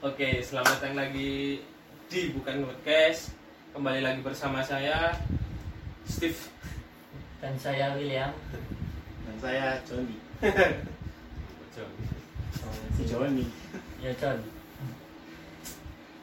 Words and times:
Oke, 0.00 0.40
selamat 0.40 0.80
datang 0.80 0.96
lagi 0.96 1.60
di 2.08 2.32
Bukan 2.32 2.64
Podcast. 2.64 3.36
Kembali 3.76 4.00
lagi 4.00 4.24
bersama 4.24 4.64
saya 4.64 5.12
Steve. 6.08 6.40
dan 7.44 7.52
saya 7.60 7.92
William. 7.92 8.32
Dan 9.28 9.36
saya 9.44 9.76
Joni. 9.84 10.16
John. 11.76 11.92
si 12.96 13.02
Joni. 13.12 13.44
Ya 14.00 14.16
John 14.16 14.40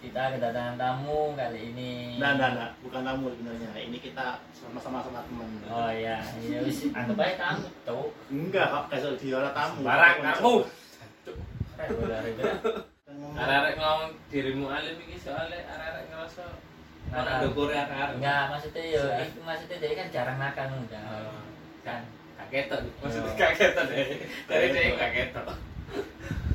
kita 0.01 0.41
kedatangan 0.41 0.81
tamu 0.81 1.37
kali 1.37 1.69
ini. 1.69 2.17
Nah 2.17 2.33
nah 2.33 2.57
nah 2.57 2.69
bukan 2.81 3.05
tamu 3.05 3.29
sebenarnya. 3.29 3.77
Ini 3.77 3.97
kita 4.01 4.41
sama-sama 4.57 5.05
sama 5.05 5.21
teman. 5.29 5.53
Oh 5.69 5.93
ya 5.93 6.17
ya 6.49 6.65
wis. 6.65 6.89
Anggap 6.97 7.21
aja 7.21 7.53
tamu 7.53 7.69
tuh 7.85 8.09
enggak 8.33 8.73
kok 8.73 8.89
kayak 8.89 9.21
di 9.21 9.29
orang 9.37 9.53
tamu. 9.53 9.85
Barang 9.85 10.17
kamu. 10.25 10.53
keren 11.77 12.81
Arek-arek 13.37 13.73
ngomong 13.77 14.11
dirimu 14.27 14.65
alim 14.67 14.97
iki 14.99 15.17
soalnya 15.17 15.61
arek-arek 15.63 16.05
ngerasa 16.09 16.43
ora 17.07 17.31
ndukur 17.39 17.69
arek-arek. 17.69 18.15
enggak 18.17 18.43
maksudnya 18.49 18.83
ya 18.83 19.03
itu 19.21 19.39
maksudnya 19.39 19.77
dia 19.77 19.93
kan 19.95 20.07
jarang 20.09 20.37
makan 20.37 20.67
udah 20.83 21.03
Oh. 21.23 21.41
kan 21.81 22.01
Gak 22.37 22.69
ketok, 22.69 22.79
maksudnya 23.01 23.27
Yo. 23.27 23.35
gak 23.35 23.51
ketok 23.57 23.85
deh. 23.89 24.07
Dari 24.45 24.67
dia 24.69 24.93
gak 24.93 25.11
ketok. 25.11 25.47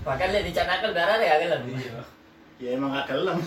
bahkan 0.03 0.29
lihat 0.31 0.45
di 0.45 0.53
channel 0.53 0.91
darah 0.93 1.17
ya 1.17 1.35
kan 1.41 1.63
Iya. 1.65 2.03
ya 2.59 2.69
emang 2.73 2.91
gak 2.93 3.07
gelem 3.09 3.39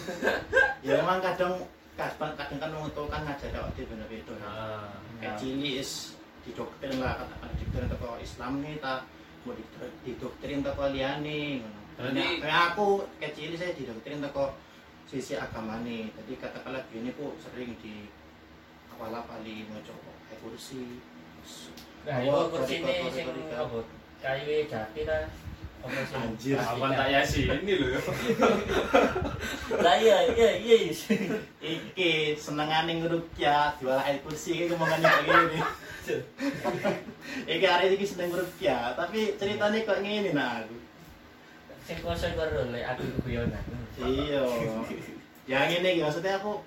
ya 0.81 0.93
emang 0.99 1.19
kadang 1.19 1.53
kadang 1.93 2.31
kadang 2.33 2.59
kan 2.59 2.69
tua 2.89 3.07
kan 3.07 3.21
ngajar 3.23 3.49
kok 3.51 3.71
di 3.73 3.83
bener 3.83 4.09
itu 4.09 4.33
Ah. 4.41 4.87
kayak 5.19 5.35
cili 5.35 5.79
is 5.79 6.15
didoktrin 6.41 6.95
lah 6.97 7.15
katakan 7.17 7.51
didoktrin 7.55 7.87
teko 7.87 8.07
Islam 8.17 8.51
nih 8.59 8.75
tak 8.79 9.03
mau 9.43 9.51
didoktrin- 9.51 9.99
didoktrin 10.03 10.59
teko 10.61 10.83
liane 10.89 11.63
Berarti- 11.95 12.19
Nah, 12.19 12.31
kayak 12.43 12.61
aku 12.75 12.87
cili 13.33 13.55
saya 13.55 13.71
didoktrin 13.71 14.19
teko 14.19 14.51
sisi 15.05 15.37
agama 15.37 15.79
nih 15.85 16.09
jadi 16.11 16.33
katakanlah 16.41 16.83
gini 16.89 17.13
ku 17.13 17.37
sering 17.39 17.77
di 17.79 18.09
awal 18.91 19.15
kali 19.23 19.63
mau 19.69 19.79
coba 19.85 20.11
kayak 20.27 20.39
kursi 20.41 20.97
nah 22.03 22.19
itu 22.19 22.41
kursi 22.49 22.73
ini 22.81 22.95
sing 23.13 23.27
kayu 24.19 24.65
jati 24.65 25.01
ta 25.05 25.29
apa 25.85 26.01
sih 26.01 26.17
Anjir. 26.17 26.57
Apa 26.57 26.85
tak 26.97 27.07
ya 27.13 27.21
sih 27.21 27.45
ini 27.45 27.73
loh. 27.77 28.01
lah 29.85 29.95
iya 30.01 30.17
iya 30.33 30.49
iya 30.57 30.75
Iki 31.61 32.33
senengane 32.33 33.05
ngerukyah 33.05 33.77
jual 33.77 33.93
air 33.93 34.17
kursi 34.25 34.57
iki 34.57 34.73
ngomongan 34.73 35.05
kayak 35.05 35.21
gini. 35.29 35.59
Iki 37.45 37.65
hari 37.69 37.85
iki 37.93 38.01
seneng 38.01 38.33
ngerukyah, 38.33 38.97
tapi 38.97 39.37
ceritanya 39.37 39.85
kok 39.85 40.01
ngene 40.01 40.33
nah 40.33 40.65
aku. 40.65 40.73
Sing 41.85 41.97
kuasa 42.01 42.33
baru 42.33 42.73
le 42.73 42.81
aku 42.81 43.01
keguyonan 43.21 43.63
Iya. 43.95 44.43
Ya 45.45 45.69
ngene 45.69 45.87
iki 45.87 46.01
maksudnya 46.01 46.35
aku 46.35 46.65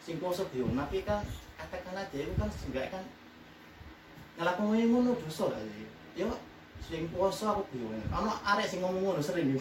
sing 0.00 0.16
poso 0.16 0.46
biung 0.48 0.72
tapi 0.72 1.02
kan 1.02 1.20
katakan 1.58 1.98
aja 1.98 2.16
itu 2.16 2.32
kan 2.32 2.46
enggak 2.48 2.86
kan 2.88 3.04
ngelakoni 4.38 4.86
ngono 4.86 5.18
dosa 5.18 5.50
sih? 5.52 5.84
Yo 6.14 6.30
sing 6.78 7.10
poso 7.10 7.44
aku 7.50 7.62
biung. 7.74 7.98
Ono 8.08 8.30
arek 8.46 8.64
sing 8.64 8.80
ngomong 8.80 9.02
ngono 9.02 9.20
sering. 9.20 9.58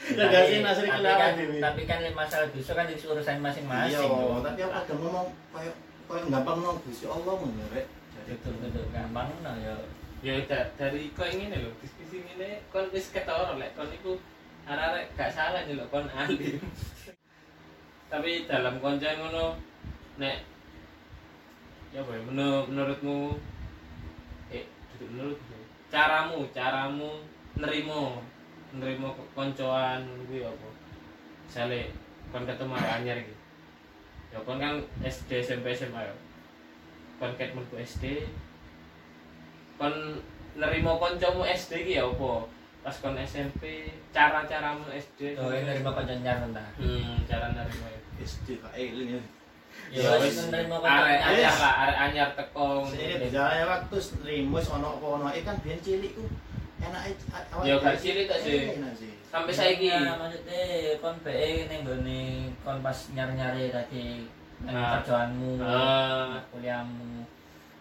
Ya 0.00 0.26
nah 0.60 0.72
sering 0.72 0.92
tapi 0.92 1.12
kan, 1.12 1.32
tapi 1.60 1.82
kan 1.84 1.98
masalah 2.12 2.46
dosa 2.52 2.72
kan 2.72 2.86
itu 2.88 3.04
urusan 3.04 3.40
masing-masing. 3.40 4.00
Iya, 4.00 4.40
tapi 4.40 4.60
aku 4.60 4.72
kadang 4.72 4.98
ngomong 5.00 5.26
kayak 5.52 5.74
kayak 6.08 6.24
gampang 6.28 6.56
nang 6.60 6.76
Gusti 6.84 7.04
Allah 7.04 7.34
ngono 7.36 7.64
rek. 7.72 7.86
Jadi 7.88 8.30
betul 8.36 8.54
betul 8.60 8.84
gampang 8.92 9.28
no 9.40 9.52
yo. 9.56 9.74
Ya 10.20 10.36
da- 10.44 10.68
dari 10.76 11.08
kau 11.16 11.24
ingin 11.24 11.56
loh, 11.56 11.72
diskusi 12.10 12.26
ini 12.34 12.58
kon 12.74 12.90
wis 12.90 13.14
ketara 13.14 13.54
lek 13.54 13.70
kon 13.78 13.86
iku 13.86 14.18
arek-arek 14.66 15.14
gak 15.14 15.30
salah 15.30 15.62
nyeluk 15.62 15.86
kon 15.94 16.10
alim. 16.10 16.58
Tapi 18.10 18.50
dalam 18.50 18.82
konco 18.82 19.06
ngono 19.06 19.54
nek 20.18 20.42
ya 21.94 22.02
ya 22.02 22.20
menur- 22.26 22.66
menurutmu 22.66 23.38
eh 24.50 24.66
duduk 24.98 25.06
menurutmu 25.14 25.58
caramu 25.86 26.50
caramu 26.50 27.22
nerimo 27.54 28.18
nerimo 28.74 29.14
koncoan 29.38 30.02
kuwi 30.26 30.42
apa? 30.42 30.68
Misalnya 31.46 31.94
kon 32.34 32.42
ketemu 32.42 32.74
anyar 32.74 33.22
iki. 33.22 33.34
Ya 34.34 34.42
kon 34.42 34.58
kan 34.58 34.82
SD 35.06 35.46
SMP 35.46 35.70
SMA 35.78 36.10
ya 36.10 36.14
kon 37.22 37.38
ket 37.38 37.54
SD 37.54 38.26
kon 39.78 39.94
nerimo 40.54 40.96
koncomu 40.96 41.42
SD 41.44 41.84
ki 41.84 41.96
ya 41.96 42.04
apa? 42.04 42.32
Pas 42.80 42.96
kon 42.96 43.12
SMP 43.18 43.86
cara-caramu 44.10 44.88
SD 44.90 45.36
Tuh 45.36 45.52
ini 45.52 45.68
nerima 45.68 45.92
kancan 45.92 46.20
nyaran 46.20 46.50
ta. 46.50 46.64
hmm 46.78 47.28
cara 47.28 47.52
nerimo 47.52 47.86
ya 47.86 48.00
SD 48.20 48.58
kak 48.58 48.72
Elin 48.72 49.14
ya. 49.14 49.22
Ya 49.92 50.16
wis 50.18 50.48
nerima 50.48 50.80
arek 50.80 51.20
kancan 51.20 51.36
anyar 51.36 51.54
lah 51.54 51.74
arek 51.84 51.98
anyar 52.00 52.28
teko 52.34 52.88
Ini 52.88 53.14
berjalan 53.20 53.68
waktu 53.68 53.96
rimus 54.22 54.66
ono 54.68 54.88
apa 54.96 55.06
ono 55.06 55.26
ikan 55.30 55.56
biyen 55.60 55.80
cilik 55.80 56.12
ku. 56.14 56.24
Enak 56.80 57.12
Ya, 57.60 57.76
gak 57.76 58.00
cilik. 58.00 58.24
tak 58.24 58.40
sih. 58.40 58.72
Sampai 59.28 59.52
saiki. 59.52 59.92
Iya, 59.92 60.16
maksudnya 60.16 60.60
kon 60.98 61.14
be 61.20 61.36
ning 61.68 61.84
gone 61.84 62.20
kon 62.64 62.80
pas 62.80 62.96
nyari-nyari 63.12 63.68
tadi 63.68 64.24
Nah. 64.60 65.00
kerjaanmu, 65.00 65.56
Ah. 65.56 66.36
kuliahmu. 66.52 67.24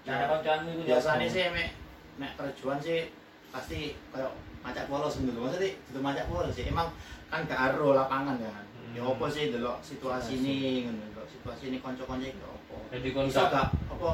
Cara 0.07 0.31
kancanmu 0.31 0.79
iku 0.79 0.81
Biasanya 0.87 1.27
sih 1.27 1.43
mek 1.51 1.75
mek 2.19 2.35
kerjaan 2.35 2.77
sih 2.77 3.07
pasti 3.49 3.95
kayak 4.11 4.29
macak 4.59 4.85
polos 4.91 5.15
gitu. 5.17 5.31
Maksudnya 5.33 5.71
itu 5.71 5.99
macak 6.03 6.27
polos 6.27 6.51
sih. 6.51 6.67
Emang 6.67 6.91
kan 7.31 7.47
gak 7.47 7.73
aro 7.73 7.95
lapangan 7.95 8.35
kan. 8.37 8.65
Ya 8.91 9.05
Hmm. 9.05 9.13
apa 9.13 9.25
sih 9.29 9.53
delok 9.53 9.77
situasi 9.85 10.41
ini 10.41 10.83
ngono 10.89 11.13
delok 11.13 11.29
situasi 11.29 11.69
ini 11.69 11.77
konco-konco 11.77 12.25
iki 12.25 12.41
apa. 12.41 12.77
Jadi 12.97 13.07
bisa 13.13 13.45
gak 13.47 13.53
gak 13.53 13.67
apa 13.93 14.09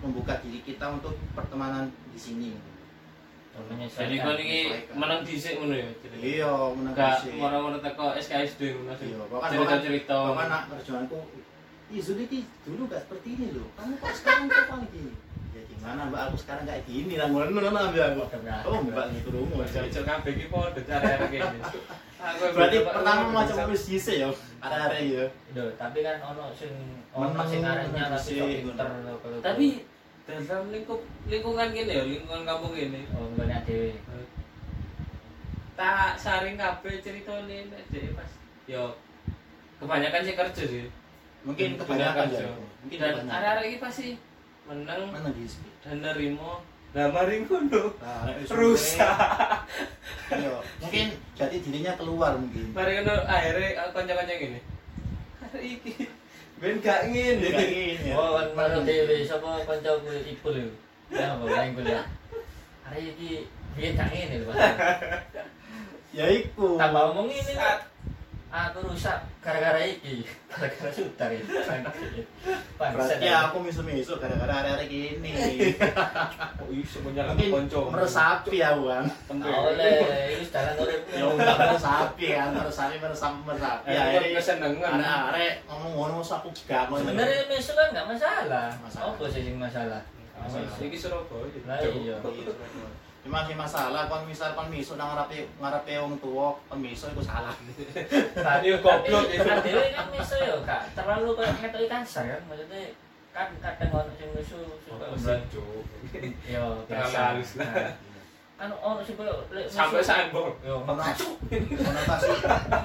membuka 0.00 0.34
diri 0.40 0.64
kita 0.64 0.86
untuk 0.90 1.14
pertemanan 1.36 1.92
di 2.08 2.18
sini? 2.18 2.50
Jadi 3.94 4.14
kon 4.18 4.34
iki 4.40 4.60
menang 4.98 5.22
dhisik 5.22 5.60
ngono 5.60 5.76
ya 5.78 5.88
iya 6.18 6.50
menang 6.74 6.94
gak 6.96 7.22
sih. 7.22 7.36
moro-moro 7.38 7.78
teko 7.78 8.16
SKSD 8.18 8.60
ngono 8.74 8.96
sih. 8.98 9.12
Iya, 9.14 9.22
cerita-cerita. 9.30 10.16
bahkan 10.34 10.48
nak 10.50 10.62
kerjaanku 10.74 11.20
Ih, 11.92 12.00
Zul 12.00 12.24
ini 12.24 12.42
dulu 12.64 12.88
gak 12.88 13.04
seperti 13.06 13.36
ini 13.36 13.46
loh. 13.54 13.68
Kamu 13.76 14.00
kok 14.00 14.12
sekarang 14.16 14.48
kok 14.48 14.88
gini? 14.88 15.12
Ya 15.54 15.62
gimana 15.70 16.10
mbak, 16.10 16.20
aku 16.26 16.36
sekarang 16.42 16.66
kayak 16.66 16.82
gini 16.82 17.14
lah. 17.14 17.30
Ngono 17.30 17.46
ngono 17.54 17.78
ambil 17.78 18.02
aku. 18.10 18.22
Oh 18.66 18.82
mbak 18.82 19.06
gitu 19.14 19.28
rumus. 19.30 19.70
Ojo-ojo 19.70 20.00
kabeh 20.02 20.32
iki 20.34 20.46
padha 20.50 20.98
kene. 21.30 21.58
Aku 22.24 22.56
Berarti 22.56 22.80
pertama 22.80 23.24
macam 23.36 23.68
wis 23.68 23.84
dhisik 23.84 24.16
ya. 24.16 24.32
Ada-ada 24.64 24.96
ya. 24.96 25.28
Duh, 25.52 25.68
tapi 25.76 26.00
kan 26.00 26.16
ono 26.24 26.48
sing 26.56 26.72
ono 27.12 27.36
sing 27.44 27.60
meneng 27.60 27.92
tapi 27.92 28.32
lho 28.64 29.38
Tapi 29.44 29.66
dalam 30.24 30.72
lingkup 30.72 31.04
lingkungan 31.28 31.68
gini 31.68 31.92
ya, 31.92 32.00
lingkungan 32.08 32.48
kampung 32.48 32.72
gini. 32.72 33.04
oh 33.12 33.28
banyak 33.36 33.60
dhewe. 33.68 33.92
Tak 35.76 36.16
saring 36.16 36.56
kabeh 36.56 37.04
ceritane 37.04 37.68
nek 37.68 37.82
dhewe 37.92 38.16
pas 38.16 38.30
yo 38.64 38.96
kebanyakan 39.76 40.24
sih 40.24 40.34
kerja 40.34 40.64
sih. 40.64 40.88
Mungkin 41.44 41.76
kebanyakan 41.76 42.32
kerja. 42.32 42.40
ya. 42.40 42.56
Mungkin 42.56 42.98
Dan 43.04 43.28
arek-arek 43.28 43.64
iki 43.68 43.78
pasti 43.84 44.06
menang 44.64 45.12
dan 45.84 45.96
nerimo. 46.00 46.64
Lah 46.94 47.10
mari 47.10 47.42
ngono. 47.42 47.90
Nah, 47.98 48.30
Rusak. 48.54 49.02
suwe, 50.30 50.38
Iya, 50.38 50.54
mungkin 50.78 51.06
jati 51.34 51.56
dirinya 51.58 51.92
keluar 51.98 52.38
mungkin. 52.38 52.70
Mari 52.70 53.02
ngono 53.02 53.14
akhirnya 53.26 53.90
kanca-kanca 53.90 54.34
gini. 54.38 54.60
Arek 55.42 55.62
iki 55.62 55.92
ben 56.62 56.78
gak 56.78 57.10
ngene. 57.10 57.50
Kayak 57.50 57.70
gini 57.74 58.08
ya. 58.08 58.14
Oh, 58.14 58.38
kan 58.38 58.48
baru 58.54 58.78
dhewe 58.86 59.26
sapa 59.26 59.66
kancaku 59.66 60.06
ibu 60.22 60.48
lho. 60.54 60.70
Ya 61.10 61.34
apa 61.34 61.44
main 61.44 61.74
kuliah. 61.74 62.06
Hari 62.86 63.10
iki 63.10 63.50
biyen 63.74 63.98
gak 63.98 64.08
ngene 64.14 64.36
lho. 64.46 64.50
Ya 66.14 66.30
iku. 66.30 66.78
Tambah 66.78 67.10
ngomong 67.10 67.26
ini. 67.26 67.58
Aku 68.54 68.86
rusak 68.86 69.18
gara-gara 69.42 69.82
iki. 69.82 70.22
Gara-gara 70.54 70.86
sutar 70.94 71.26
ya. 71.26 71.42
Berarti 72.78 73.26
aku 73.26 73.58
misu-misu 73.58 74.14
gara-gara 74.14 74.62
ada-ada 74.62 74.86
gini. 74.86 75.34
Kok 76.62 76.70
iso 76.70 77.02
menyalahkan 77.02 77.34
Mungkin 77.50 77.66
kanca. 77.66 77.80
meresapi 77.90 78.62
ya, 78.62 78.78
Bang. 78.78 79.10
oleh 79.42 80.38
iki 80.38 80.46
dalan 80.54 80.74
urip. 80.78 81.02
Ya 81.10 81.26
udah 81.26 81.54
meresapi 81.58 82.26
kan, 82.30 82.48
meresapi 82.54 82.94
meresapi 83.02 83.38
meresapi. 83.42 83.86
Ya, 83.90 84.02
Ya, 84.14 84.22
ini 84.22 84.38
kesenengan. 84.38 85.02
Arek-arek 85.02 85.54
ngomong 85.66 85.92
ngono 85.98 86.16
aku 86.22 86.48
gak 86.70 86.86
mau. 86.86 87.02
Sebenarnya 87.02 87.50
mesu 87.50 87.74
kan 87.74 87.90
nggak 87.90 88.06
masalah. 88.06 88.70
Masalah. 88.78 89.10
Apa 89.18 89.24
sih 89.34 89.42
yang 89.50 89.58
masalah? 89.58 89.98
Masalah. 90.38 90.78
Iki 90.78 90.94
Surabaya. 90.94 91.58
Lah 91.66 91.78
iya. 91.82 92.14
Cuma 93.24 93.48
sih 93.48 93.56
masalah 93.56 94.04
kon 94.04 94.28
misal 94.28 94.52
kon 94.52 94.68
miso 94.68 94.94
nang 94.94 95.16
ngarepe 95.16 95.48
ngarepe 95.56 95.92
wong 95.96 96.14
tuwa, 96.20 96.60
kon 96.68 96.78
miso 96.78 97.08
iku 97.08 97.24
salah. 97.24 97.56
Tadi 98.46 98.68
goblok 98.78 99.32
itu. 99.32 99.40
Kan 99.40 99.64
dhewe 99.64 99.86
kan 99.90 100.06
mesu 100.12 100.36
ya, 100.36 100.56
Kak. 100.60 100.92
Terlalu 100.92 101.32
kayak 101.32 101.56
ngetoki 101.58 101.86
kasar 101.88 102.24
kan 102.28 102.42
maksudnya 102.44 102.80
kan 103.32 103.48
kadang 103.58 103.90
ono 103.90 104.12
sing 104.14 104.28
mesu 104.36 104.60
suka 104.84 105.34
Cuk. 105.48 105.88
Yo, 106.44 106.84
Terlalu 106.84 107.16
halus 107.16 107.50
lah. 107.56 107.72
Nah, 107.72 107.90
kan 108.54 108.70
ono 108.70 109.00
sing 109.02 109.16
koyo 109.16 109.34
lek 109.50 109.66
sampai 109.66 109.98
misu- 109.98 110.06
sambung 110.06 110.48
yo 110.62 110.74
konotasi 110.86 111.26
konotasi 111.74 112.28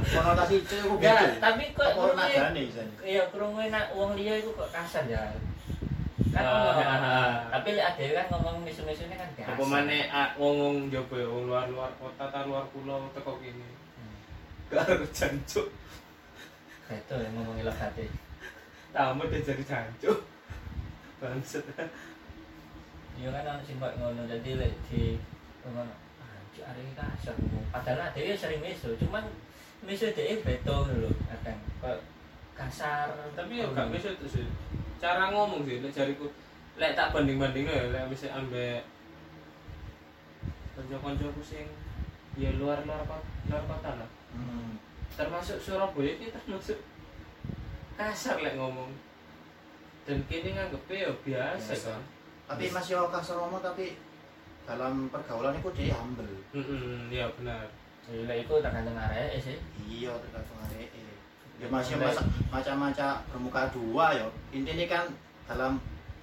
konotasi 0.09 0.56
itu 0.65 0.75
aku 0.81 0.95
enggak 0.97 1.19
gitu 1.21 1.38
tapi 1.38 1.63
kok 1.77 1.89
misalnya 1.94 2.63
iya 3.06 3.24
krungu 3.30 3.62
nak 3.69 3.86
wong 3.94 4.18
liya 4.18 4.41
iku 4.41 4.50
kok 4.57 4.74
kasar 4.74 5.06
ya 5.06 5.30
kan 6.30 6.46
Ah, 6.46 6.78
ah, 6.78 6.98
ah. 7.02 7.34
tapi 7.50 7.74
lek 7.74 7.86
ade 7.90 8.14
kan 8.14 8.26
ngomong 8.30 8.62
misu-misune 8.62 9.18
kan 9.18 9.30
biasa. 9.34 9.50
Apa 9.58 9.64
mana 9.66 9.98
wong 10.38 10.56
wong 10.62 10.76
jopo 10.88 11.18
ya 11.18 11.26
wong 11.26 11.50
luar 11.50 11.66
luar 11.68 11.90
kota 11.98 12.30
ta 12.30 12.46
luar 12.46 12.70
pulau 12.70 13.10
teko 13.14 13.42
kini 13.42 13.66
Hmm. 13.98 14.16
gak 14.70 14.86
harus 14.86 15.10
jancuk. 15.10 15.68
Itu 16.90 17.16
yang 17.18 17.34
ngomongin 17.34 17.66
legate 17.66 18.06
tamu 18.90 19.26
dia 19.30 19.42
jadi 19.42 19.64
jancuk. 19.66 20.18
Bangset 21.20 21.66
iya 23.20 23.28
kan 23.36 23.44
ono 23.44 23.62
sing 23.68 23.78
ngono 23.82 24.22
jadi 24.24 24.50
lek 24.56 24.74
di 24.88 25.20
ngono 25.66 25.92
anjir 26.22 26.64
arek 26.64 26.82
iki 26.86 26.94
kasar 26.96 27.36
ngomong. 27.36 27.66
Padahal 27.74 28.14
ade 28.14 28.38
sering 28.38 28.62
misu 28.64 28.94
cuman 28.96 29.25
misu 29.84 30.14
dhewe 30.14 30.40
beto 30.46 30.88
lho 30.88 31.10
kadang. 31.28 31.60
Kok 31.84 31.98
kasar. 32.60 33.08
Tapi 33.40 33.64
ya 33.64 33.66
gak 33.72 33.88
bisa 33.96 34.12
tuh 34.20 34.28
sih. 34.28 34.44
Cara 35.00 35.32
ngomong 35.32 35.64
sih 35.64 35.80
lek 35.80 35.96
jariku 35.96 36.28
lek 36.76 36.92
tak 36.96 37.16
banding 37.16 37.40
banding 37.40 37.64
ya 37.64 37.88
lek 37.88 38.12
bisa 38.12 38.28
ambek 38.36 38.84
konco-koncoku 40.76 41.42
sing 41.44 41.68
ya 42.40 42.52
luar 42.56 42.84
luar 42.88 43.04
kota 43.04 43.24
luar 43.52 43.64
kota 43.68 43.92
lah. 44.00 44.10
Hmm. 44.36 44.78
termasuk 45.18 45.58
Surabaya 45.60 46.16
ini 46.16 46.32
termasuk 46.32 46.80
kasar 48.00 48.40
lek 48.40 48.56
ngomong. 48.56 48.92
Dan 50.08 50.24
kini 50.32 50.56
nganggepnya 50.56 51.06
ya 51.06 51.12
biasa 51.22 51.72
Biasa. 51.76 51.92
kan? 51.92 52.04
Tapi 52.50 52.66
Mas 52.72 52.88
yo 52.88 53.08
kasar 53.12 53.36
ngomong 53.40 53.60
tapi 53.60 54.00
dalam 54.64 55.10
pergaulan 55.12 55.58
itu 55.60 55.70
dia 55.76 55.96
humble. 55.98 56.30
Mm-mm, 56.56 57.10
ya 57.12 57.28
benar. 57.36 57.68
Jadi 58.08 58.24
lek 58.26 58.38
iku 58.48 58.64
tergantung 58.64 58.96
arek 58.96 59.36
sih. 59.44 59.58
Iya 59.84 60.16
tergantung 60.24 60.60
arek 60.64 60.88
ya 61.60 61.68
masih 61.68 62.00
macam-macam 62.48 63.20
bermuka 63.30 63.62
dua 63.76 64.06
ya. 64.16 64.28
Intinya 64.56 64.86
kan 64.88 65.04
dalam 65.46 65.72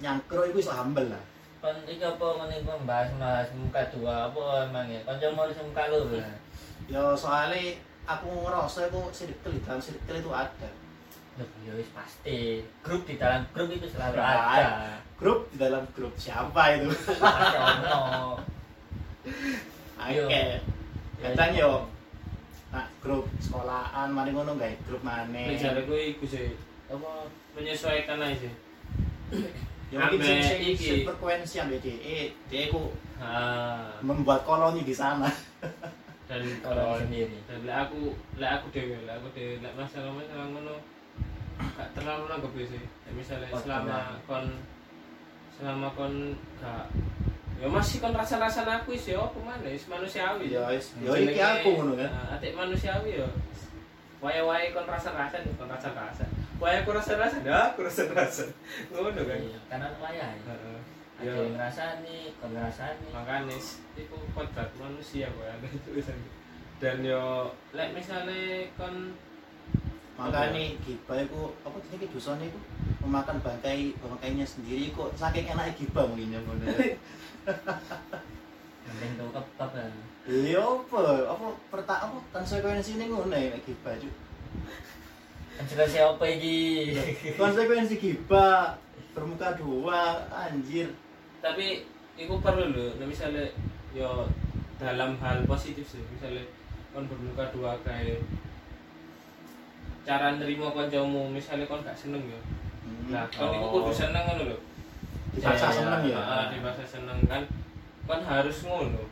nyangkro 0.01 0.49
itu 0.49 0.65
bisa 0.65 0.73
humble 0.73 1.13
lah. 1.13 1.23
Kon 1.61 1.77
iki 1.85 2.05
apa 2.05 2.27
ngene 2.41 2.65
iku 2.65 2.71
membahas 2.81 3.09
bahas 3.21 3.49
muka 3.57 3.83
dua 3.93 4.33
apa 4.33 4.69
emang 4.69 4.89
ya? 4.89 5.01
Kanca 5.05 5.29
mau 5.37 5.49
muka 5.49 5.85
lu 5.93 6.17
lah 6.17 6.47
ya 6.87 7.03
soalnya 7.19 7.75
aku 8.07 8.47
ngerasa 8.47 8.87
aku 8.91 9.11
sedikit 9.11 9.51
di 9.51 9.61
dalam 9.67 9.83
sedikit 9.83 10.15
itu 10.15 10.31
ada. 10.31 10.71
Ya 11.37 11.73
wis 11.77 11.91
pasti. 11.93 12.63
Grup 12.81 13.05
di 13.05 13.19
dalam 13.19 13.45
grup 13.53 13.69
itu 13.69 13.87
selalu 13.91 14.17
ada. 14.23 14.97
grup 15.17 15.49
di 15.53 15.57
dalam 15.59 15.85
grup 15.93 16.15
siapa 16.17 16.79
itu? 16.79 16.89
Ono. 17.21 18.39
Oke. 20.07 20.45
Kadang 21.19 21.53
yo 21.57 21.71
nah, 22.75 22.87
grup 23.03 23.25
sekolahan 23.39 24.09
mana 24.11 24.31
ngono 24.31 24.59
nggak 24.59 24.79
grup 24.87 25.03
mana 25.07 25.27
lek 25.27 25.59
jariku 25.61 25.95
iku 25.95 26.25
sih 26.27 26.55
apa 26.87 27.27
menyesuaikan 27.57 28.23
aja 28.23 28.37
sih. 28.47 28.53
Ya 29.87 30.03
mungkin 30.03 30.19
sing 30.19 30.43
sing 30.43 30.61
iki. 30.75 31.07
frekuensi 31.07 31.63
ambil 31.63 31.79
DE 31.79 32.35
DE 32.51 32.63
ku 32.75 32.91
membuat 34.03 34.43
koloni 34.43 34.83
di 34.83 34.91
sana. 34.91 35.31
Dan 36.27 36.43
sendiri. 36.43 37.39
Dan 37.47 37.63
lek 37.63 37.87
aku 37.87 38.11
lek 38.35 38.51
aku 38.59 38.67
dewe 38.75 38.99
lek 39.07 39.15
aku 39.23 39.31
dewe 39.39 39.63
lek 39.63 39.71
masalah 39.79 40.11
masalah 40.11 40.51
ngono 40.51 40.75
gak 41.79 41.87
terlalu 41.95 42.27
nanggep 42.27 42.67
sih. 42.67 42.83
Misalnya 43.15 43.47
selama 43.55 44.19
kon 44.27 44.47
selama 45.55 45.89
kon 45.95 46.35
gak 46.59 46.91
ya 47.57 47.67
masih 47.67 47.97
kon 47.99 48.13
rasa-rasa 48.13 48.61
aku 48.67 48.93
sih 48.93 49.17
ya 49.17 49.25
apa 49.25 49.39
mana 49.41 49.65
wis 49.65 49.89
manusiawi. 49.89 50.53
Ya 50.53 50.69
wis 50.69 50.93
ya 51.01 51.09
Jenenge, 51.17 51.33
iki 51.33 51.41
aku 51.41 51.69
ngono 51.73 51.93
kan. 51.97 52.11
nah, 52.13 52.37
atik 52.37 52.53
manusiawi 52.53 53.17
ya. 53.17 53.29
Wae-wae 54.21 54.73
kon 54.73 54.85
rasa-rasa 54.85 55.41
kon 55.57 55.69
rasa-rasa 55.69 56.25
wae 56.57 56.81
aku 56.81 56.91
rasa-rasa 56.93 57.37
dah 57.41 57.73
aku 57.73 57.85
rasa-rasa 57.85 58.45
ngono 58.93 59.21
kan. 59.25 59.39
Iya, 59.41 59.59
karena 59.69 59.89
wayah 60.01 60.31
ya 60.33 60.45
Heeh. 60.53 60.79
ada 61.17 61.25
Ya. 61.25 61.33
yang 61.33 61.57
ngerasani 61.57 62.19
kon 62.37 62.51
ngerasani 62.53 63.07
makanya 63.09 63.57
itu 63.97 64.17
kodrat 64.37 64.69
manusia 64.77 65.33
kok 65.33 65.49
ada 65.49 65.69
tulisan 65.81 66.19
dan 66.77 67.01
yo 67.01 67.49
lek 67.73 67.97
misalnya 67.97 68.69
kon 68.77 69.17
makanya 70.17 70.77
gibah 70.85 71.17
itu 71.21 71.41
apa 71.61 71.77
jenenge 71.89 72.09
dosane 72.13 72.45
iku 72.49 72.61
memakan 73.05 73.37
bangkai 73.41 73.97
bangkainya 73.97 74.45
sendiri 74.45 74.93
kok 74.93 75.13
saking 75.17 75.49
enaknya 75.49 75.73
gibah 75.77 76.05
mungkin 76.05 76.37
ya 76.37 76.41
mending 78.87 79.13
tuh 79.19 79.29
kep 79.31 79.47
ya. 79.75 79.87
Iya 80.27 80.63
apa? 80.63 81.01
Apa 81.31 81.47
perta 81.71 81.95
apa 82.07 82.19
konsekuensi 82.35 82.99
ini 82.99 83.07
ngono 83.07 83.35
ya 83.35 83.55
gibah 83.63 83.95
cuk? 83.95 84.15
Kan 85.57 85.65
sudah 85.71 85.87
siapa 85.87 86.25
iki? 86.27 86.93
Konsekuensi 87.39 87.95
gibah 87.99 88.75
bermuka 89.15 89.55
dua 89.55 90.27
anjir. 90.35 90.91
Tapi 91.39 91.97
itu 92.17 92.35
perlu 92.41 92.73
loh 92.73 92.91
nah, 92.97 93.07
misalnya 93.07 93.45
yo 93.93 94.25
dalam 94.81 95.21
hal 95.21 95.45
positif 95.45 95.85
sih 95.85 96.01
misalnya 96.17 96.45
kon 96.97 97.05
bermuka 97.05 97.45
dua 97.53 97.77
kayak 97.85 98.25
cara 100.09 100.41
nerima 100.41 100.73
koncomu 100.73 101.29
misalnya 101.29 101.69
kon 101.69 101.85
gak 101.85 101.97
seneng 101.97 102.25
ya 102.25 102.41
nah 103.13 103.25
kon 103.29 103.53
itu 103.53 103.69
kudu 103.69 103.93
seneng 103.93 104.25
ngono 104.25 104.43
lho 104.49 104.59
dipaksa 105.37 105.69
Iya, 105.69 105.77
seneng 105.85 106.03
ya? 106.09 106.17
Ah, 106.17 106.45
dipaksa 106.49 106.85
seneng 106.89 107.19
kan. 107.29 107.43
Kon 108.09 108.23
harus 108.25 108.57
ngono. 108.65 109.05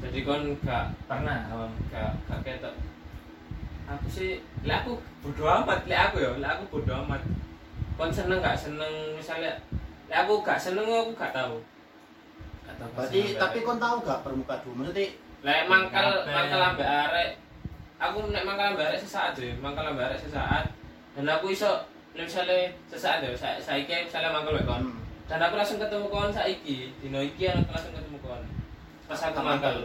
Jadi 0.00 0.18
kon 0.24 0.42
gak 0.60 0.92
pernah 1.08 1.48
awam 1.48 1.72
gak 1.88 2.12
gak 2.28 2.40
ketok. 2.44 2.74
Aku 3.90 4.06
sih 4.06 4.44
lah 4.62 4.84
aku 4.84 5.00
bodo 5.24 5.44
amat 5.44 5.88
lah 5.90 6.12
aku 6.12 6.16
ya 6.20 6.30
lah 6.36 6.60
aku 6.60 6.64
bodo 6.68 6.92
amat. 7.04 7.24
Kon 7.96 8.12
seneng 8.12 8.44
gak 8.44 8.60
seneng? 8.60 9.16
Misalnya 9.16 9.56
lah 10.12 10.28
aku 10.28 10.44
gak 10.44 10.60
seneng 10.60 10.84
aku 10.84 11.12
gak 11.16 11.32
tahu. 11.32 11.56
Gak 12.68 12.76
tahu 12.76 12.90
berarti 12.92 13.20
tapi 13.40 13.58
gak 13.64 13.66
kon 13.66 13.78
tahu 13.80 13.96
gak 14.04 14.20
bermuka 14.20 14.54
dua? 14.60 14.74
Maksudnya 14.84 15.04
lah 15.40 15.64
mangkal 15.64 16.08
mangkal 16.28 16.60
ambek 16.76 16.88
arek. 16.88 17.30
Aku 18.00 18.28
nek 18.28 18.44
mangkal 18.44 18.76
ambek 18.76 18.92
arek 18.92 19.00
sesaat 19.00 19.32
deh 19.36 19.56
mangkal 19.60 19.88
ambek 19.88 20.12
arek 20.12 20.20
sesaat. 20.20 20.68
Dan 21.16 21.28
aku 21.28 21.52
iso 21.52 21.80
misalnya 22.12 22.68
sesaat 22.90 23.24
ya 23.24 23.32
saya 23.32 23.56
saiki 23.56 24.04
misalnya 24.04 24.32
mangkal 24.32 24.56
ambek 24.56 24.68
kon. 24.68 24.84
Hmm. 24.84 25.09
Dan 25.30 25.38
aku 25.46 25.54
langsung 25.54 25.78
ketemu 25.78 26.06
kon 26.10 26.34
saiki. 26.34 26.90
Dino 26.98 27.22
iki 27.22 27.46
aku 27.46 27.70
langsung 27.70 27.94
ketemu 27.94 28.18
kon 28.18 28.42
pas 29.06 29.20
aku 29.26 29.38
Mangkal. 29.42 29.78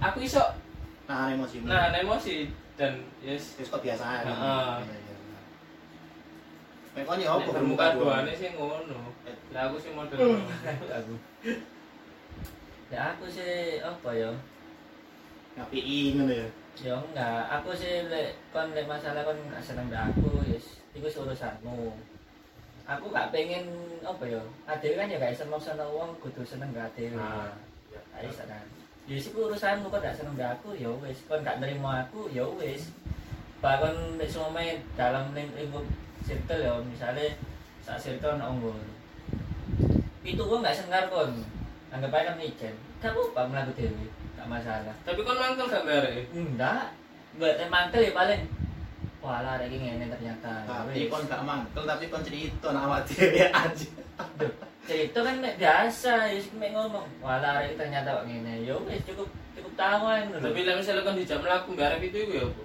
aku 0.00 0.18
iso 0.24 0.44
nah 1.08 1.28
emosi 1.32 1.64
nah 1.64 1.88
emosi 1.92 2.48
dan 2.76 3.00
yes. 3.24 3.56
Terus 3.56 3.68
kok 3.72 3.80
biasa 3.84 4.04
Heeh. 4.28 4.72
Mek 6.92 7.04
kon 7.08 7.16
ya 7.20 7.32
Nek 7.32 7.48
apa 7.48 7.50
bermuka 7.56 7.84
bermuka 7.92 7.96
dua 7.96 8.04
duane? 8.20 8.32
sih 8.36 8.52
ngono. 8.52 9.00
Lah 9.52 9.62
aku 9.68 9.76
sih 9.80 9.90
model. 9.96 10.16
Aku. 10.92 11.14
Ya 12.92 13.16
aku 13.16 13.24
sih 13.32 13.80
apa 13.80 14.10
ya? 14.12 14.28
Ngapi 15.56 15.80
ngono 16.16 16.32
ya? 16.32 16.48
Ya 16.80 16.94
enggak. 17.00 17.40
Aku 17.60 17.72
sih 17.72 18.08
lek 18.12 18.36
kon 18.52 18.76
lek 18.76 18.84
masalah 18.84 19.24
kon 19.24 19.36
gak 19.48 19.64
seneng 19.64 19.88
mbak 19.88 20.12
aku 20.12 20.44
yes. 20.44 20.80
Iku 20.92 21.08
wis 21.08 21.16
urusanmu 21.16 21.96
aku 22.82 23.06
gak 23.08 23.30
pengen 23.30 23.64
apa 24.02 24.24
ya 24.26 24.42
ade 24.66 24.88
kan 24.94 25.06
ya 25.06 25.16
gak 25.16 25.32
iso 25.32 25.44
maksa 25.46 25.78
wong 25.78 26.10
kudu 26.18 26.42
seneng 26.42 26.74
gak 26.74 26.90
ade 26.92 27.14
Nah, 27.14 27.54
gak 27.90 28.26
iso 28.26 28.42
kan. 28.44 28.64
Ya 29.02 29.14
iku 29.14 29.46
urusanmu 29.46 29.86
kon 29.86 29.98
gak 29.98 30.14
seneng 30.14 30.34
mbak 30.34 30.58
aku? 30.58 30.74
Ya 30.74 30.90
wis 31.02 31.22
kon 31.26 31.42
gak 31.42 31.58
nerima 31.58 32.06
aku? 32.06 32.26
Ya 32.30 32.42
wis. 32.46 32.90
Bahkan 33.58 34.18
lek 34.18 34.26
semua 34.26 34.58
dalam 34.94 35.30
ling- 35.34 35.54
lingkup 35.54 35.86
circle 36.22 36.58
ya 36.58 36.74
misalnya 36.82 37.30
sak 37.82 37.98
circle 37.98 38.38
ono 38.38 38.46
nggon 38.58 38.78
itu 40.22 40.38
gua 40.38 40.62
gak 40.62 40.76
sengar 40.76 41.10
kon. 41.10 41.42
Anggap 41.90 42.14
aja 42.14 42.32
kan 42.34 42.38
ijen. 42.38 42.74
Gak 43.02 43.10
apa 43.14 43.42
melaku 43.46 43.70
dewi 43.74 44.06
gak 44.34 44.46
masalah. 44.46 44.94
Tapi 45.02 45.20
kon 45.22 45.38
mangkal 45.38 45.66
gak 45.66 45.86
barek 45.86 46.30
Enggak. 46.30 46.94
Buat 47.38 47.58
mantel 47.66 48.06
ya 48.06 48.12
paling. 48.12 48.42
Wah 49.22 49.38
lah 49.38 49.54
ada 49.54 49.66
ngene 49.70 50.10
ternyata. 50.10 50.66
tapi 50.66 51.06
Wis. 51.06 51.10
kon 51.10 51.22
gak 51.30 51.46
mangkel 51.46 51.86
tapi 51.86 52.10
kon 52.10 52.26
cerita 52.26 52.74
nak 52.74 52.90
awak 52.90 53.00
dhewe 53.06 53.46
aja 53.46 53.86
Duh, 54.34 54.50
cerita 54.82 55.18
kan 55.22 55.38
mek 55.38 55.56
biasa, 55.56 56.26
ya 56.26 56.38
sih 56.42 56.52
mek 56.58 56.74
ngomong. 56.74 57.06
Wah 57.22 57.38
lah 57.38 57.62
iki 57.62 57.78
ternyata 57.78 58.18
kok 58.18 58.26
ngene. 58.26 58.66
Ya 58.66 58.74
wis 58.82 58.98
cukup 59.06 59.30
cukup 59.54 59.72
tawan 59.78 60.26
lho. 60.34 60.42
tapi 60.42 60.66
lah 60.66 60.74
misalnya 60.74 61.06
kon 61.06 61.14
dijak 61.14 61.38
melaku 61.38 61.70
barek 61.78 62.02
itu 62.02 62.18
iku 62.26 62.32
ya 62.34 62.44
apa 62.50 62.62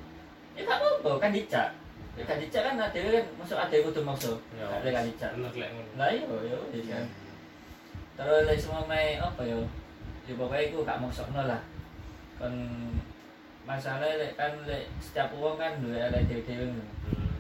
ya 0.58 0.64
tak 0.66 0.78
apa 0.82 1.10
kan 1.22 1.32
dicak. 1.32 1.70
Ya 2.18 2.24
kan 2.26 2.38
dicak 2.42 2.62
kan 2.66 2.76
ada 2.82 2.98
kan 2.98 3.26
masuk 3.38 3.58
ada 3.62 3.76
kudu 3.78 4.02
maksud. 4.02 4.38
Ya, 4.58 4.66
Ada 4.66 4.90
kan 4.90 5.04
dicak. 5.06 5.30
bener 5.38 5.52
lek 5.54 5.70
ngono 5.70 5.92
Lah 6.02 6.10
iya 6.10 6.26
ya 6.50 6.56
wis 6.74 6.86
kan. 6.90 7.06
Terus 8.18 8.42
lek 8.50 8.58
semua 8.58 8.82
mek 8.90 9.22
apa 9.22 9.42
ya? 9.46 9.58
Ya 10.26 10.34
pokoknya 10.34 10.64
iku 10.74 10.78
gak 10.82 10.98
maksudno 10.98 11.42
lah. 11.46 11.62
Kan 12.42 12.54
masalah 13.68 14.16
lek 14.16 14.40
kan 14.40 14.56
lek 14.64 14.88
setiap 15.04 15.28
uang 15.36 15.60
kan 15.60 15.76
duwe 15.84 16.00
ada 16.00 16.24
dhewe-dhewe 16.24 16.72
ngono. 16.72 16.88
Hmm. 17.12 17.36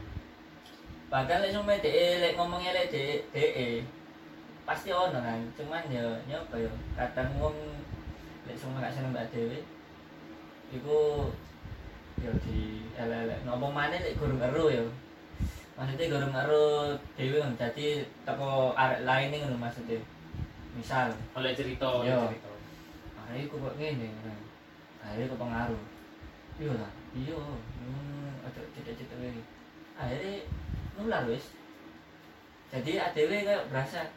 bahkan 1.07 1.39
lek 1.39 1.55
sampe 1.55 1.79
DE 1.79 2.19
lek 2.19 2.35
ngomongnya 2.35 2.75
lek 2.75 2.91
DE 2.91 3.87
pasti 4.67 4.91
ono 4.91 5.23
kan. 5.23 5.39
Cuman 5.55 5.87
ya 5.87 6.03
ya 6.27 6.43
apa 6.43 6.59
ya 6.59 6.67
kadang 6.99 7.31
wong 7.39 7.55
lek 8.43 8.59
semua 8.59 8.83
gak 8.83 8.91
seneng 8.91 9.15
mbak 9.15 9.31
Dewi 9.31 9.63
iku 10.75 11.31
ya 12.19 12.31
di 12.43 12.83
elek-elek. 12.99 13.47
Nopo 13.47 13.71
maneh 13.71 14.03
lek 14.03 14.19
gurung 14.19 14.43
ero 14.43 14.67
ya. 14.67 14.83
Maksudnya 15.79 16.11
gurung 16.11 16.35
ero 16.35 16.91
Dewi 17.15 17.39
kan 17.39 17.55
jadi 17.55 18.03
teko 18.27 18.75
arek 18.75 19.07
lain 19.07 19.31
nih 19.31 19.39
ngono 19.47 19.63
maksudnya. 19.63 20.03
Misal. 20.75 21.15
Oleh 21.39 21.55
cerita 21.55 21.87
oleh 21.87 22.11
Iya. 22.11 22.27
cerita. 22.35 22.51
Ayo 23.31 23.43
kok 23.47 23.59
kok 23.63 23.75
ngene 23.79 24.07
kan 24.23 24.39
akhirnya 25.03 25.31
kepengaruh 25.31 25.81
iya 26.57 26.73
lah 26.73 26.91
iya. 27.13 27.37
Hmm, 27.37 28.33
ada 28.41 28.61
cita-cita 28.73 29.15
lagi 29.21 29.41
akhirnya 29.97 30.45
nular 30.97 31.23
wis. 31.29 31.53
Jadi 32.67 32.99
adewe 32.99 33.47
kayak 33.47 33.67
berasa 33.71 34.11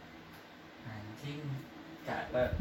anjing 0.85 1.39
gak 2.03 2.33
kayak 2.35 2.53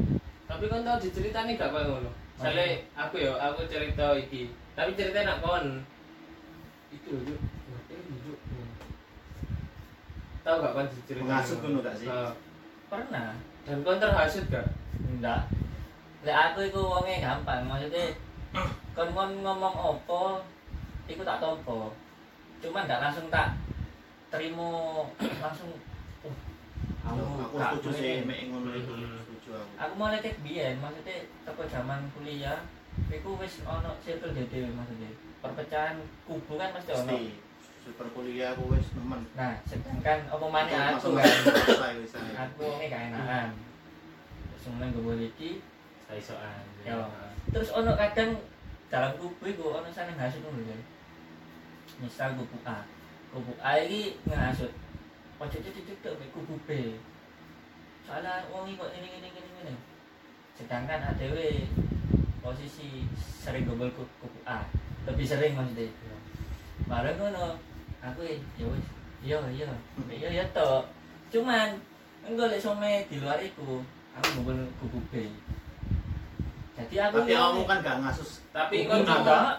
tapi 0.46 0.64
kan 0.66 0.82
tau 0.82 0.98
diceritani 0.98 1.54
gak 1.58 1.70
kayak 1.70 1.86
ngono? 1.86 2.10
Misalnya 2.34 2.66
aku 2.96 3.14
ya, 3.20 3.32
aku 3.36 3.68
cerita 3.68 4.16
iki 4.16 4.50
Tapi 4.72 4.96
cerita 4.96 5.22
nak 5.28 5.44
kon. 5.44 5.84
Itu. 6.90 7.12
Ngerti, 7.22 7.94
Juk. 8.24 8.38
Tahu 10.42 10.56
gak 10.58 10.74
kon 10.74 10.88
dicerita 10.90 11.22
Menghasut 11.22 11.58
ngono 11.62 11.78
gak 11.86 11.96
sih? 11.98 12.08
pernah. 12.90 13.38
Dan 13.62 13.86
kon 13.86 14.02
terhasut 14.02 14.46
gak? 14.50 14.66
enggak. 15.06 15.46
Lek 16.26 16.36
aku 16.36 16.58
iku 16.66 16.80
wonge 16.82 17.22
gampang 17.22 17.64
maksudnya 17.64 18.12
kon 18.96 19.08
kon 19.14 19.30
ngomong 19.42 19.74
opo 19.74 20.42
iku 21.06 21.22
tak 21.22 21.38
tompo 21.38 21.94
cuman 22.60 22.84
gak 22.84 23.02
langsung 23.02 23.26
tak 23.32 23.56
terima 24.30 25.02
langsung 25.44 25.70
uh, 27.06 27.40
aku 27.46 27.54
gak 27.56 27.70
setuju 27.78 27.88
boleh. 27.90 28.00
sih 28.00 28.14
mek 28.28 28.40
ngono 28.52 28.70
iku. 28.76 28.92
Hmm. 28.94 29.18
setuju 29.24 29.50
aku. 29.56 29.72
Aku 29.80 29.92
mau 29.96 30.08
lihat 30.12 30.36
biyen 30.44 30.74
maksudnya 30.78 31.16
teko 31.48 31.62
zaman 31.66 32.00
kuliah 32.14 32.60
iku 33.10 33.30
wis 33.40 33.54
ono 33.66 33.90
circle 34.04 34.34
dhewe 34.36 34.70
maksudnya. 34.76 35.10
Perpecahan 35.40 35.96
kubu 36.28 36.60
kan 36.60 36.70
mesti 36.76 36.92
ono. 36.94 37.16
Super 37.80 38.06
kuliah 38.12 38.52
aku 38.52 38.76
wis 38.76 38.86
nemen. 38.92 39.24
Nah 39.34 39.56
sedangkan 39.64 40.18
apa 40.28 40.46
maneh 40.46 40.74
Langsung 40.76 41.16
aku 41.16 41.24
kan? 41.80 41.96
aku 42.46 42.60
wonge 42.60 42.86
gak 42.92 43.02
enakan. 43.10 43.50
Main 44.60 44.92
gue 44.92 45.24
iki 45.24 45.50
Saya 46.04 46.20
soal 46.20 46.52
Ya. 46.84 47.00
Terus 47.50 47.70
ono 47.74 47.92
kadang 47.98 48.38
dalam 48.90 49.14
kubu 49.18 49.42
iku 49.46 49.74
ono 49.74 49.88
saling 49.90 50.18
hasut 50.18 50.42
ngono 50.42 50.62
lho. 50.62 50.76
Misal 52.00 52.34
kubu 52.38 52.56
A. 52.66 52.82
Kubu 53.30 53.52
A 53.62 53.78
iki 53.78 54.18
ngasut. 54.26 54.72
Ojo 55.40 55.56
cecek 55.56 56.02
mek 56.18 56.30
kubu 56.34 56.54
B. 56.66 56.98
Soalnya 58.06 58.44
wong 58.50 58.66
iki 58.66 58.78
kok 58.78 58.90
ini 58.96 59.08
ini 59.20 59.28
ini 59.30 59.50
ini 59.62 59.74
sedangkan 60.58 61.00
ADW 61.14 61.36
posisi 62.44 63.06
sering 63.16 63.64
gombal 63.64 63.88
ku- 63.94 64.14
kubu 64.20 64.38
A. 64.44 64.66
Lebih 65.06 65.26
sering 65.26 65.54
maksudnya. 65.54 65.88
Bareng 66.86 67.16
ngono. 67.18 67.56
Aku 68.00 68.24
ya 68.24 68.64
wis. 68.64 68.86
Iya 69.20 69.36
iya. 69.52 69.68
Iya 70.08 70.28
iya 70.32 70.44
tok. 70.56 70.88
Cuman 71.30 71.76
enggak 72.24 72.52
lek 72.52 72.60
some 72.60 72.84
di 73.08 73.16
luar 73.20 73.40
iku 73.40 73.80
aku 74.16 74.28
gombal 74.40 74.58
kubu 74.82 74.98
B 75.12 75.28
jadi 76.86 76.96
aku 77.06 77.16
tapi 77.20 77.32
kamu 77.32 77.60
kan 77.66 77.78
gak 77.82 77.96
ngasus 78.00 78.30
Tapi 78.50 78.76
kon 78.84 79.00
Gak 79.02 79.56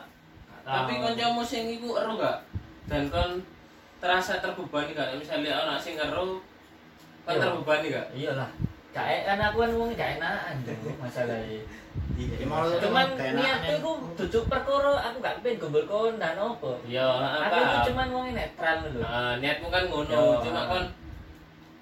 Tapi 0.61 0.91
kon 0.97 1.13
coba 1.13 1.41
sing 1.43 1.63
iku 1.69 1.89
ero 1.95 2.13
gak? 2.15 2.37
Dan 2.89 3.07
kon 3.07 3.31
terasa 3.97 4.39
terbebani 4.39 4.91
gak? 4.91 5.13
Misalnya 5.15 5.61
ono 5.61 5.75
sing 5.75 5.95
ero 5.95 6.41
Kon 7.21 7.33
Iya. 7.33 7.41
terbebani 7.43 7.87
gak? 7.89 8.07
iyalah 8.13 8.49
gak 8.91 9.07
e- 9.07 9.23
kan 9.23 9.39
aku 9.39 9.57
kan 9.61 9.71
wong 9.71 9.89
gak 9.93 10.19
enakan 10.19 10.55
masalahnya 10.99 11.61
Ya, 12.15 12.43
mau 12.47 12.63
lu 12.63 12.75
cuman 12.79 13.07
niatku 13.15 13.71
iku 13.79 13.91
duduk 14.15 14.43
perkara 14.47 14.95
aku 15.01 15.17
gak 15.19 15.39
pengen 15.43 15.59
gombol 15.59 15.83
kondan 15.83 16.35
opo 16.35 16.79
Iya, 16.83 17.03
aku 17.03 17.91
cuman 17.91 18.07
wong 18.11 18.25
netral 18.31 18.77
lho 18.87 18.99
Nah, 18.99 19.35
niatmu 19.39 19.67
kan 19.67 19.83
ngono, 19.87 20.11
Yo. 20.11 20.39
cuma 20.43 20.61
kon 20.67 20.85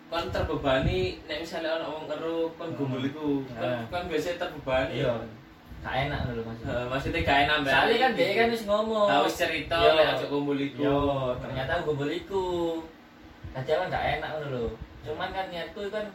kon 0.09 0.25
terbebani 0.33 0.99
nek 1.29 1.37
misalnya 1.45 1.77
ono 1.77 1.87
wong 2.01 2.05
ero 2.09 2.49
kon 2.57 2.69
gombol 2.73 3.03
iku. 3.05 3.45
Nah. 3.53 3.85
kon 3.93 4.09
biasa 4.09 4.41
terbebani. 4.41 5.05
iya 5.05 5.13
gak 5.79 5.95
enak 6.11 6.19
lho 6.35 6.43
maksudnya 6.43 6.67
Heeh, 6.75 6.85
maksudnya 6.91 7.21
gak 7.23 7.39
enak 7.47 7.55
mbak. 7.63 7.71
soalnya 7.71 7.97
kan 8.03 8.11
dia 8.19 8.29
kan 8.35 8.47
wis 8.51 8.63
ngomong 8.67 9.07
tahu 9.07 9.25
cerita 9.31 9.77
Yo. 9.79 9.91
lek 9.95 10.07
aja 10.11 10.25
gombol 10.27 10.59
iku. 10.59 10.79
yo 10.83 10.99
ternyata 11.39 11.71
aku 11.71 11.83
gombol 11.87 12.11
iku 12.11 12.43
tadi 13.55 13.69
aku 13.71 13.83
gak 13.87 14.05
enak 14.19 14.29
ngono 14.35 14.47
lho 14.51 14.67
cuman 15.07 15.29
kan 15.31 15.45
niatku 15.47 15.81
kan 15.87 16.05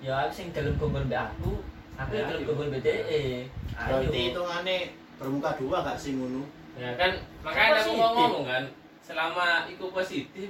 ya 0.00 0.12
aku 0.24 0.32
sing 0.32 0.48
gelem 0.56 0.80
gombol 0.80 1.04
mbek 1.04 1.20
aku 1.28 1.60
aku 2.00 2.12
gelem 2.16 2.42
gombol 2.48 2.68
BDE 2.72 3.44
ayo 3.76 4.00
berarti 4.00 4.18
hitungannya 4.32 4.76
bermuka 5.20 5.50
dua 5.60 5.76
gak 5.84 5.98
sih 6.00 6.16
ngono 6.16 6.42
Ya 6.76 6.92
kan 6.96 7.08
makanya 7.40 7.80
aku 7.84 7.96
mau 7.96 8.12
ngomong 8.16 8.44
kan 8.48 8.64
selama 9.00 9.64
iku 9.68 9.92
positif 9.92 10.48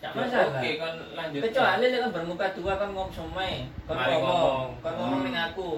gak 0.00 0.12
ya 0.12 0.16
masalah 0.16 0.60
Oke, 0.60 0.70
kon 0.80 0.96
lanjut. 1.12 1.40
kecuali 1.44 1.84
lek 1.92 2.00
kan 2.00 2.10
bermuka 2.16 2.46
dua 2.56 2.72
kan 2.80 2.88
ngomong 2.90 3.12
somai 3.12 3.68
kon 3.84 3.96
Mari 4.00 4.16
ngomong 4.16 4.66
kon 4.80 4.92
ngomong 4.96 5.20
ning 5.28 5.36
aku 5.36 5.68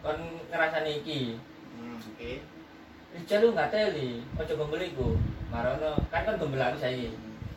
kon 0.00 0.18
ngerasani 0.48 0.92
iki 1.00 1.36
hmm, 1.76 1.96
oke 2.00 2.32
Ija 3.10 3.42
lu 3.42 3.50
nggak 3.50 3.74
teli, 3.74 4.22
ojo 4.38 4.54
gombol 4.54 4.78
iku. 4.78 5.18
Marono, 5.50 5.98
kan 6.14 6.22
kan 6.22 6.38
gombol 6.38 6.62
aku 6.62 6.78
saiki. 6.78 7.10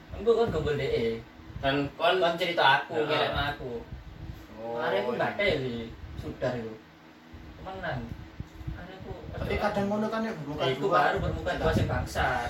Engko 0.10 0.34
kan 0.34 0.50
gombol 0.50 0.74
DE. 0.74 1.22
dan 1.62 1.86
kon 1.94 2.18
Kon 2.18 2.34
cerita 2.42 2.82
aku, 2.82 2.98
Ya. 2.98 3.06
ngelekno 3.06 3.42
aku. 3.54 3.72
oh 4.58 4.82
Are 4.82 4.98
aku 4.98 5.14
nggak 5.14 5.38
iya. 5.38 5.54
teli, 5.54 5.78
sudah 6.18 6.58
itu. 6.58 6.74
Temenan. 7.62 7.98
Are 8.74 8.92
aku 8.98 9.12
tapi 9.30 9.54
kadang 9.62 9.86
ngono 9.94 10.10
kan 10.10 10.26
ya 10.26 10.34
bermuka 10.42 10.66
iku 10.74 10.90
dua 10.90 11.14
baru 11.14 11.18
bermuka 11.22 11.52
dua 11.62 11.70
sing 11.70 11.86
bangsat. 11.86 12.50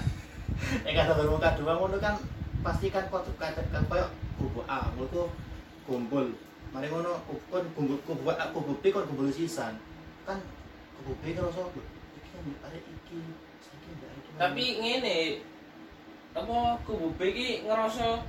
eh 0.87 0.91
kadang 0.97 1.19
bermuka 1.19 1.59
dua 1.59 1.71
ngono 1.75 1.99
kan 1.99 2.15
pasti 2.63 2.87
kan 2.89 3.05
kok 3.11 3.27
kadang 3.35 3.67
kan 3.69 3.83
koyo 3.91 4.07
kubu 4.39 4.61
A 4.65 4.87
ku 4.95 5.27
kumpul 5.83 6.31
mari 6.71 6.87
ngono 6.87 7.19
kon 7.51 7.65
kumpul 7.75 7.99
kubu 8.07 8.31
A 8.31 8.49
kubu 8.55 8.79
B 8.79 8.89
kon 8.89 9.05
kumpul 9.05 9.27
sisan 9.29 9.75
kan 10.23 10.39
kubu 10.97 11.13
B 11.19 11.35
kan 11.35 11.51
iso 11.51 11.67
iki 12.15 12.55
ada 12.63 12.77
iki 12.79 13.19
saiki 13.59 13.89
ndak 13.99 14.11
iki 14.15 14.29
tapi 14.39 14.63
ngene 14.79 15.17
apa 16.33 16.57
kubu 16.87 17.11
B 17.19 17.19
iki 17.29 17.67
ngerasa 17.67 18.23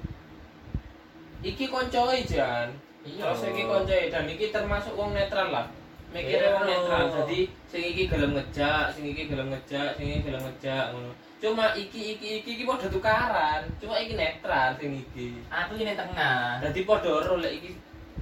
iki 1.44 1.68
koncoe 1.68 2.24
jan. 2.24 2.72
Iya. 3.04 3.36
Iki 3.36 3.62
koncoe 3.68 4.08
dan 4.08 4.24
iki 4.24 4.48
termasuk 4.48 4.96
wong 4.96 5.12
netral 5.12 5.52
lah. 5.52 5.66
Mikirnya 6.14 6.54
wong 6.54 6.64
netral. 6.70 7.04
Jadi 7.10 7.38
sing 7.66 7.82
iki 7.90 8.02
gelem 8.06 8.38
ngejak, 8.38 8.94
sing 8.94 9.04
iki 9.10 9.26
gelem 9.26 9.50
ngejak, 9.50 9.98
sing 9.98 10.06
iki 10.06 10.20
gelem 10.22 10.46
ngejak 10.46 10.94
ngono. 10.94 11.10
Cuma 11.42 11.74
iki 11.74 12.14
iki 12.14 12.28
iki 12.38 12.50
iki 12.54 12.64
padha 12.64 12.86
tukaran. 12.86 13.66
Cuma 13.82 13.98
iki 13.98 14.14
netral 14.14 14.78
sing 14.78 14.94
iki. 14.94 15.42
Aku 15.50 15.74
ini 15.74 15.98
tengah. 15.98 16.62
Jadi 16.62 16.80
padha 16.86 17.18
ro 17.18 17.42
lek 17.42 17.58
iki 17.58 17.70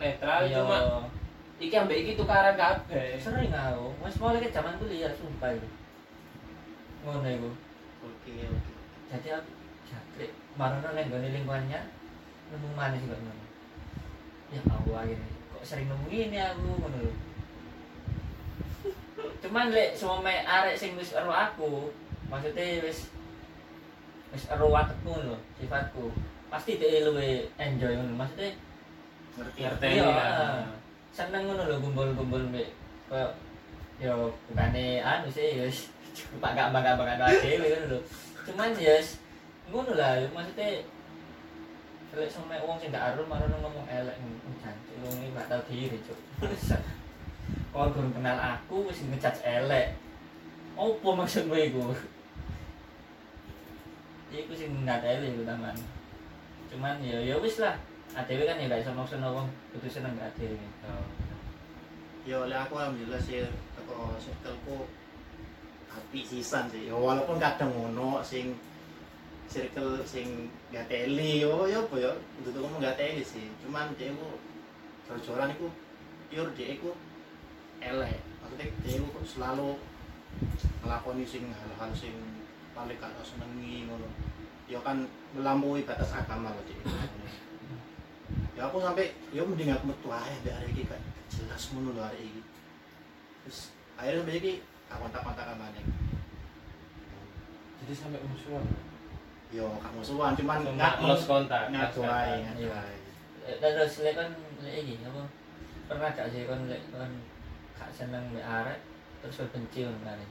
netral 0.00 0.48
Iya. 0.48 0.64
cuma 0.64 1.04
iki 1.60 1.74
ambek 1.76 2.00
iki 2.00 2.12
tukaran 2.16 2.56
kabeh. 2.56 3.20
sering 3.20 3.52
aku. 3.52 3.92
Wis 4.00 4.16
mulai 4.16 4.40
ke 4.40 4.48
zaman 4.48 4.80
kuliah 4.80 5.12
sumpah 5.12 5.52
itu. 5.52 5.68
Ngono 7.04 7.28
iku. 7.28 7.50
oke 8.02 8.32
oke 8.34 8.72
Jadi 9.12 9.28
aku 9.36 9.52
jatrik 9.84 10.32
marono 10.56 10.88
nek 10.96 11.06
nggone 11.12 11.28
lingkungannya 11.28 11.80
nemu 12.48 12.68
mana 12.72 12.96
sih 12.96 13.04
kok 13.04 13.20
ngono. 13.20 13.44
Ya 14.48 14.60
Allah 14.64 15.02
ini 15.12 15.28
kok 15.52 15.60
sering 15.60 15.92
nemu 15.92 16.08
ini 16.08 16.40
aku 16.40 16.66
ngono 16.80 16.98
lho. 17.04 17.12
Cuman 19.42 19.74
lek 19.74 19.94
some 19.94 20.26
arek 20.26 20.78
sing 20.78 20.94
wis 20.98 21.14
ero 21.14 21.30
aku, 21.30 21.90
maksudnya 22.30 22.82
wis 22.82 23.10
wis 24.32 24.44
ero 24.48 24.70
watekku 24.70 25.12
lho, 25.12 25.36
sifatku. 25.58 26.10
Pasti 26.52 26.76
dia 26.76 27.06
luwe 27.06 27.48
enjoy 27.56 27.96
ngono. 27.96 28.14
Maksudnya 28.20 28.52
ngerti 29.38 29.60
Ngerti 29.64 29.88
ah. 30.04 30.68
seneng 31.12 31.48
ngono 31.48 31.62
lho 31.68 31.76
gumpul-gumpul 31.80 32.42
mbek 32.52 32.68
koyo 33.08 33.28
yo 34.00 34.32
bukane 34.48 35.00
anu 35.00 35.28
sih 35.28 35.60
ya 35.60 35.64
wis 35.68 35.88
pak 36.42 36.52
gak 36.52 36.72
bangga 36.72 36.96
bangga 36.96 37.28
dhewe 37.40 37.66
ngono 37.66 37.86
lho. 37.96 37.98
Cuman 38.44 38.76
ya 38.76 39.00
wis 39.00 39.20
ngono 39.72 39.96
lah 39.96 40.20
maksudnya 40.32 40.84
Lek 42.12 42.28
sama 42.28 42.60
wong 42.60 42.76
sing 42.76 42.92
gak 42.92 43.16
arum 43.16 43.24
marono 43.24 43.56
ngomong 43.56 43.88
elek 43.88 44.20
jancuk 44.60 44.96
wong 45.00 45.16
iki 45.16 45.32
gak 45.32 45.48
tau 45.48 45.64
diri 45.64 45.98
cuk. 46.04 46.18
Kau 47.72 47.88
belum 47.88 48.12
kenal 48.12 48.36
aku 48.36 48.84
wis 48.92 49.00
ngejudge 49.08 49.40
elek. 49.48 49.96
Opo 50.76 51.16
maksudmu 51.16 51.56
iku? 51.56 51.96
Iku 54.28 54.52
sing 54.52 54.84
gak 54.84 55.00
elek 55.00 55.32
iku 55.32 55.48
taman. 55.48 55.76
Cuman 56.68 57.00
ya 57.00 57.16
ya 57.16 57.40
wis 57.40 57.64
lah. 57.64 57.80
ADW 58.12 58.44
kan 58.44 58.60
ya 58.60 58.68
gak 58.68 58.84
iso 58.84 58.92
maksa 58.92 59.16
wong 59.24 59.48
kudu 59.72 59.88
seneng 59.88 60.12
gak 60.20 60.36
ADW. 60.36 60.60
yo 62.22 62.46
oleh 62.46 62.54
aku 62.54 62.78
alhamdulillah 62.78 63.18
sih 63.18 63.42
teko 63.74 64.14
circleku 64.14 64.86
api 65.90 66.22
sisan 66.22 66.70
sih 66.70 66.86
yo 66.86 67.02
walaupun 67.02 67.42
kadang 67.42 67.74
ngono 67.74 68.22
sing 68.22 68.54
circle 69.50 69.98
sing 70.06 70.46
gak 70.70 70.86
teli 70.86 71.42
yo 71.42 71.66
yo 71.66 71.82
apa 71.82 71.96
yo 71.98 72.12
untuk 72.38 72.62
ngomong 72.62 72.78
gak 72.78 72.94
teli 72.94 73.26
sih 73.26 73.50
cuman 73.66 73.90
dia 73.98 74.14
ku 74.14 74.38
jor-joran 75.10 75.50
iku 75.50 75.66
pure 76.30 76.54
dia 76.54 76.78
elek. 77.82 78.18
Maksudnya 78.42 78.66
dia 78.84 78.94
itu 79.02 79.20
selalu 79.26 79.68
ngelakoni 80.82 81.24
sing 81.26 81.50
hal-hal 81.50 81.90
sing 81.94 82.14
paling 82.72 82.98
gak 82.98 83.26
senengi 83.26 83.90
ngono. 83.90 84.08
Ya 84.70 84.78
kan 84.80 85.04
melampaui 85.36 85.84
batas 85.84 86.14
agama 86.14 86.54
loh 86.54 86.64
Cik. 86.64 86.78
ya 88.52 88.68
aku 88.68 88.78
sampai 88.84 89.16
ya 89.32 89.42
mending 89.42 89.72
aku 89.72 89.90
metu 89.90 90.08
aja 90.12 90.36
dari 90.44 90.52
hari 90.52 90.68
ini 90.76 90.84
kan 90.84 91.00
jelas 91.32 91.72
ngono 91.72 91.96
loh 91.96 92.04
hari 92.04 92.20
ini 92.20 92.42
terus 93.44 93.72
akhirnya 93.96 94.20
sampai 94.22 94.36
ini 94.38 94.52
aku 94.92 95.00
kontak-kontak 95.08 95.44
sama 95.48 95.66
Neng 95.72 95.88
jadi 97.82 97.92
sampai 97.98 98.22
musuhan? 98.22 98.66
Yo 99.50 99.66
kamu 99.82 99.96
musuhan 99.98 100.32
cuman 100.38 100.62
cuma 100.62 100.78
ngaku 100.78 101.02
lost 101.10 101.26
kontak 101.26 101.62
aja 101.72 102.82
Eh, 103.42 103.58
terus 103.58 104.06
lek 104.06 104.14
kan 104.14 104.30
lek 104.62 104.86
iki 104.86 105.02
apa? 105.02 105.26
Pernah 105.90 106.14
gak 106.14 106.30
sih 106.30 106.46
lek 106.46 106.82
kon 106.94 107.10
gak 107.82 107.90
seneng 107.90 108.30
mbek 108.30 108.46
arek 108.46 108.78
terus 109.18 109.50
benci 109.50 109.82
kare 109.82 110.26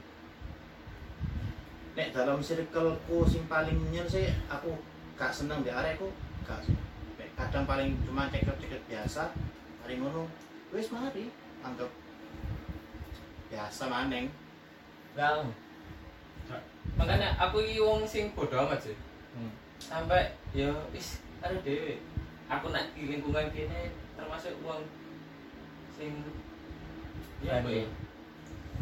nek 1.91 2.15
dalam 2.15 2.39
circleku 2.39 3.27
sing 3.27 3.43
paling 3.51 3.75
nyen 3.91 4.07
sih 4.07 4.31
aku 4.47 4.71
gak 5.19 5.35
seneng 5.35 5.59
di 5.61 5.69
arekku 5.69 6.07
gak 6.47 6.63
sih. 6.63 6.75
Nek 7.19 7.29
kadang 7.35 7.67
paling 7.67 7.91
cuma 8.07 8.31
cekek-cekek 8.31 8.87
biasa 8.87 9.35
hari 9.83 9.99
ngono 9.99 10.31
wis 10.71 10.87
mari 10.95 11.27
anggap 11.61 11.91
biasa 13.51 13.83
maneng. 13.91 14.31
Lah, 15.19 15.43
makanya 16.95 17.35
aku 17.35 17.59
iki 17.59 17.83
wong 17.83 18.07
sing 18.07 18.31
bodo 18.31 18.55
amat 18.63 18.79
sih. 18.79 18.95
Hmm. 19.31 19.51
sampai 19.81 20.35
ya 20.53 20.69
is 20.93 21.23
ada 21.41 21.57
dewe 21.65 21.97
aku 22.51 22.69
nak 22.69 22.91
di 22.93 23.09
lingkungan 23.09 23.49
kini 23.49 23.89
termasuk 24.13 24.53
uang 24.61 24.83
sing 25.95 26.21
ya 27.41 27.61
apa 27.61 27.69
ya 27.69 27.85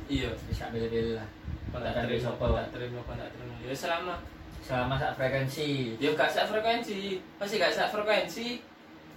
iya. 0.10 0.30
Bisa 0.50 0.74
bela-bela 0.74 1.22
lah. 1.22 1.28
Kau 1.70 1.80
tak 1.80 1.94
terima 2.06 2.32
kau 2.36 2.54
tak 2.54 2.68
terima 2.74 3.00
kau 3.06 3.14
tak 3.14 3.30
terima. 3.32 3.54
Ya 3.62 3.74
selama. 3.74 4.16
Selama 4.60 4.94
sak 4.98 5.16
frekuensi. 5.18 5.96
Ya 6.02 6.10
gak 6.18 6.30
sak 6.34 6.50
frekuensi. 6.50 7.22
Pasti 7.38 7.56
gak 7.62 7.74
sak 7.74 7.90
frekuensi 7.94 8.48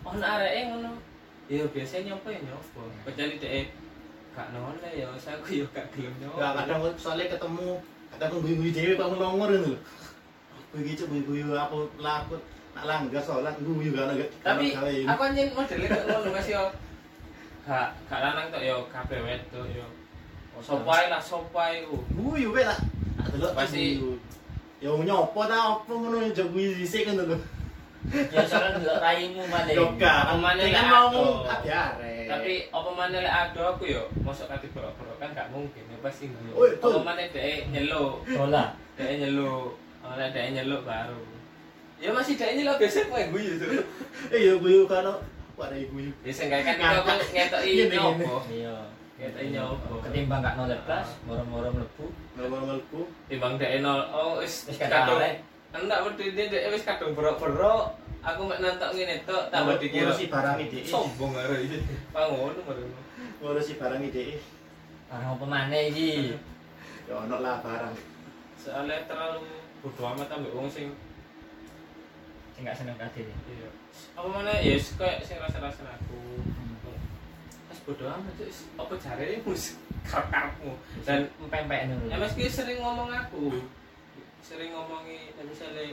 oh 0.02 0.14
nak 0.18 0.42
arek 0.42 0.70
ngono. 0.70 0.92
Ya 1.50 1.62
biasanya 1.68 2.14
nyoba 2.14 2.28
ya 2.32 2.40
nyoba 2.48 2.82
kecuali 3.06 3.36
deh 3.38 3.66
gak 4.32 4.48
noleh 4.56 4.92
ya 4.96 5.06
saya 5.20 5.36
aku 5.36 5.60
ya 5.60 5.66
gak 5.74 5.86
gelem 5.92 6.14
nyoba 6.22 6.38
gak 6.38 6.52
kadang 6.64 6.80
soalnya 6.96 7.28
ketemu 7.28 7.68
kadang 8.14 8.28
aku 8.32 8.38
guyu-guyu 8.40 8.72
dewe 8.72 8.92
kok 8.96 9.08
ngelongor 9.12 9.48
ngono 9.52 9.64
lho. 9.68 9.74
Aku 10.72 10.76
gitu 10.80 11.04
guyu-guyu 11.10 11.52
aku 11.52 11.90
lakut 12.00 12.40
nak 12.72 12.84
langgar 12.88 13.20
sholat 13.20 13.54
guyu 13.60 13.92
gak 13.92 14.16
tapi 14.40 14.72
aku 15.04 15.22
anjing 15.28 15.52
modelnya 15.52 15.88
kok 15.92 16.04
ngono 16.08 16.28
Mas 16.32 16.48
yo 16.48 16.62
gak 17.62 17.88
gak 18.10 18.20
lanang 18.20 18.46
tok 18.50 18.62
yo 18.62 18.76
kabeh 18.90 19.18
wedok 19.22 19.66
yo. 19.70 19.86
Sopai 20.58 21.06
lah 21.08 21.22
sopai 21.22 21.86
ku. 21.86 22.02
Guyu 22.12 22.50
kowe 22.50 22.62
lah. 22.62 22.78
Delok 23.32 23.52
Pasti- 23.54 23.98
ya 24.82 24.90
nyopo 24.90 25.46
ta 25.46 25.78
opo 25.78 25.94
ngono 25.94 26.26
yo 26.26 26.44
guyu 26.50 26.74
dhisik 26.74 27.06
ngono 27.06 27.30
lho 27.30 27.38
ya 28.34 28.42
soalnya 28.42 28.82
delok 28.82 28.98
raimu 28.98 29.42
malah 29.46 29.70
yo 29.70 29.86
gak. 29.94 30.34
Maneh 30.42 30.74
kan 30.74 30.84
mau 30.90 31.06
aku? 31.06 31.46
kabeh 31.46 32.26
tapi 32.26 32.52
apa 32.72 32.90
mana 32.96 33.16
lek 33.22 33.30
ado 33.30 33.62
aku 33.76 33.84
yo 33.86 34.02
masuk 34.26 34.50
kate 34.50 34.66
borok-borok 34.74 35.16
kan 35.22 35.30
gak 35.38 35.48
mungkin. 35.54 35.86
Ya 35.86 35.98
pasti 36.02 36.34
guyu 36.34 36.50
betul. 36.58 36.98
mana 37.06 37.22
dhek 37.30 37.70
nyeluk? 37.70 38.26
Tolak 38.26 38.74
dhek 38.98 39.22
nyeluk. 39.22 39.78
Oleh 40.02 40.26
dhek 40.34 40.50
nyeluk 40.50 40.82
baru. 40.82 41.22
Ya 42.02 42.10
masih 42.10 42.34
dhek 42.34 42.58
nyeluk 42.58 42.74
biasa 42.82 43.06
kowe 43.06 43.22
guyu 43.30 43.54
tuh 43.62 43.70
eh 44.34 44.40
yo 44.50 44.58
guyu 44.58 44.82
karo 44.90 45.22
wadah 45.62 45.78
guyu 45.78 46.10
ya 46.26 46.32
seenggaknya 46.34 46.74
kan 46.74 46.98
aku 46.98 47.10
ngetoki 47.30 47.70
Gini, 47.70 47.94
nyopo 47.94 48.34
iya 48.50 48.76
ngetoki 49.14 49.48
nyopo 49.54 49.92
ketimbang 50.02 50.42
gak 50.42 50.58
nolak 50.58 50.80
kelas 50.82 51.08
moro-moro 51.22 51.68
mlebu. 51.70 52.04
Ngomong-ngomongku 52.34 53.00
timbang 53.30 53.54
dhek 53.62 53.78
nol 53.78 54.02
oh 54.10 54.42
wis 54.42 54.66
kadung 54.74 55.22
enggak 55.72 56.00
berdiri 56.02 56.34
dia 56.34 56.44
dia 56.50 56.68
wis 56.74 56.82
kadung 56.82 57.14
berok-berok 57.14 57.94
aku 58.26 58.40
mek 58.50 58.58
nantok 58.58 58.90
ngene 58.90 59.22
tok 59.22 59.54
tambah 59.54 59.78
dikira 59.78 60.10
ngurusi 60.10 60.26
barang 60.26 60.56
ide 60.66 60.78
sombong 60.82 61.32
arek 61.38 61.60
iki. 61.70 61.78
Pangono 62.10 62.60
baru 62.66 62.82
ngurusi 63.38 63.72
barang 63.78 64.02
ide 64.02 64.42
barang 65.06 65.28
apa 65.38 65.46
maneh 65.46 65.82
iki? 65.94 66.10
Ya 67.10 67.18
ono 67.18 67.42
lah 67.42 67.58
barang. 67.62 67.94
Soalnya 68.58 69.02
terlalu 69.10 69.42
bodo 69.82 70.02
amat 70.14 70.30
ambek 70.30 70.54
wong 70.54 70.70
sing 70.70 70.94
sing 72.54 72.62
gak 72.62 72.78
seneng 72.78 72.94
kade 72.94 73.26
iya 73.26 73.68
apa 74.12 74.28
mana? 74.28 74.52
Ya 74.60 74.76
kayak 74.76 75.24
sing 75.24 75.38
rasa-rasa 75.40 75.82
aku. 75.88 76.20
Wis 77.72 77.80
bodo 77.88 78.04
amat 78.06 78.36
wis. 78.38 78.68
Apa 78.76 78.94
jarene 79.00 79.40
mus? 79.42 79.76
Karepmu. 80.10 80.72
Dan 81.06 81.30
ngono 81.38 82.06
ya 82.10 82.16
meski 82.20 82.50
sering 82.50 82.82
ngomong 82.82 83.08
aku. 83.08 83.54
Sering 84.42 84.74
ngomongi 84.74 85.32
ya 85.32 85.42
misalnya 85.46 85.84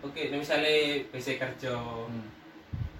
oke 0.00 0.20
ya 0.20 0.36
misalnya 0.38 1.02
bisa 1.10 1.36
kerja. 1.36 1.74
Hmm. 1.74 2.32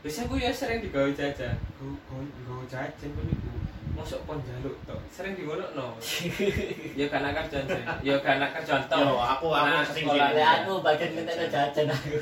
biasanya 0.04 0.30
gue 0.30 0.38
ya 0.38 0.52
sering 0.54 0.78
digawe 0.86 1.10
jajan. 1.14 1.56
Gue 1.82 1.94
gue 2.22 2.66
jajan 2.70 3.10
pun 3.10 3.26
iku 3.26 3.50
masuk 3.96 4.20
kon 4.28 4.38
jaluk 4.44 4.76
tok. 4.84 5.00
Sering 5.10 5.34
di 5.34 5.42
no 5.48 5.96
ya 7.00 7.06
karena 7.08 7.30
kerjaan 7.32 7.66
ya 8.04 8.16
karena 8.20 8.46
kerjaan 8.52 8.86
yo 8.92 9.16
aku 9.18 9.46
aku 9.50 9.66
Nah, 9.66 9.82
sering 9.82 10.04
gitu. 10.04 10.20
Lah 10.20 10.50
aku 10.62 10.72
bagian 10.84 11.10
minta 11.16 11.32
jajan 11.48 11.86
aku 11.90 12.18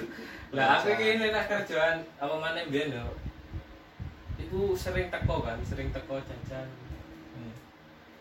lah 0.55 0.79
aku 0.79 0.89
ini 0.95 1.27
lah 1.29 1.45
kerjaan 1.45 1.97
apa 2.17 2.35
mana 2.35 2.63
biar 2.67 2.87
yo? 2.89 3.07
Iku 4.37 4.75
sering 4.75 5.11
teko 5.11 5.43
kan 5.43 5.59
sering 5.63 5.91
teko 5.91 6.19
jajan. 6.21 6.67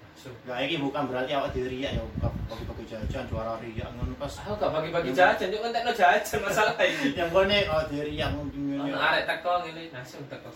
Langsung 0.03 0.33
Gak 0.45 0.59
iki 0.63 0.79
bukan 0.79 1.03
berarti 1.05 1.31
awak 1.33 1.51
diri 1.51 1.83
ya 1.83 1.91
bukan 1.99 2.31
bagi-bagi 2.47 2.85
jajan 2.87 3.27
juara 3.27 3.59
riak 3.59 3.89
ngono 3.91 4.13
pas 4.15 4.31
aku 4.39 4.55
gak 4.55 4.71
bagi-bagi 4.71 5.11
jajan 5.11 5.51
yuk 5.51 5.59
kan 5.59 5.71
tekno 5.73 5.91
jajan 5.91 6.39
masalah 6.39 6.79
ini 6.79 7.11
yang 7.19 7.27
kone 7.27 7.57
oh 7.67 7.83
diri 7.91 8.13
yang 8.15 8.31
mungkin 8.31 8.77
ono 8.79 8.95
arek 8.95 9.23
teko 9.27 9.67
ngene 9.67 9.91
langsung 9.91 10.23
teko. 10.25 10.49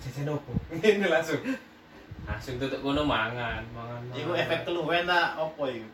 Jajan 0.00 0.32
opo? 0.32 0.52
Ngene 0.76 1.06
langsung. 1.08 1.40
Langsung 2.24 2.54
tutup 2.56 2.80
kono 2.80 3.02
mangan 3.02 3.64
mangan 3.74 4.00
Iku 4.14 4.30
mangan. 4.32 4.42
efek 4.44 4.60
keluwen 4.62 5.02
ta 5.04 5.20
opo 5.36 5.64
iku? 5.66 5.88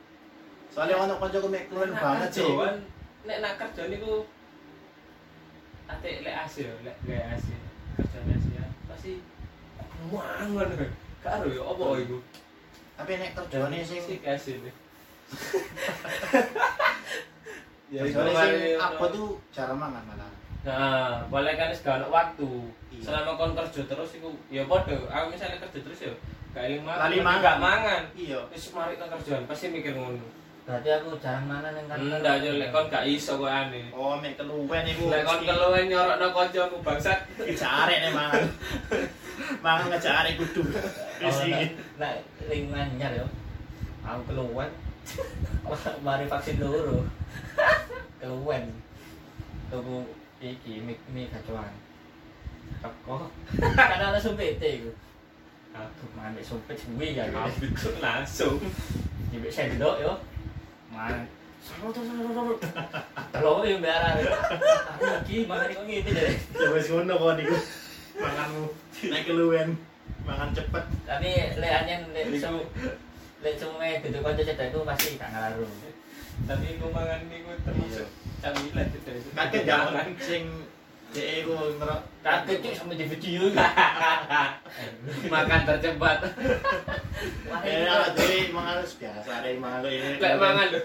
Soalnya 0.68 0.94
ono 1.00 1.14
kancaku 1.16 1.48
mek 1.48 1.64
keluwen 1.66 1.90
Nek 1.90 2.02
banget 2.02 2.28
sih. 2.28 2.44
kerjaan, 2.44 2.74
nek 3.24 3.38
nak 3.40 3.54
kerja 3.56 3.82
niku 3.88 4.12
ate 5.86 6.10
lek 6.26 6.34
hasil 6.34 6.70
lek 6.82 6.96
lek 7.06 7.22
hasil 7.30 7.60
kerjane 7.94 8.32
hasil 8.34 8.66
pasti 8.90 9.12
mangan 10.10 10.68
gak 11.22 11.32
ero 11.42 11.48
yo 11.50 11.62
opo 11.74 11.94
iku 11.98 12.18
Tapi 12.96 13.12
nek 13.20 13.36
kerjane 13.36 13.84
sing 13.84 14.00
sih 14.02 14.18
hasil 14.24 14.58
ya 17.94 18.00
iku 18.02 18.18
kerjane 18.18 18.34
sing 18.34 18.80
apa 18.82 19.04
tuh 19.14 19.38
jarang 19.54 19.78
mangan 19.78 20.02
malah. 20.06 20.30
Nah, 20.66 21.22
boleh 21.30 21.54
kan 21.54 21.70
segala 21.70 22.10
waktu. 22.10 22.50
Iya. 22.90 23.06
Selama 23.06 23.38
kon 23.38 23.54
kerja 23.54 23.86
terus 23.86 24.10
iku 24.18 24.34
ya 24.50 24.66
padha. 24.66 24.98
Aku 24.98 25.30
misalnya 25.30 25.62
kerja 25.62 25.78
terus 25.78 25.98
ya 26.02 26.12
gak 26.50 26.66
eling 26.66 26.82
mangan. 26.82 27.06
Lali 27.06 27.18
tapi 27.22 27.62
mangan. 27.62 28.02
Iya. 28.18 28.40
Wis 28.50 28.74
mari 28.74 28.98
kerjaan 28.98 29.46
pasti 29.46 29.70
mikir 29.70 29.94
ngono. 29.94 30.26
Berarti 30.66 30.90
aku 30.90 31.14
jarang 31.22 31.46
mangan 31.46 31.78
yang 31.78 31.86
kantor 31.86 32.18
Ndak 32.26 32.36
yo 32.42 32.50
lek 32.58 32.70
kon 32.74 32.90
gak 32.90 33.06
iso 33.06 33.38
kok 33.38 33.46
aneh. 33.46 33.86
Oh 33.94 34.18
mek 34.18 34.34
keluwen 34.34 34.82
iku. 34.82 35.06
Lek 35.14 35.22
kon 35.22 35.46
keluwen 35.46 35.86
nyorokno 35.86 36.26
kancamu 36.34 36.76
bangsat. 36.82 37.22
ngejak 37.38 37.70
arek 37.86 37.98
nek 38.02 38.12
mangan. 38.18 38.44
mangan 39.62 39.86
ngejak 39.94 40.14
arek 40.26 40.34
kudu. 40.42 40.66
Oh, 40.66 41.22
Wis 41.22 41.38
iki. 41.46 41.64
nah, 42.02 42.18
ring 42.50 42.74
anyar 42.74 43.14
yo. 43.14 43.26
Aku 44.02 44.20
keluwen. 44.26 44.70
Mari 46.06 46.26
vaksin 46.26 46.58
loro. 46.58 47.06
keluwen. 48.20 48.66
Tuku 49.70 50.02
iki 50.42 50.82
mie 50.82 50.98
mie 51.14 51.30
kacauan. 51.30 51.70
Teko. 52.82 53.30
Kan 53.78 54.02
ana 54.02 54.18
sumpit 54.18 54.58
iku. 54.58 54.90
Aduh, 55.78 56.10
mangan 56.18 56.42
sumpit 56.42 56.74
suwi 56.74 57.14
ya. 57.14 57.30
Habis 57.30 57.86
langsung. 58.02 58.58
Nyebek 59.30 59.54
sendok 59.54 60.02
yo. 60.02 60.18
Man. 60.96 61.28
Telo 63.32 63.60
yo 63.62 63.76
mbara. 63.82 64.08
Aku 64.16 65.04
iki 65.28 65.44
mangan 65.44 65.68
kok 65.76 65.84
ngene 65.84 66.10
deh. 66.10 66.32
Ya 66.56 66.68
wis 66.72 66.88
ngono 66.88 67.14
kok 67.14 67.32
niku. 67.36 67.56
Manganmu 68.16 68.62
nek 69.12 69.22
keluwen 69.28 69.68
mangan 70.24 70.50
cepet. 70.56 70.84
Tapi 71.04 71.30
lek 71.60 71.72
anyen 71.84 72.00
lek 72.16 72.24
Iku 72.32 72.36
sem- 72.40 72.70
lek 73.44 73.54
semuanya 73.60 74.00
duduk 74.00 74.24
kanca 74.24 74.42
cedekku 74.42 74.80
pasti 74.88 75.20
gak 75.20 75.30
ngaruh. 75.30 75.68
tapi 76.48 76.76
iku 76.76 76.92
mangan 76.92 77.20
niku 77.28 77.52
termasuk 77.64 78.08
camilan 78.40 78.86
gitu. 78.92 79.10
Kaget 79.32 79.62
ya 79.68 79.76
sing 80.20 80.42
dhek 81.14 81.46
iku 81.46 81.54
ngerok 81.78 82.00
Kaget 82.26 82.74
sampe 82.74 82.98
di 82.98 83.06
video. 83.06 83.54
Makan 85.30 85.60
tercepat. 85.62 86.18
Eh, 87.62 87.86
dhewe 88.18 88.50
mangan 88.50 88.82
biasa 88.82 89.30
arek 89.30 89.62
mangan 89.62 89.86
ini. 89.86 90.18
Lek 90.18 90.34
mangan 90.42 90.66
lho. 90.74 90.80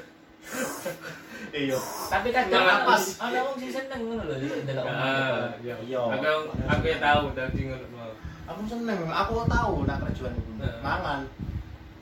Iya. 1.52 1.78
Tapi 2.14 2.30
kan 2.30 2.46
Mangan 2.46 2.80
pas. 2.86 3.04
Ada 3.18 3.38
wong 3.42 3.58
sing 3.58 3.74
seneng 3.74 4.02
ngono 4.06 4.24
lho 4.30 4.36
delok 4.38 4.86
Ah, 4.86 5.50
iya. 5.66 5.74
Iya. 5.82 6.02
Aku 6.14 6.54
aku 6.70 6.84
ya 6.86 6.98
tahu 7.02 7.34
ngono. 7.34 8.06
Aku 8.46 8.60
seneng, 8.70 9.00
aku 9.10 9.32
tahu 9.50 9.74
nak 9.90 9.98
kerjaan 10.06 10.38
iku. 10.38 10.52
Heeh. 10.62 10.78
Mangan. 10.86 11.20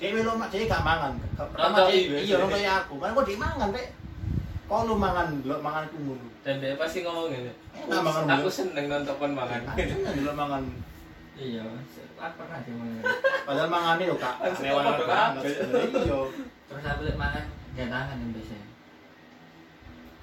Dia 0.03 0.15
melu 0.15 0.35
mak 0.35 0.51
gak 0.51 0.83
mangan. 0.83 1.11
Pertama 1.39 1.87
dia 1.87 2.19
iya, 2.19 2.35
nonton 2.35 2.59
aku. 2.59 2.93
Kan 2.99 3.15
kok 3.15 3.31
mangan 3.39 3.71
rek. 3.71 3.87
Kok 4.69 4.85
lu 4.85 4.95
mangan 4.95 5.41
delok 5.41 5.59
mangan 5.59 5.89
ku 5.89 5.97
mulu. 5.99 6.27
dan 6.39 6.61
dia 6.61 6.77
pasti 6.77 7.01
ngomong 7.01 7.27
gini 7.27 7.49
Enak 7.75 7.99
mangan 7.99 8.23
aku 8.29 8.45
mulu. 8.45 8.51
seneng 8.51 8.85
nonton 8.85 9.31
mangan 9.31 9.61
Aku 9.65 9.81
seneng 9.81 10.13
delok 10.15 10.35
mangan. 10.35 10.63
iya 11.35 11.65
aku 12.15 12.33
pernah 12.37 12.59
sih 12.61 12.73
mangan 12.73 13.01
Padahal 13.43 13.67
mangane 13.67 14.03
lho 14.05 14.15
Kak. 14.15 14.35
Mewah 14.55 14.83
banget. 14.99 15.57
Iya. 15.89 16.19
terus 16.63 16.85
aku 16.85 17.01
lihat 17.01 17.17
mangan 17.17 17.43
gak 17.71 17.89
tangan 17.89 18.15
yang 18.15 18.31
biasanya 18.31 18.67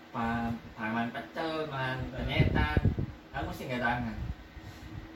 Pa- 0.09 0.55
pangan 0.73 1.07
pecel 1.11 1.51
mangan 1.67 1.99
penyetan 2.09 2.79
aku 3.31 3.45
mesti 3.51 3.63
gak 3.67 3.83
tangan 3.83 4.17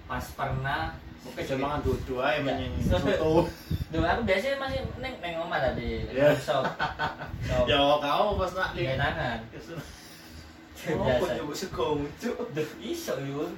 pas 0.04 0.24
pernah 0.34 0.82
Oke, 1.20 1.40
jangan 1.44 1.60
mangan 1.60 1.80
dudu 1.84 2.14
ae 2.18 2.40
Enggak. 2.40 2.56
menyen 2.56 2.72
soto. 2.88 3.44
Duh, 3.90 4.00
aku 4.00 4.22
biasanya 4.22 4.56
masih 4.56 4.80
neng 4.98 5.14
neng 5.18 5.34
omah 5.36 5.60
tadi 5.60 6.06
Iya. 6.08 6.32
shop 6.32 6.64
shop 7.42 7.64
Ya 7.70 7.76
kau 7.76 8.38
pas 8.38 8.52
nak 8.54 8.70
gak 8.72 8.96
tangan 8.96 9.38
oh 9.42 11.04
biasa. 11.04 11.20
kok 11.20 11.30
coba 11.36 11.52
sego 11.52 11.86
muncul 11.94 12.34
Duh, 12.50 12.70
iso 12.80 13.14
yun. 13.20 13.52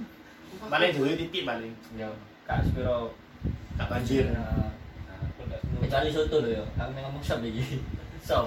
Paling 0.62 0.90
dulu 0.90 1.14
titik 1.14 1.44
paling. 1.44 1.70
yo 1.94 2.10
kak 2.42 2.66
Spiro. 2.66 3.14
Gak 3.72 3.88
banjir. 3.88 4.26
Nah, 4.28 4.74
aku 5.06 5.46
nggak 5.46 5.60
kecuali 5.80 6.10
soto 6.10 6.36
loh 6.40 6.50
yo 6.52 6.64
aku 6.74 6.90
neng 6.92 7.04
ngomong 7.06 7.22
shop 7.22 7.38
lagi. 7.40 7.78
Shop. 8.26 8.46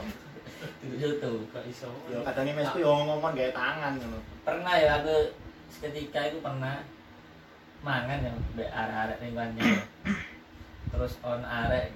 Duduk 0.82 1.00
soto. 1.00 1.30
Gak 1.50 1.64
iso. 1.66 1.88
Ya 2.10 2.20
kadang 2.22 2.52
mesku 2.52 2.78
yo 2.78 2.92
ngomong 3.00 3.32
gawe 3.32 3.52
tangan 3.52 3.96
ngono. 3.96 4.20
pernah 4.42 4.76
ya 4.76 5.00
aku 5.00 5.32
seketika 5.70 6.28
itu 6.28 6.38
pernah 6.40 6.84
mangan 7.86 8.26
ya 8.26 8.34
mbek 8.58 8.70
arek-arek 8.74 9.18
lingkungannya 9.22 9.62
terus 10.92 11.14
on 11.22 11.46
arek 11.46 11.94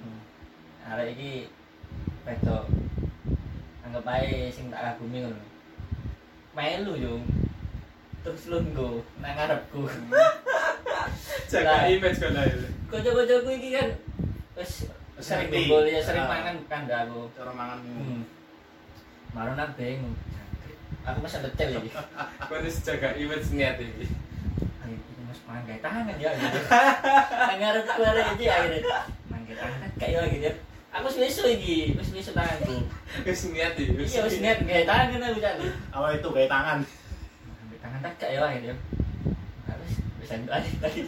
arek 0.86 1.18
iki 1.18 1.50
wedok. 2.30 2.70
Anggap 3.82 4.06
ae 4.06 4.54
sing 4.54 4.70
tak 4.70 4.86
kagumi 4.86 5.26
ngono. 5.26 5.42
Melu 6.54 6.94
yo. 6.94 7.14
Terus 8.22 8.54
lungguh 8.54 9.02
nang 9.18 9.34
ngarepku. 9.34 9.90
Jaga 11.52 11.90
image 11.90 12.22
kan 12.22 12.38
aja 12.38 12.70
kocok-kocokku 12.90 13.50
iki 13.58 13.70
kan 13.74 13.90
wis 14.54 14.86
sering 15.18 15.50
kumpul 15.50 15.86
ya 15.90 15.98
sering 16.02 16.26
Ah. 16.26 16.30
mangan 16.30 16.56
kan 16.70 16.86
aku. 16.86 17.26
Cara 17.34 17.50
mangan. 17.50 17.82
hmm. 17.82 18.22
Maru 19.34 19.58
nang 19.58 19.74
bingung 19.74 20.14
aku 21.02 21.18
masih 21.26 21.42
lecel 21.42 21.82
iki. 21.82 21.90
Kau 22.46 22.54
harus 22.54 22.78
jaga 22.86 23.18
image 23.18 23.50
niat 23.58 23.82
ini 23.82 24.29
Ayo, 25.48 25.56
ini 25.56 25.56
mas 25.56 25.64
mangga 25.64 25.76
tangan 25.80 26.16
ya 26.20 26.30
gitu. 26.36 26.60
Tangan 26.68 27.76
keluar 27.86 28.16
aja 28.18 28.46
akhirnya. 28.60 28.82
Mangga 29.32 29.54
tangan 29.56 29.90
kayak 29.96 30.20
lagi 30.26 30.38
dia. 30.44 30.54
Aku 30.90 31.06
wis 31.06 31.18
besok 31.22 31.48
iki, 31.54 31.94
wis 31.96 32.10
besok 32.12 32.34
tanganku. 32.34 32.76
wis 33.24 33.42
niat 33.54 33.74
ya 33.78 33.86
Iya 33.94 34.20
wis 34.26 34.38
niat 34.42 34.60
gaya 34.66 34.84
tangan 34.84 35.22
aku 35.24 35.40
jadi. 35.40 35.68
Awal 35.94 36.10
itu 36.20 36.28
gawe 36.28 36.48
tangan. 36.50 36.80
Mangga 37.46 37.78
tangan 37.80 38.00
tak 38.04 38.14
kayak 38.20 38.42
lagi 38.42 38.58
dia. 38.68 38.76
Harus 39.70 39.92
bisa 40.20 40.36
tadi 40.44 40.70
tadi. 40.82 41.02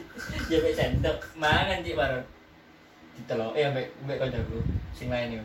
Ya 0.47 0.57
wis 0.63 0.75
sendok 0.77 1.17
mangan 1.35 1.83
sih 1.83 1.93
baru. 1.97 2.21
Ditelok 3.17 3.53
eh 3.57 3.67
mbek 3.67 3.87
mbek 4.05 4.17
kancaku 4.21 4.59
sing 4.95 5.11
lain 5.11 5.41
yo. 5.41 5.43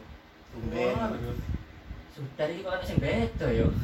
Sudah 2.16 2.46
iki 2.48 2.64
kok 2.64 2.84
sing 2.86 2.98
beda 3.00 3.46
yo. 3.50 3.68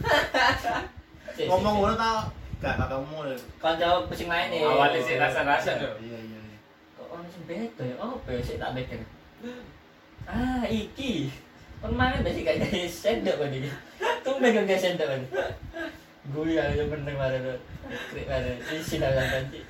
Sik, 1.33 1.49
Ngomong 1.49 1.81
ngono 1.81 1.95
tau 1.97 2.29
gak 2.63 2.79
kamu. 2.87 3.35
kanca 3.59 4.07
sing 4.15 4.31
lain 4.31 4.49
nih. 4.55 4.61
awalnya 4.63 5.01
sih 5.03 5.19
rasa-rasa 5.19 5.71
tuh. 5.83 5.93
Iya 5.99 6.19
iya. 6.23 6.39
iya. 6.47 6.59
kok 6.95 7.07
ono 7.11 7.27
sing 7.27 7.43
beda 7.51 7.83
ya? 7.83 7.95
Oh 7.99 8.17
ya? 8.31 8.39
Sik 8.39 8.63
tak 8.63 8.71
mikir. 8.79 9.03
Ah 10.31 10.63
iki. 10.71 11.35
Kon 11.83 11.99
mangan 11.99 12.23
besi 12.23 12.47
gak 12.47 12.63
gawe 12.63 12.87
sendok 12.87 13.37
kan 13.43 13.51
iki. 13.51 13.71
Tumben 14.23 14.63
gak 14.63 14.79
sendok 14.79 15.11
kan 15.11 15.23
gue 16.23 16.55
yang 16.55 16.87
bener 16.87 17.19
kemarin 17.19 17.59
krik 18.15 18.31
kemarin 18.31 18.57
isi 18.71 19.03
dalam 19.03 19.27
kanci 19.27 19.61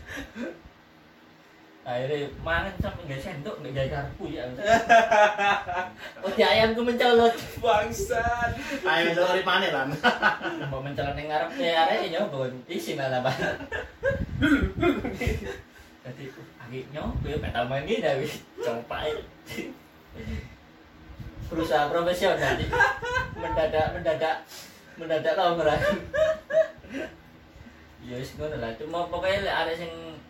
akhirnya 1.83 2.31
mangan 2.47 2.75
sampai 2.79 3.11
gak 3.11 3.21
sendok 3.23 3.59
gak 3.59 3.75
gawe 3.75 3.89
karpu 3.91 4.25
ya. 4.31 4.47
Oh 6.25 6.31
di 6.31 6.43
ayamku 6.43 6.87
mencolot. 6.87 7.35
Bangsat. 7.59 8.51
Ayo 8.87 9.11
besok 9.11 9.27
hari 9.27 9.43
panen 9.43 9.71
lan. 9.75 9.89
mau 10.71 10.79
mencolot 10.79 11.19
yang 11.19 11.27
ngarep 11.27 11.51
ya 11.59 11.91
area 11.91 12.23
nyoba. 12.23 12.47
Isi 12.71 12.95
lah 12.95 13.11
lah 13.11 13.35
jadi 16.03 16.25
agak 16.59 16.85
nyoba 16.91 17.27
ya 17.31 17.37
tak 17.39 17.65
main 17.71 17.87
gini 17.87 18.03
tapi 18.03 18.27
coba 18.59 18.99
berusaha 21.53 21.85
profesional 21.93 22.59
mendadak 23.39 23.87
mendadak 23.95 24.37
mendadak 24.99 25.35
lah 25.39 25.55
mereka 25.55 25.91
ya 28.13 28.21
wis 28.21 28.37
ngono 28.37 28.57
lah. 28.61 28.69
Cuma 28.77 29.09
pokoknya 29.09 29.41
lek 29.43 29.57
ada 29.57 29.73
sing 29.73 29.89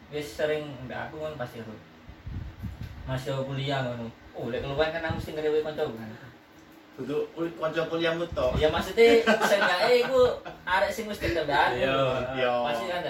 wis 0.08 0.38
sering 0.38 0.70
mbak 0.86 1.10
aku 1.10 1.18
kan 1.18 1.34
pasti 1.34 1.58
aku. 1.58 1.74
Masih 3.02 3.34
kuliah 3.42 3.82
ngono. 3.82 4.06
Oh 4.32 4.46
lek 4.48 4.62
keluar 4.62 4.86
kan 4.88 5.02
aku 5.02 5.18
mesti 5.18 5.34
ngerewe 5.34 5.58
kanca 5.60 5.82
kan. 5.82 6.10
Kul- 7.02 7.56
kanca 7.58 7.82
kuliahmu 7.90 8.22
tok. 8.30 8.52
ya 8.54 8.68
maksudnya 8.70 9.24
seenggaknya 9.42 9.90
iku 9.98 10.38
arek 10.62 10.92
sing 10.94 11.10
wis 11.10 11.18
ketemu 11.18 11.50
aku. 11.50 11.74
Iya. 11.74 11.98
Iya. 12.38 12.52
pasti 12.70 12.84
kan 12.86 13.02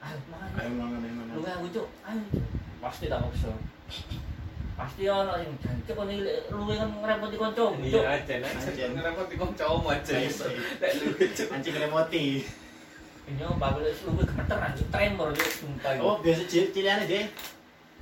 ah 0.00 0.12
mangan 0.30 0.48
Ayo 0.56 0.70
mangan 0.78 1.00
ayo 1.02 1.12
mangan. 1.12 1.34
lu 1.34 1.42
aku 1.42 1.66
cuk. 1.74 1.86
Ayo 2.06 2.20
pasti 2.78 3.04
tak 3.10 3.18
maksa. 3.18 3.50
Pasti 4.78 5.02
ono 5.04 5.32
sing 5.36 5.50
jancuk 5.60 5.92
kon 5.92 6.08
iki 6.08 6.22
lu 6.48 6.62
kan 6.64 6.88
ngrepoti 6.88 7.36
kanca 7.36 7.64
iya 7.82 8.00
Ajen. 8.16 8.40
ngerepot 8.96 9.26
di 9.28 9.36
kongcom 9.36 9.84
aja 9.84 10.14
Iya, 10.16 10.30
lek 10.80 10.92
lucu 11.04 11.44
Anjing 11.52 11.74
remoti. 13.30 13.38
ini 13.38 13.44
apa 13.46 13.66
boleh 13.70 13.92
lu 13.94 14.10
gemeteran 14.20 14.70
cuk 14.72 14.88
tremor 14.90 15.28
cuk 15.30 15.50
sumpah 15.50 15.90
Oh, 15.98 16.16
biasa 16.18 16.42
cil- 16.44 16.70
ciliane 16.70 17.04
deh. 17.04 17.26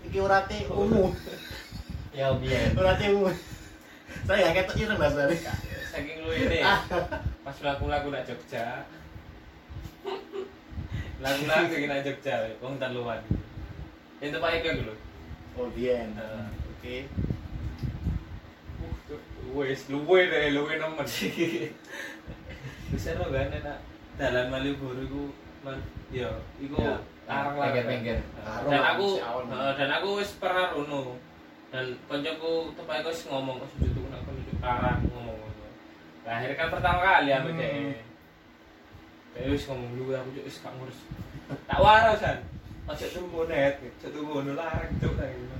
Iki 0.05 0.19
urate 0.19 0.59
ungu. 0.69 1.13
ya 2.11 2.33
biar 2.33 2.73
Urate 2.73 3.05
ungu. 3.11 3.31
Saya 4.25 4.51
gak 4.51 4.67
ketok 4.67 4.77
ireng 4.83 4.99
lah 4.99 5.11
tadi. 5.11 5.37
saking 5.89 6.21
lu 6.21 6.31
ini 6.31 6.61
pas 7.41 7.57
lagu-lagu 7.59 8.07
nak 8.09 8.23
Jogja 8.23 8.85
lagu-lagu 11.19 11.75
nak 11.83 12.01
Jogja 12.05 12.35
wong 12.61 12.77
taluan 12.77 13.25
itu 14.21 14.37
Pak 14.37 14.53
Eka 14.55 14.71
dulu 14.77 14.95
Oh, 15.57 15.67
bien. 15.75 16.15
Heeh. 16.15 16.45
Oke. 16.71 16.97
wes 19.51 19.89
luwe 19.89 20.29
deh 20.29 20.53
luwe 20.55 20.77
nemen 20.77 21.03
bisa 22.93 23.11
lo 23.17 23.27
kan 23.27 23.49
enak 23.51 23.79
dalam 24.19 24.51
Malioboro 24.51 24.99
iku 24.99 25.23
man 25.63 25.79
yo 26.11 26.27
iku 26.59 26.75
Ya, 26.75 26.99
larang 27.31 27.55
pinggir-pinggir. 27.55 28.19
Larang 28.43 28.67
dan 28.67 28.81
lah, 28.83 28.91
aku 28.99 29.07
heeh, 29.23 29.73
dan 29.79 29.89
aku 29.95 30.09
wis 30.19 30.31
pernah 30.43 30.67
runo 30.75 31.15
dan 31.71 31.85
koncoku 32.11 32.75
tempat 32.75 32.95
aku 33.05 33.09
wis 33.15 33.23
ngomong 33.31 33.63
kok 33.63 33.69
sujud 33.79 33.95
aku 34.11 34.31
sujud 34.35 34.57
larang 34.59 34.99
ngomong 35.15 35.37
ngono 35.39 35.67
Lah, 36.27 36.33
akhirnya 36.35 36.57
kan 36.59 36.69
pertama 36.75 36.99
kali 37.01 37.31
aku 37.31 37.49
Hmm. 37.55 37.61
deh 37.63 37.95
Kayak 39.39 39.49
wis 39.55 39.63
ngomong 39.71 39.91
lu 39.95 40.05
aku 40.11 40.29
cuk 40.35 40.45
wis 40.51 40.59
gak 40.59 40.73
ngurus. 40.75 40.99
Tak 41.71 41.79
waras 41.79 42.19
kan. 42.19 42.39
Ojo 42.89 43.07
tunggu 43.15 43.41
net, 43.47 43.79
ojo 43.79 44.07
tunggu 44.11 44.31
ngono 44.43 44.53
larang 44.59 44.91
cuk 44.99 45.15
tak 45.15 45.31
gitu. 45.31 45.57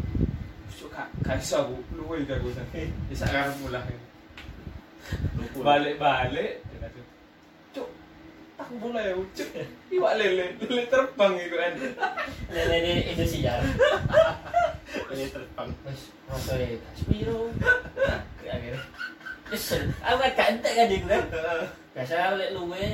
Cuk 0.83 0.89
gak 0.91 1.07
gak 1.23 1.39
iso 1.39 1.63
aku 1.63 1.77
luwe 1.95 2.27
gak 2.27 2.43
aku 2.43 2.51
lah. 3.71 3.85
Lumpur. 5.39 5.63
Balik-balik 5.63 6.65
cuk 7.77 7.89
tak 8.59 8.69
mulai 8.75 9.15
cuk. 9.15 9.49
Iwak 9.89 10.13
lele, 10.19 10.47
lele 10.59 10.83
terbang 10.85 11.33
iku 11.39 11.57
kan. 11.57 11.73
lele 12.51 12.77
di 12.83 12.93
Indonesia 13.09 13.55
Ini 15.09 15.25
terbang. 15.31 15.69
wis 15.87 16.01
rosoi 16.27 16.75
Spiro 16.93 17.55
akhirnya 18.43 18.81
Kesel, 19.47 19.89
aku 19.99 20.17
kan 20.19 20.33
gak 20.35 20.49
entek 20.53 20.73
kan 20.75 20.89
iku 20.89 21.07
kan 21.07 21.25
biasa 21.95 22.37
lek 22.37 22.53
luwe 22.53 22.85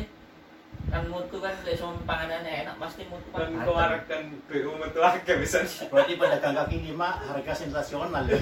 kan 0.84 1.02
mutu 1.08 1.36
kan 1.38 1.54
lek 1.62 1.74
sama 1.74 1.98
panganannya 2.04 2.62
enak 2.62 2.76
pasti 2.76 3.02
mutu 3.08 3.26
kan 3.30 3.42
Dan 3.42 3.56
batal. 3.56 3.66
kemarin 3.66 4.02
kan 4.06 4.22
BU 4.46 4.70
metu 4.76 5.00
akeh 5.00 5.36
bisa. 5.40 5.58
Berarti 5.88 6.14
pedagang 6.14 6.54
kaki 6.54 6.76
lima 6.84 7.18
harga 7.18 7.52
sensasional 7.56 8.22
ya. 8.22 8.38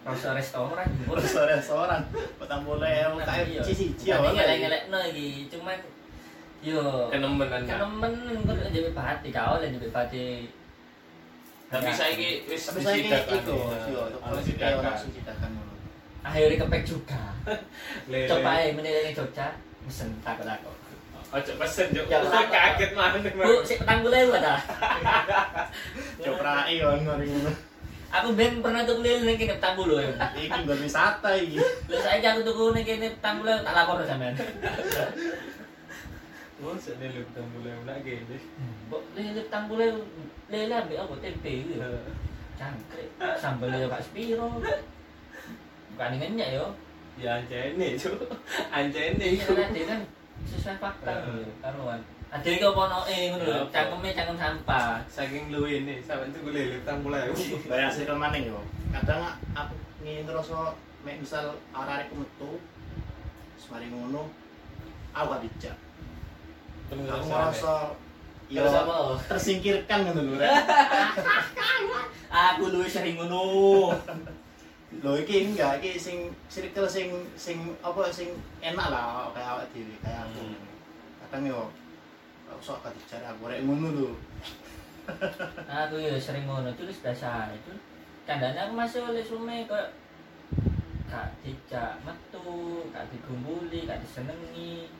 Rasa 0.00 0.28
restoran 0.32 0.88
Terus 1.04 1.32
restoran 1.36 2.00
petang 2.38 2.62
boleh 2.62 3.06
UKM 3.10 3.46
Iya. 3.46 3.60
cici 3.60 3.92
cici 3.92 4.08
Tapi 4.08 4.24
awalnya. 4.24 4.40
ngelek-ngelekno 4.40 4.98
iki, 5.08 5.28
cuman 5.48 5.78
yo 6.58 7.06
Kenemenan 7.08 7.62
kan. 7.62 7.78
kenemen 7.78 8.12
kok 8.42 8.56
jadi 8.68 8.90
pati 8.90 9.28
kau 9.30 9.54
lah 9.56 9.68
jadi 9.68 9.88
pati. 9.88 10.26
Tapi 11.68 11.90
saiki 11.90 12.30
wis 12.46 12.62
Tapi 12.64 12.80
saya 12.80 12.96
kayak 12.96 13.44
itu, 13.44 13.54
kan. 13.54 13.92
yo, 13.92 14.00
sidakan. 14.40 15.52
Akhirnya 16.18 16.56
kepek 16.58 16.82
juga. 16.82 17.20
Coba 18.30 18.50
aja 18.58 18.72
menilai 18.72 19.12
Jogja, 19.12 19.52
mesen 19.82 20.08
takut 20.20 20.42
takut. 20.42 20.72
Ojo 21.28 21.52
pesen. 21.54 21.92
Ya, 21.92 22.00
Aku 22.00 22.26
takut. 22.32 22.48
kaget 22.50 22.90
mana 22.92 23.20
Bu, 23.20 23.60
si 23.60 23.76
petang 23.76 24.00
dah. 24.34 24.60
Coprai 26.18 26.80
on 26.80 26.98
ngori 27.04 27.26
ngono. 27.28 27.52
Aku 28.08 28.32
ben 28.32 28.64
pernah 28.64 28.88
tuku 28.88 29.04
lele 29.04 29.28
ning 29.28 29.36
kene 29.36 29.60
petang 29.60 29.76
puluh 29.76 30.00
ya. 30.00 30.12
Iki 30.32 30.48
nggon 30.64 30.80
wisata 30.80 31.30
iki. 31.36 31.60
Lah 31.60 32.00
saiki 32.00 32.24
aku 32.24 32.40
tuku 32.40 32.64
ning 32.72 32.84
kene 32.88 33.06
petang 33.20 33.44
puluh 33.44 33.60
tak 33.60 33.74
lapor 33.76 34.00
sampean. 34.08 34.34
Masa 36.58 36.90
nih 36.98 37.06
lu 37.14 37.20
ketemu 37.28 37.48
mulai 37.52 37.72
nak 37.84 37.98
gini. 38.02 38.36
Mbok 38.88 39.02
lele 39.12 39.40
petang 39.44 39.64
puluh 39.68 40.08
lele 40.48 40.74
ambek 40.74 41.04
apa 41.04 41.14
tempe 41.20 41.52
gitu. 41.68 41.84
Cangkrik. 42.58 43.08
Sambel 43.38 43.76
yo 43.76 43.86
gak 43.86 44.02
sepiro. 44.02 44.58
Bukan 45.94 46.12
ngenyak 46.18 46.48
yo. 46.58 46.66
Ya 47.20 47.38
anjene 47.38 47.94
cuk. 47.94 48.18
Anjene 48.72 49.26
Iya 49.38 49.46
kan 49.46 49.70
dia 49.70 49.84
kan 49.86 50.00
sesuai 50.48 50.78
fakta 50.82 51.12
karuan. 51.62 52.00
Ada 52.28 52.44
yang 52.44 52.60
kau 52.60 52.84
noe 52.84 53.16
ngono 53.32 53.44
lho, 53.48 53.56
Apa? 53.64 53.72
cangkeme 53.72 54.08
cangkem 54.12 54.36
sampah. 54.36 55.00
Saking 55.08 55.48
lu 55.48 55.64
ini, 55.64 56.04
sampai 56.04 56.28
itu 56.28 56.44
gue 56.44 56.52
lele 56.52 56.76
tang 56.84 57.00
mulai. 57.00 57.32
Bayar 57.72 57.88
sih 57.88 58.04
maning 58.04 58.52
yo. 58.52 58.60
Kadang 58.92 59.40
aku 59.56 59.72
ngene 60.04 60.28
terus 60.28 60.52
mek 61.08 61.24
misal 61.24 61.56
arek-arek 61.72 62.12
metu 62.12 62.60
semari 63.56 63.88
ngono 63.88 64.28
aku 65.16 65.24
gak 65.24 65.42
dijak. 65.48 65.76
Aku 66.92 67.00
ngerasa 67.00 67.96
yo 68.52 68.60
apa? 68.60 69.16
tersingkirkan 69.24 70.12
ngono 70.12 70.36
lho. 70.36 70.36
Aku 72.28 72.68
luwih 72.68 72.92
sering 72.92 73.16
ngono. 73.16 73.40
Lho 75.04 75.12
iki 75.20 75.52
enggak 75.52 75.80
iki 75.80 75.96
sing 75.96 76.28
circle 76.48 76.88
sing 76.88 77.12
sing 77.40 77.76
apa 77.80 78.08
sing 78.12 78.36
enak 78.60 78.88
lah 78.92 79.28
kayak 79.32 79.48
awak 79.48 79.68
dhewe 79.72 79.96
kayak 80.04 80.28
aku. 80.28 80.44
Hmm. 80.44 80.64
Kadang 81.24 81.44
yo 81.48 81.60
aku 81.64 81.87
sok 82.60 82.84
dijak 82.96 83.22
aku 83.30 83.48
rek 83.48 83.62
ngono 83.64 83.88
lho. 83.94 84.10
Aku 85.64 85.96
ya 85.96 86.20
sering 86.20 86.44
ngono, 86.44 86.68
itu 86.72 86.84
wis 86.84 87.00
biasa 87.00 87.52
itu. 87.56 87.72
Kandane 88.28 88.60
aku 88.60 88.72
masih 88.76 89.00
oleh 89.08 89.24
sume 89.24 89.64
kok 89.64 89.96
gak 91.08 91.32
dijak 91.40 91.96
metu, 92.04 92.84
gak 92.92 93.08
digumbuli, 93.08 93.88
gak 93.88 94.04
disenengi. 94.04 94.92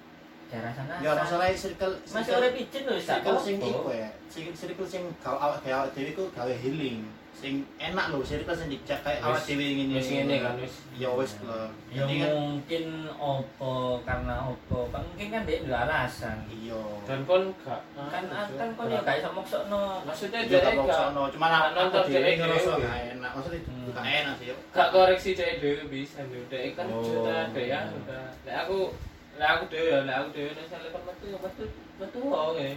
Gak 0.48 0.64
rasa 0.64 0.80
Ya 1.04 1.12
masalah 1.12 1.52
circle 1.52 1.92
Masih 2.08 2.32
oleh 2.40 2.50
pijin 2.56 2.88
lho, 2.88 2.96
circle 2.96 3.36
sing 3.36 3.60
iku 3.60 3.92
ya. 3.92 4.08
Circle 4.32 4.88
sing 4.88 5.04
gawe 5.20 5.36
awak 5.36 5.60
gawe 5.60 5.92
dhewe 5.92 6.16
iku 6.16 6.24
gawe 6.32 6.52
healing. 6.56 7.04
Sing 7.38 7.62
enak 7.78 8.10
lho 8.10 8.18
circle 8.26 8.50
sing 8.50 8.66
dijak 8.66 8.98
kayak 9.06 9.22
awak 9.22 9.38
dhewe 9.46 9.62
ngene. 9.62 9.94
Wis 9.94 10.10
ngene 10.10 10.36
kan 10.42 10.58
wis. 10.58 10.74
Ya 10.98 11.06
wis 11.14 11.38
lho. 11.38 11.70
Ya 11.94 12.02
kan 12.02 12.34
mungkin 12.34 12.84
opo 13.14 14.02
karena 14.02 14.42
opo, 14.42 14.90
kan 14.90 15.06
mungkin 15.06 15.30
kan 15.30 15.42
dia 15.46 15.62
nggak 15.62 15.86
alasan. 15.86 16.42
iya. 16.50 16.82
Dan 17.06 17.22
kon 17.30 17.54
gak 17.62 17.78
Kan 17.94 18.26
kan 18.58 18.68
kon 18.74 18.90
ya 18.90 18.98
gak 19.06 19.22
iso 19.22 19.30
maksudno. 19.30 20.02
Maksudnya 20.02 20.50
Dia 20.50 20.58
dia 20.66 20.74
gak 20.74 20.82
gak 20.82 21.14
aku 21.14 21.70
nonton 21.78 22.02
dhewe 22.10 22.18
dhewe 22.26 22.30
ngerasa 22.42 22.70
dhewe. 22.74 22.82
gak 22.82 22.98
enak. 23.14 23.30
Maksudnya 23.38 23.60
Hmm. 23.70 23.90
gak 23.94 24.06
enak 24.10 24.34
sih. 24.42 24.46
gak 24.74 24.88
koreksi 24.90 25.30
dia 25.38 25.46
dhewe 25.62 25.82
bisa 25.86 26.20
lho. 26.26 26.42
Kan 26.74 26.86
Oh. 26.90 27.02
juta 27.06 27.36
dek 27.54 27.66
ya 27.70 27.78
udah. 27.86 28.24
Lek 28.42 28.56
aku 28.66 28.78
lek 29.38 29.48
aku 29.54 29.64
dhewe 29.70 29.88
ya, 29.94 29.98
lek 30.02 30.16
aku 30.18 30.28
dhewe 30.34 30.50
nek 30.58 30.62
misalnya 30.66 30.88
kon 30.90 31.02
metu 31.06 31.24
ya 31.30 31.38
metu 31.38 31.64
metu 32.02 32.18
wae. 32.26 32.70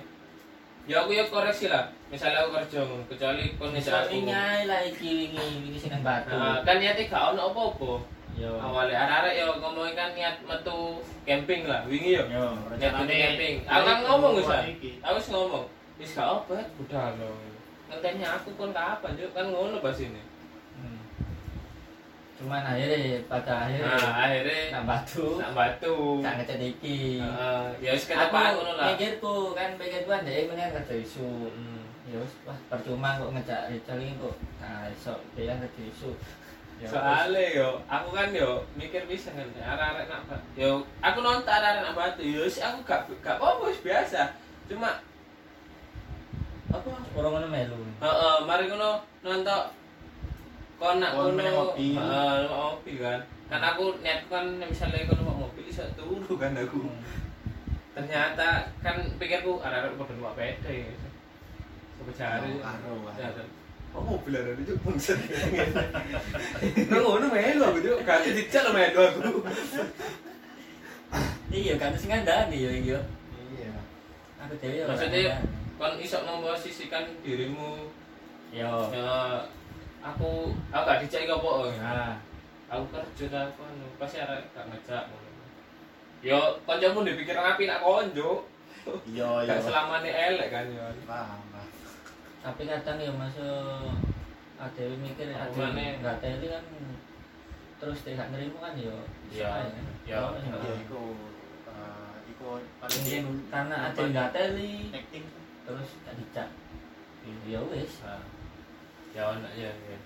Ya 0.91 1.08
aku 1.08 1.15
ya 1.15 1.23
koreksi 1.32 1.71
lah. 1.71 1.88
Misalnya 2.12 2.43
aku 2.43 2.60
kerja 2.60 2.84
ngono, 2.84 3.08
kecuali 3.08 3.56
kon 3.56 3.71
Misal 3.71 4.04
aku. 4.04 4.27
nyai 4.27 4.67
lah 4.67 4.84
iki 4.84 5.32
wingi 5.32 5.63
wingi 5.63 5.80
sing 5.80 5.95
nang 5.95 6.04
batu. 6.04 6.36
Nah, 6.36 6.60
kan 6.67 6.84
niatnya 6.84 7.08
gak 7.08 7.32
ono 7.32 7.41
apa-apa. 7.56 7.91
Yo. 8.36 8.51
Awalnya 8.60 8.99
arek-arek 8.99 9.34
ya 9.39 9.45
ngomongin 9.56 9.95
kan 9.95 10.10
niat 10.12 10.36
metu 10.43 10.99
camping 11.23 11.63
lah, 11.63 11.88
wingi. 11.88 12.19
Yo. 12.19 12.27
Niat 12.75 12.91
metu 12.99 13.13
camping. 13.15 13.56
Aku 13.63 13.84
kan 13.88 13.97
ngomong 14.04 14.32
wis. 14.36 14.47
Aku 14.99 15.15
wis 15.15 15.27
ngomong. 15.32 15.63
Wis 15.95 16.12
gak 16.12 16.27
apa, 16.27 16.60
udah 16.60 17.08
lo. 17.15 17.32
Ngenteni 17.88 18.23
aku 18.27 18.49
kon 18.60 18.75
kapan, 18.75 19.15
Juk? 19.15 19.32
Kan 19.32 19.47
ngono 19.47 19.80
bahas 19.80 20.04
ini. 20.04 20.19
Cuman 22.41 22.65
akhirnya 22.65 23.21
pada 23.30 23.54
akhirnya 23.69 23.86
Nah, 23.86 24.13
akhirnya 24.17 24.62
nang 24.73 24.86
batu. 24.89 25.38
nak 25.38 25.51
batu. 25.54 25.97
Tak 26.25 26.34
ngecat 26.41 26.58
iki. 26.58 27.21
Heeh, 27.21 27.63
ya 27.77 27.89
wis 27.93 28.04
Aku 28.04 28.17
ketepaan 28.17 28.51
ngono 28.58 28.71
lah. 28.73 28.86
mikirku 28.89 29.36
kan 29.54 29.69
pikir 29.77 30.01
kan 30.10 30.25
dia 30.25 30.49
mendingan 30.49 30.73
kerja 30.82 30.95
isu. 31.06 31.30
Hmm. 31.54 31.86
Ya 32.10 32.17
wis 32.17 32.34
wah 32.41 32.58
percuma 32.65 33.21
kok 33.21 33.30
ngejak 33.30 33.62
Rachel 33.69 33.97
ini 34.01 34.17
kok. 34.17 34.36
Nah, 34.58 34.89
iso 34.89 35.13
dia 35.38 35.54
kerja 35.54 35.84
isu. 35.86 36.12
Ya. 36.82 36.89
Soale 36.89 37.45
yo, 37.54 37.77
aku 37.86 38.10
kan 38.10 38.34
yo 38.34 38.65
mikir 38.73 39.06
bisa 39.06 39.30
kan 39.38 39.45
arek-arek 39.54 40.10
nak 40.10 40.41
yo 40.58 40.82
aku 40.97 41.21
nonton 41.21 41.45
arek-arek 41.45 41.86
nak 41.86 41.93
batu 41.93 42.25
yo 42.25 42.49
aku 42.49 42.77
gak 42.82 43.06
gak 43.21 43.38
apa 43.38 43.69
biasa. 43.86 44.34
Cuma 44.65 44.97
apa 46.73 46.89
orang 47.13 47.32
ngono 47.38 47.47
melu. 47.54 47.77
Heeh, 48.01 48.36
mari 48.49 48.65
ngono 48.65 48.97
nonton 49.21 49.62
kon 50.82 50.98
nak 50.98 51.13
Kon 51.13 51.38
mobil. 51.38 51.94
numpak 51.94 52.50
mobil 52.50 52.98
kan. 52.98 53.22
Kan 53.54 53.62
aku 53.62 54.02
niat 54.02 54.26
kan 54.26 54.50
misalnya 54.58 55.06
kon 55.06 55.22
numpak 55.22 55.38
mobil 55.46 55.70
iso 55.70 55.86
turu 55.94 56.34
kan 56.41 56.58
aku. 56.58 56.82
Hmm. 56.82 56.98
Ternyata 57.94 58.74
kan 58.82 58.98
pikirku. 59.22 59.62
Sopo 59.62 60.02
jare. 62.17 62.50
Oh, 62.50 62.58
karo, 62.65 62.94
karo. 63.06 63.22
Ya, 63.22 63.30
Oh, 63.91 64.00
mobil 64.08 64.39
ada 64.39 64.56
itu 64.56 64.72
bangsa. 64.88 65.20
Nang 66.88 67.04
ngono 67.04 67.28
melu 67.28 67.60
aku 67.60 67.84
juk, 67.84 68.00
dijak 68.08 68.63
lo 68.63 68.72
melu 68.72 69.04
aku. 69.04 69.44
Iya 71.52 71.76
kan 71.76 71.91
sing 72.00 72.08
ngandani 72.08 72.63
yo 72.63 72.72
iki 72.72 72.96
yo. 72.96 73.04
Iya. 73.52 73.76
Aku 74.48 74.56
dhewe 74.63 74.80
yo. 74.80 74.88
Maksudnya 74.88 75.44
kon 75.76 76.00
iso 76.00 76.24
memposisikan 76.24 77.04
dirimu 77.20 77.91
yo. 78.56 78.72
ya 78.96 79.44
aku 80.01 80.29
aku 80.73 80.83
gak 80.85 80.99
iki 81.05 81.29
apa 81.29 81.49
Nah, 81.77 82.13
aku 82.69 82.83
kerja 82.89 83.25
ta 83.29 83.39
aku 83.49 83.61
anu 83.65 83.85
pasti 84.01 84.17
arek 84.21 84.49
gak 84.53 84.65
ngejak. 84.69 85.03
Yo 86.21 86.37
kancamu 86.65 87.05
dipikir 87.05 87.37
api 87.37 87.65
nak 87.69 87.81
konjo. 87.81 88.45
Iya, 89.05 89.45
iya. 89.45 89.51
Gak 89.57 89.61
selamane 89.65 90.09
elek 90.09 90.49
kan 90.49 90.65
yo. 90.69 90.85
Paham, 91.05 91.41
tapi 92.41 92.65
kadang 92.65 92.97
ya 92.97 93.13
masuk 93.13 93.93
ada 94.57 94.81
yang 94.81 94.97
mikir 94.97 95.29
ada 95.29 95.61
nggak 96.01 96.17
teli 96.25 96.47
kan 96.49 96.65
terus 97.77 98.01
nggak 98.01 98.29
nerima 98.33 98.57
kan 98.65 98.73
yo 98.77 98.97
Iya, 99.29 99.45
susah 99.45 99.61
iya. 100.09 100.17
Oh, 100.25 100.33
Ya 100.33 100.49
iya. 100.57 100.73
eh, 100.73 100.77
iku 100.81 101.01
paling 102.81 103.25
karena 103.53 103.75
ada 103.89 103.97
yang 104.01 104.09
nggak 104.09 104.29
teli 104.33 104.89
terus 105.61 105.89
gak 106.01 106.15
dicak 106.17 106.49
ya 107.45 107.61
wis 107.69 108.01
Ah. 108.01 108.17
Ya 109.12 109.24
ono 109.28 109.47
ya. 109.56 109.71
ya. 109.71 109.97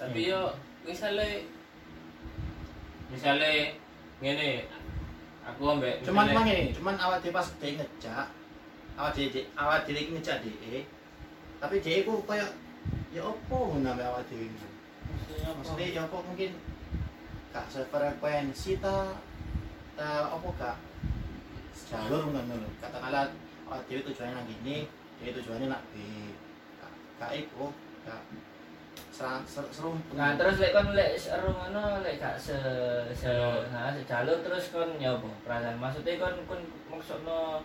Tapi 0.00 0.28
yo 0.28 0.52
misalnya 0.84 1.44
misalnya 3.10 3.76
ngene 4.20 4.68
aku 5.44 5.62
ambek 5.76 6.04
cuman 6.06 6.30
emang 6.30 6.46
ini 6.46 6.70
cuman 6.76 6.94
awak 7.00 7.24
dhewe 7.24 7.34
pas 7.34 7.48
dia 7.58 7.74
ngejak 7.74 8.26
awak 8.94 9.12
dhewe 9.16 9.40
awak 9.58 9.82
dhewe 9.88 10.12
ngejak 10.14 10.44
dhewe 10.44 10.86
tapi 11.58 11.76
dhewe 11.82 12.06
ku 12.06 12.22
koyo 12.24 12.46
ya 13.10 13.22
opo 13.26 13.74
ngono 13.74 13.96
ambek 13.96 14.06
awak 14.06 14.22
dhewe 14.30 14.46
iki 14.46 14.68
maksudnya 15.10 15.48
apa 15.50 15.56
maksudnya 15.58 15.86
ya 15.90 16.00
opo 16.06 16.16
mungkin 16.22 16.50
gak 17.50 17.66
sefrekuensi 17.66 18.78
ta 18.78 19.18
ta 19.98 20.08
opo 20.36 20.54
gak 20.54 20.78
jalur 21.90 22.30
ngono 22.30 22.54
lho 22.62 22.70
katakanlah 22.78 23.32
awak 23.66 23.82
dhewe 23.88 24.06
tujuannya 24.06 24.36
nang 24.38 24.46
gini 24.46 24.86
dhewe 25.18 25.30
tujuannya 25.40 25.66
nak 25.66 25.82
B 25.90 25.98
gak 27.20 27.32
iku 27.36 27.68
gak. 28.08 28.24
Serang 29.12 29.44
ser, 29.44 29.68
serumpun 29.68 30.16
nah 30.16 30.32
terus 30.40 30.56
lek 30.56 30.72
kon 30.72 30.96
lek 30.96 31.12
seru 31.20 31.52
ngono 31.52 32.00
lek 32.00 32.16
gak 32.16 32.40
se 32.40 32.56
se 33.12 33.28
nah 33.68 33.92
sejalur 33.92 34.40
terus 34.40 34.72
kon 34.72 34.96
ya 34.96 35.12
apa? 35.12 35.28
Perasaan 35.44 35.76
maksudnya 35.76 36.16
kon 36.16 36.36
kon 36.48 36.62
maksudno 36.88 37.60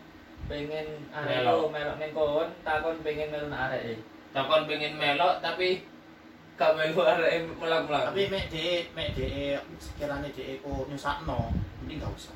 pengen 0.51 1.07
arek 1.15 1.41
Melok. 1.41 1.55
lo 1.57 1.67
melok 1.71 1.97
ning 1.97 2.11
kon 2.11 2.49
takon 2.67 2.99
pengen 3.01 3.31
nang 3.31 3.49
arek 3.55 3.81
e? 3.81 3.95
Takon 4.35 4.67
pengen 4.67 4.99
melok 4.99 5.39
tapi 5.39 5.87
gak 6.59 6.75
melu 6.75 7.01
arek 7.03 7.47
melak-melak. 7.55 8.11
tapi 8.11 8.27
mek 8.27 8.51
de 8.51 8.91
mek 8.91 9.15
de 9.15 9.55
sekiranya 9.79 10.29
de 10.31 10.59
ku 10.63 10.83
nyusakno 10.91 11.51
mending 11.79 12.03
gak 12.03 12.11
usah 12.11 12.35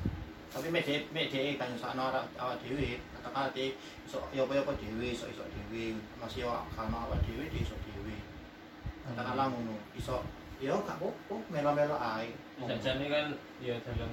tapi 0.50 0.66
mek 0.74 0.82
de 0.82 0.94
mek 1.14 1.30
de 1.30 1.54
kan 1.54 1.70
nyusakno 1.70 2.10
awak 2.10 2.26
awak 2.34 2.58
dhewe 2.62 2.98
katakan 3.14 3.54
de 3.54 3.74
iso 4.02 4.18
apa-apa 4.34 4.72
dhewe 4.74 5.06
iso 5.14 5.30
iso 5.30 5.46
dhewe 5.46 5.94
masih 6.18 6.42
yo 6.46 6.66
kan 6.74 6.90
awak 6.90 7.22
dhewe 7.22 7.46
iso 7.54 7.78
dhewe 7.86 8.16
katakanlah 9.06 9.46
ngono 9.46 9.78
iso 9.94 10.26
ya 10.58 10.74
gak 10.84 10.98
apa-apa 10.98 11.34
melo-melo 11.48 11.96
ae 11.96 12.34
Sajane 12.60 13.08
kan 13.08 13.26
ya 13.64 13.72
dalam 13.80 14.12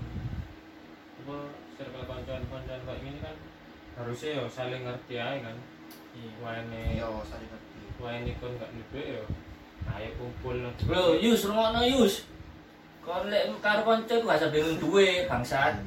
apa 1.20 1.36
circle 1.76 2.08
koncoan-koncoan 2.08 2.82
kayak 2.88 3.00
gini 3.04 3.20
kan 3.20 3.36
harusnya 4.00 4.40
ya 4.40 4.44
saling 4.48 4.88
ngerti 4.88 5.20
aja 5.20 5.52
kan. 5.52 5.58
iya 6.16 6.32
Wene 6.40 6.84
ya 6.96 7.08
saling 7.28 7.50
ngerti 7.52 7.82
wene 8.00 8.32
kon 8.40 8.56
gak 8.56 8.72
ndek 8.72 9.08
ya. 9.20 9.24
Ayo 9.88 10.10
kumpul 10.20 10.56
no. 10.60 10.70
Bro, 10.84 11.16
Yus, 11.16 11.48
rungokno 11.48 11.80
Yus. 11.88 12.28
Kon 13.02 13.32
lek 13.32 13.48
karo 13.64 13.88
kanca 13.88 14.16
gak 14.20 14.38
usah 14.40 14.52
bingung 14.52 14.80
duwe, 14.84 15.26
bangsat. 15.26 15.80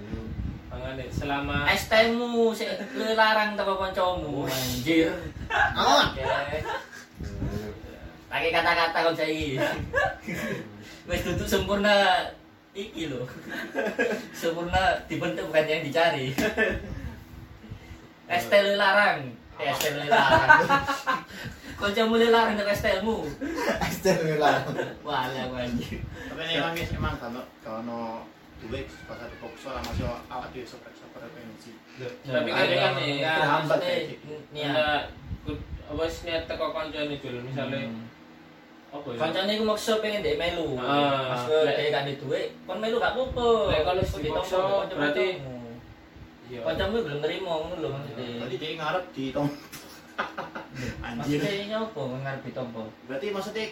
Mangane 0.71 1.05
selama 1.11 1.67
ST-mu 1.75 2.55
sik 2.55 2.71
larang 3.19 3.59
teko 3.59 3.75
kancamu, 3.75 4.47
anjir. 4.47 5.11
Oke. 5.75 6.23
pakai 8.31 8.55
kata-kata 8.55 8.99
kok 9.11 9.19
saiki. 9.19 9.59
Wis 11.11 11.27
duduk 11.27 11.51
sempurna 11.51 12.23
iki 12.71 13.11
lho. 13.11 13.27
Sempurna 14.31 15.03
dibentuk 15.11 15.51
bukan 15.51 15.67
yang 15.67 15.83
dicari. 15.83 16.31
Estel 18.31 18.79
larang. 18.79 19.27
Eh, 19.59 19.67
Estel 19.67 20.07
larang. 20.07 20.63
Kancamu 21.81 22.21
larang 22.21 22.61
nek 22.61 22.77
estelmu 22.77 23.25
Astagfirullah. 23.81 24.69
wala 25.01 25.33
aku 25.49 25.57
anjir 25.57 25.97
Tapi 26.29 26.41
ini 26.45 26.61
emang 26.61 26.77
emang 26.77 27.15
kalau 27.17 27.41
kalau 27.65 28.21
duit 28.61 28.87
pas 29.05 29.17
ada 29.17 29.37
pokso 29.37 29.69
lah 29.69 29.81
masih 29.81 30.05
awak 30.05 30.49
di 30.51 30.61
super 30.63 30.93
super 30.93 31.25
pensi. 31.27 31.73
Tapi 32.23 32.49
kan 32.49 32.61
Ada 32.61 32.75
kan 32.75 32.93
yang- 32.93 32.97
nih, 32.97 33.11
ya, 33.19 33.35
terhambat 33.39 33.79
kayak 33.81 34.03
gitu. 34.13 34.33
niat. 34.51 35.05
Wis 35.91 36.15
niat 36.23 36.43
teko 36.47 36.67
kancane 36.71 37.15
dul 37.17 37.43
misale 37.43 37.81
Hmm. 37.83 38.07
apa 38.91 39.09
ya? 39.11 39.19
Kancane 39.19 39.51
iku 39.53 39.65
maksa 39.65 39.99
pengen 39.99 40.23
dek 40.23 40.37
melu. 40.37 40.79
Lek- 40.79 41.77
dek 41.77 41.89
gak 41.91 42.05
duit, 42.17 42.49
kon 42.63 42.79
melu 42.79 42.97
gak 42.97 43.13
apa-apa. 43.13 43.49
Lek 43.69 43.83
kon 43.83 43.97
wis 43.99 44.11
Kon 44.11 44.23
dipaksa, 44.23 44.57
berarti- 44.87 45.39
kancamu. 45.41 45.59
Iya. 46.47 46.61
Kancamu 46.63 46.95
belum 47.01 47.21
nerima 47.21 47.53
ngono 47.53 47.75
lho 47.77 47.89
maksudnya. 47.89 48.27
Berarti 48.39 48.57
dia 48.57 48.71
ngarep 48.77 49.05
di 49.11 49.25
tong. 49.31 49.51
Anjir. 51.01 51.39
Maksudnya 51.41 51.67
nyopo 51.71 52.03
ngarep 52.19 52.43
ditompo. 52.45 52.83
Berarti 53.07 53.27
maksudnya 53.31 53.67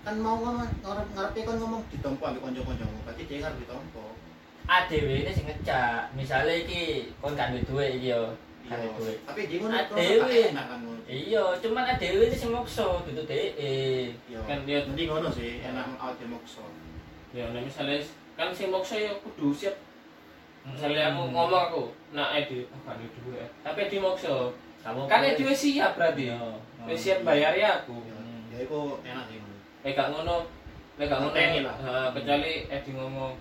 kan 0.00 0.14
mau 0.16 0.36
ngomong 0.38 0.66
ngarep 0.80 1.06
ngarepnya 1.12 1.42
kan 1.44 1.56
ngomong 1.58 1.82
ditompo 1.88 2.22
ambek 2.24 2.42
kanca-kancamu. 2.42 2.96
Berarti 3.04 3.22
dia 3.26 3.38
ngarep 3.42 3.58
ditompo. 3.58 4.04
ADW 4.70 5.26
ini 5.26 5.32
sing 5.34 5.46
ngecak. 5.50 6.14
Misale 6.14 6.62
iki 6.62 7.10
kon 7.18 7.34
gak 7.34 7.50
duwe 7.50 7.66
duit 7.66 7.90
iki 7.98 8.14
yo. 8.14 8.30
Iya. 8.62 8.78
duwe. 8.94 9.12
Tapi 9.26 9.40
dia 9.50 9.58
ngono 9.58 9.74
enak 9.74 10.64
kan. 10.70 10.80
Iya, 11.10 11.42
cuman 11.58 11.90
ADW 11.90 12.20
ini 12.22 12.36
sing 12.38 12.50
maksa 12.54 12.86
dudu 13.02 13.26
dhek. 13.26 13.58
Iya. 13.58 14.38
Kan 14.46 14.62
dia- 14.62 14.86
nanti 14.86 15.02
ngono 15.04 15.26
sih 15.28 15.58
enak 15.58 15.98
awak 15.98 16.14
dhewe 16.16 16.38
maksa. 16.38 16.62
Ya 17.34 17.50
nek 17.50 17.66
misale 17.66 17.98
kan 18.38 18.54
sing 18.54 18.70
maksa 18.70 18.94
ya 18.94 19.10
kudu 19.18 19.50
siap. 19.50 19.74
Misalnya 20.60 21.10
aku 21.10 21.24
Hmm. 21.24 21.32
ngomong 21.32 21.62
aku, 21.66 21.82
nak 22.12 22.36
Edi, 22.36 22.68
oh 22.68 22.78
gak 22.84 23.00
ada 23.00 23.06
duit. 23.16 23.48
Tapi 23.64 23.78
Edi 23.88 23.96
maksa. 23.96 24.52
Kamu 24.84 25.08
Kan 25.08 25.24
Edi 25.24 25.42
wis 25.42 25.56
siap 25.58 25.96
berarti. 25.96 26.28
Iya. 26.28 26.38
Wis 26.84 27.00
siap 27.00 27.24
bayar 27.24 27.56
ya 27.56 27.80
aku. 27.80 27.96
Ya, 28.04 28.14
Hmm. 28.14 28.54
iku 28.54 29.00
enak 29.02 29.24
sih. 29.26 29.40
Nek 29.80 29.92
gak 29.96 30.08
ngono, 30.12 30.44
nek 30.94 31.08
gak 31.08 31.18
ngono 31.18 31.32
eh, 31.32 32.08
kecuali 32.12 32.52
Edi 32.68 32.90
ngomong, 32.92 33.32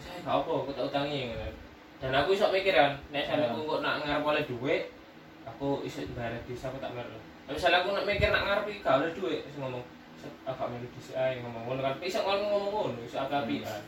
saya 0.00 0.18
gak 0.24 0.36
apa, 0.42 0.52
aku 0.52 0.70
tak 0.72 0.88
utangi. 0.88 1.30
Dan 2.00 2.16
aku 2.16 2.32
iso 2.32 2.48
mikir 2.48 2.72
kan, 2.72 2.96
nek 3.12 3.28
Ya. 3.28 3.52
aku 3.52 3.68
kok 3.68 3.80
nak 3.84 4.00
ngarep 4.00 4.24
oleh 4.24 4.44
duit, 4.48 4.82
aku 5.44 5.84
iso 5.84 6.00
bayar 6.16 6.40
di 6.48 6.56
aku 6.56 6.76
tak 6.80 6.92
mer. 6.96 7.04
Tapi 7.44 7.54
misalnya 7.56 7.84
aku 7.84 7.88
nak 7.92 8.06
mikir 8.08 8.28
nak 8.32 8.44
ngarep 8.48 8.64
gak 8.80 8.96
oleh 9.04 9.12
duit, 9.12 9.38
terus 9.44 9.56
ngomong, 9.60 9.84
"Set, 10.16 10.32
agak 10.48 10.66
melu 10.72 10.88
di 10.88 11.00
ae 11.12 11.32
ngomong 11.44 11.62
ngono 11.68 11.80
kan. 11.84 11.94
Iso 12.00 12.18
ngomong 12.24 12.48
ngomong 12.48 12.72
ngono, 12.72 13.00
iso 13.04 13.16
api-apian. 13.20 13.82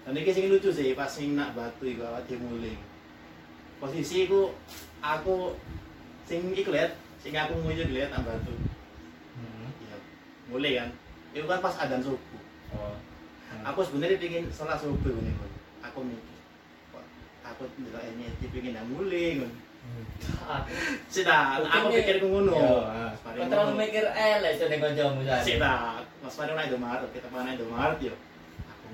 Dan 0.00 0.16
ini 0.16 0.32
sing 0.32 0.48
lucu 0.48 0.72
sih 0.72 0.96
pas 0.96 1.12
sing 1.12 1.36
nak 1.36 1.52
batu 1.52 1.84
iku 1.84 2.08
awak 2.08 2.24
dhewe 2.24 2.40
muling. 2.40 2.80
Posisi 3.76 4.24
iku 4.24 4.48
aku 5.04 5.52
sing 6.24 6.56
iku 6.56 6.72
lihat, 6.72 6.96
sing 7.20 7.36
aku 7.36 7.60
nguyu 7.60 7.84
lihat 7.92 8.08
nak 8.08 8.24
batu. 8.24 8.52
Hmm. 9.36 9.68
Iya. 9.84 9.96
Mulai 10.48 10.72
kan. 10.80 10.90
Itu 11.36 11.44
kan 11.44 11.60
pas 11.60 11.76
adzan 11.76 12.00
subuh. 12.00 12.40
Oh. 12.72 12.96
Aku 13.50 13.80
sebenarnya 13.84 14.16
pengen 14.22 14.48
sholat 14.54 14.78
subuh 14.80 15.12
ini. 15.20 15.32
Aku 15.84 16.06
mikir, 16.06 16.38
aku 17.42 17.62
ndelok 17.80 18.02
ini 18.06 18.70
nang 18.70 18.86
mulai 18.88 19.42
kan. 19.42 19.52
Aku 20.44 20.68
Sita, 21.08 21.58
aku 21.60 21.88
pikir 21.92 22.20
ku 22.20 22.28
ngono. 22.30 22.52
Yo, 22.52 22.78
Pas 23.20 23.32
Kau 23.32 23.48
terlalu 23.48 23.72
mikir 23.80 24.04
elek 24.12 24.52
jadi 24.60 24.76
kancamu 24.76 25.24
tadi. 25.24 25.56
Sita, 25.56 26.04
Mas 26.20 26.36
Mari 26.36 26.52
naik 26.52 26.68
Indomaret, 26.72 27.08
kita 27.16 27.28
mana 27.32 27.56
Indomaret 27.56 27.98
yo. 28.00 28.14
Aku 28.68 28.86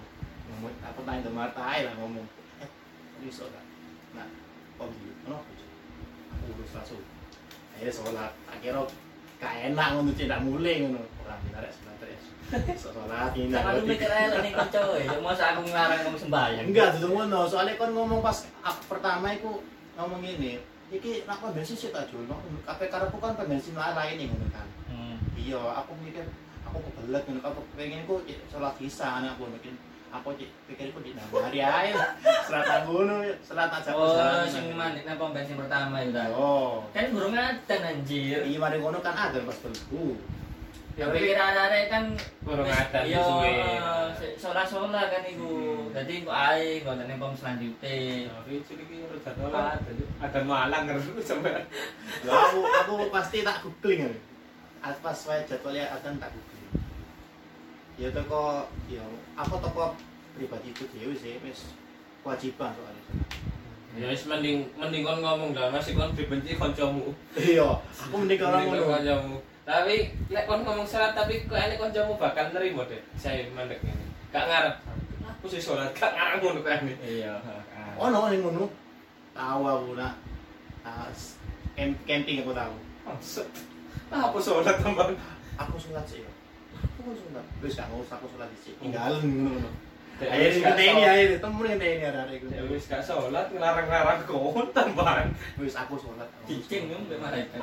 ngomong, 0.51 0.75
aku 0.83 1.01
naik 1.05 1.21
Indomaret 1.27 1.55
aja 1.59 1.90
lah 1.90 1.95
ngomong. 1.99 2.27
Eh, 2.62 2.71
bisa 3.23 3.45
gak? 3.51 3.64
Nah, 4.14 4.29
kok 4.79 4.87
gitu? 4.95 5.12
Kenapa? 5.27 5.42
Aku 6.33 6.42
urus 6.55 6.73
langsung. 6.75 7.03
Akhirnya 7.77 7.92
sholat, 7.92 8.33
akhirnya 8.47 8.83
gak 9.42 9.55
enak 9.73 9.87
ngono 9.95 10.11
tidak 10.14 10.40
mulai 10.47 10.75
ngono. 10.87 11.03
Orang 11.27 11.38
dinarik 11.45 11.71
sholat 11.75 11.95
terus. 11.99 12.25
Bisa 12.47 12.89
sholat 12.95 13.33
ini. 13.35 13.51
Terlalu 13.51 13.83
mikir 13.91 14.11
elek 14.11 14.39
nih 14.43 14.53
kancamu. 14.55 14.95
Ya 15.03 15.13
aku 15.19 15.61
ngarang 15.67 16.01
ngomong 16.07 16.21
sembahyang. 16.21 16.67
Enggak, 16.71 16.89
itu 16.99 17.09
ngono. 17.11 17.41
Soalnya 17.51 17.75
kan 17.75 17.91
ngomong 17.91 18.21
pas 18.23 18.47
aku 18.63 18.81
pertama 18.87 19.35
iku 19.35 19.63
ngomong 19.99 20.23
ini, 20.23 20.63
iki 20.95 21.27
nak 21.27 21.43
bensin 21.51 21.75
sih 21.75 21.91
tak 21.91 22.07
jual. 22.13 22.31
Kabeh 22.63 22.87
karepku 22.87 23.19
kan 23.19 23.35
bensin 23.35 23.75
lain 23.75 24.15
nih 24.15 24.27
ngono 24.31 24.47
kan. 24.55 24.67
Hmm. 24.87 25.17
Iya, 25.35 25.63
aku 25.83 25.93
mikir 25.99 26.25
aku 26.63 26.79
kebelet 26.83 27.23
ngono 27.27 27.41
aku 27.43 27.61
pengen 27.75 28.07
ku 28.07 28.23
ya, 28.27 28.39
sholat 28.51 28.75
bisa 28.79 29.23
aku 29.23 29.47
mungkin 29.47 29.75
aku 30.15 30.29
cik 30.39 30.51
pikirku 30.71 30.99
di 31.03 31.13
nang 31.19 31.27
hari 31.35 31.61
ae. 31.61 31.91
Selat 32.47 32.87
ngono, 32.87 33.27
selat 33.43 33.71
aja 33.75 33.91
Oh, 33.91 34.47
sing 34.47 34.71
manik 34.73 35.03
nang 35.03 35.19
pom 35.19 35.35
bensin 35.35 35.59
pertama 35.59 36.01
itu 36.01 36.15
tadi. 36.15 36.33
Oh. 36.33 36.87
Kan 36.95 37.11
burung 37.11 37.35
ngadan 37.35 37.81
anjir. 37.83 38.47
Iya 38.47 38.59
mari 38.63 38.79
ngono 38.79 39.03
kan 39.03 39.19
ada 39.19 39.43
pas 39.43 39.59
belku. 39.61 40.15
Ya 40.97 41.13
pikir 41.13 41.37
ada 41.37 41.69
kan 41.93 42.09
Burung 42.41 42.65
wis- 42.65 42.73
ngadan 42.73 43.05
Iya, 43.05 43.21
suwe. 43.21 43.53
sholat-sholat 44.41 45.13
kan 45.13 45.23
iku. 45.29 45.45
Hmm. 45.45 45.93
Dadi 45.93 46.25
kok 46.25 46.33
ae 46.33 46.81
kok 46.81 46.97
nang 46.97 47.21
pom 47.21 47.37
selanjutnya. 47.37 47.93
Tapi 48.33 48.65
iki 48.65 48.97
urut 49.05 49.21
jadwal 49.21 49.53
ada 49.53 50.41
malang 50.41 50.89
ngerti 50.89 51.21
sampe. 51.21 51.53
Aku 52.25 52.59
aku 52.65 52.93
pasti 53.13 53.45
tak 53.45 53.61
googling 53.61 54.09
ya. 54.09 54.11
As- 54.81 54.97
Pas 54.97 55.21
wae 55.29 55.45
jadwalnya 55.45 55.85
akan 55.93 56.17
tak 56.17 56.33
googling. 56.33 56.65
Ya 57.97 58.09
toko 58.09 58.65
ya 58.89 59.05
aku 59.37 59.61
toko 59.61 59.93
pribadi 60.33 60.73
itu 60.73 60.85
dhewe 60.91 61.13
sih 61.13 61.37
wis 61.45 61.77
kewajiban 62.25 62.73
soalnya. 62.73 63.05
Ya 63.93 64.09
wis 64.09 64.25
mending 64.25 64.65
mending 64.73 65.05
kon 65.05 65.21
ngomong 65.21 65.53
dah 65.53 65.69
masih 65.69 65.93
kon 65.93 66.17
dibenci 66.17 66.57
kancamu. 66.57 67.13
Iya, 67.37 67.69
aku 67.85 68.17
mending 68.17 68.41
Mending 68.41 68.69
ngono. 68.73 68.97
kancamu. 68.97 69.37
Tapi 69.66 69.94
lek 70.31 70.46
kon 70.46 70.62
ngomong 70.62 70.87
salat 70.87 71.11
tapi 71.18 71.42
kok 71.50 71.59
enek 71.59 71.83
kancamu 71.83 72.14
bakal 72.14 72.55
nerimo 72.55 72.87
deh. 72.87 73.02
Saya 73.18 73.50
mandek 73.50 73.83
ini. 73.83 74.07
Gak 74.31 74.46
ngarep. 74.46 74.79
Aku 75.26 75.50
sih 75.50 75.59
salat 75.59 75.90
gak 75.90 76.14
ngarep 76.14 76.38
ngono 76.38 76.61
kan. 76.62 76.87
Iya. 77.02 77.35
Oh 77.98 78.07
no, 78.07 78.31
yang 78.31 78.46
ngono. 78.46 78.70
Tahu 79.35 79.62
aku 79.66 79.98
nak. 79.98 80.14
Ah, 80.87 81.11
camp- 81.74 81.98
camping 82.07 82.46
aku 82.46 82.55
tahu. 82.55 82.74
Maksud 83.11 83.46
apa 84.07 84.38
salat 84.38 84.79
teman? 84.79 85.18
Aku 85.59 85.74
sholat 85.83 86.07
sih. 86.07 86.22
ya. 86.22 86.31
Aku 86.79 87.11
kan 87.11 87.14
sholat. 87.18 87.44
Terus 87.59 87.74
gak 87.74 87.90
usah 87.90 88.16
aku 88.22 88.26
sholat 88.31 88.48
sih. 88.62 88.70
Tinggalin 88.79 89.50
ngono. 89.50 89.70
Ya 90.22 90.31
ini 90.46 90.62
sholat. 90.62 90.79
akhirnya 90.79 91.38
temu 91.42 91.61
ini 91.66 92.07
ada 92.07 92.22
itu. 92.31 92.46
Ya 92.55 92.62
wis 92.70 92.87
gak 92.87 93.02
salat 93.02 93.50
ngelarang-larang 93.50 94.22
kon 94.31 94.70
tambahan. 94.79 95.26
Wis 95.59 95.74
aku 95.74 95.98
sholat. 95.98 96.31
Cicing 96.46 96.87
dong 96.87 97.11
mbek 97.11 97.18
malaikat. 97.18 97.59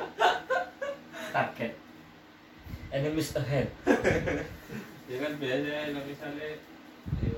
Target. 1.32 1.83
Enemies 2.94 3.34
ahead. 3.34 3.68
Ya 5.04 5.20
kan 5.20 5.36
biasa 5.36 5.68
ya 5.68 6.00
misalnya 6.00 6.48
yo 7.20 7.36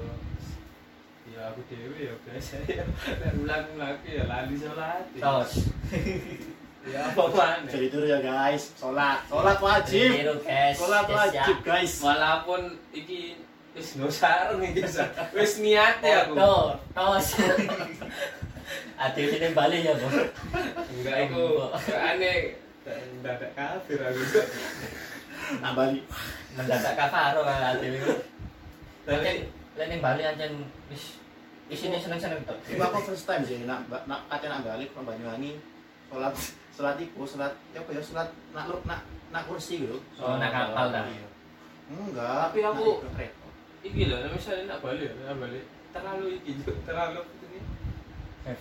ya 1.26 1.50
aku 1.50 1.66
dewe 1.66 1.98
ya 1.98 2.14
biasa 2.22 2.62
ya 2.62 2.86
ulang 3.42 3.66
lagi 3.74 4.22
ya 4.22 4.24
lali 4.30 4.54
salat. 4.54 5.02
Tos. 5.18 5.52
Ya 6.86 7.10
apa 7.10 7.18
mana? 7.34 7.66
Jadi 7.66 7.90
itu 7.90 7.98
ya 8.06 8.22
guys, 8.22 8.70
sholat, 8.78 9.18
sholat 9.26 9.58
wajib. 9.58 10.38
Sholat 10.78 11.10
ya. 11.10 11.14
wajib 11.18 11.56
guys. 11.66 11.98
Walaupun 11.98 12.78
iki 12.94 13.42
wis 13.74 13.98
ngosareng 13.98 14.62
iki 14.62 14.86
jasa. 14.86 15.10
Wis 15.34 15.58
niate 15.58 16.06
aku. 16.06 16.38
Tuh, 16.38 16.78
tos. 16.94 17.42
Ade 19.02 19.22
sini 19.26 19.50
balik 19.50 19.82
ya, 19.82 19.98
Bu. 19.98 20.08
Enggak 21.02 21.16
iku 21.26 21.74
aneh 21.90 22.54
dadak 23.26 23.50
kafir 23.58 23.98
aku. 24.06 24.22
Nak 25.62 25.72
balik. 25.76 26.04
Mendadak 26.56 26.94
kafaro 26.96 27.40
kan 27.44 27.78
iku. 27.80 28.12
Tapi 29.06 29.46
Lain 29.76 29.92
yang 29.92 30.00
balik 30.00 30.24
aja 30.24 30.48
wis 30.88 31.20
isine 31.68 32.00
seneng-seneng 32.00 32.40
tok. 32.48 32.56
Itu 32.64 32.80
aku 32.80 33.12
first 33.12 33.28
time 33.28 33.44
sih, 33.44 33.68
nak 33.68 33.84
nak 34.08 34.24
kate 34.32 34.48
nak 34.48 34.64
balik 34.64 34.88
ke 34.88 35.00
Banyuwangi. 35.04 35.52
Sholat, 36.08 36.32
sholat 36.72 36.96
iku, 36.96 37.28
sholat, 37.28 37.52
ya 37.76 37.84
apa 37.84 37.90
ya, 37.92 38.00
sholat 38.00 38.28
nak 38.56 38.72
lu 38.72 38.80
nak 38.88 39.04
nak 39.28 39.44
kursi 39.44 39.84
gitu. 39.84 40.00
Oh, 40.16 40.40
nak 40.40 40.48
kapal 40.48 40.88
dah. 40.88 41.04
Iya. 41.04 41.28
Enggak. 41.92 42.56
Tapi 42.56 42.60
aku- 42.64 43.04
iki 43.84 44.10
lho 44.10 44.16
misalnya 44.32 44.74
nak 44.74 44.80
balik 44.82 45.12
nak 45.22 45.36
balik 45.38 45.64
terlalu 45.94 46.26
iki 46.42 46.50
Juk. 46.64 46.76
terlalu 46.82 47.20
ini. 47.46 47.60
F. 48.48 48.60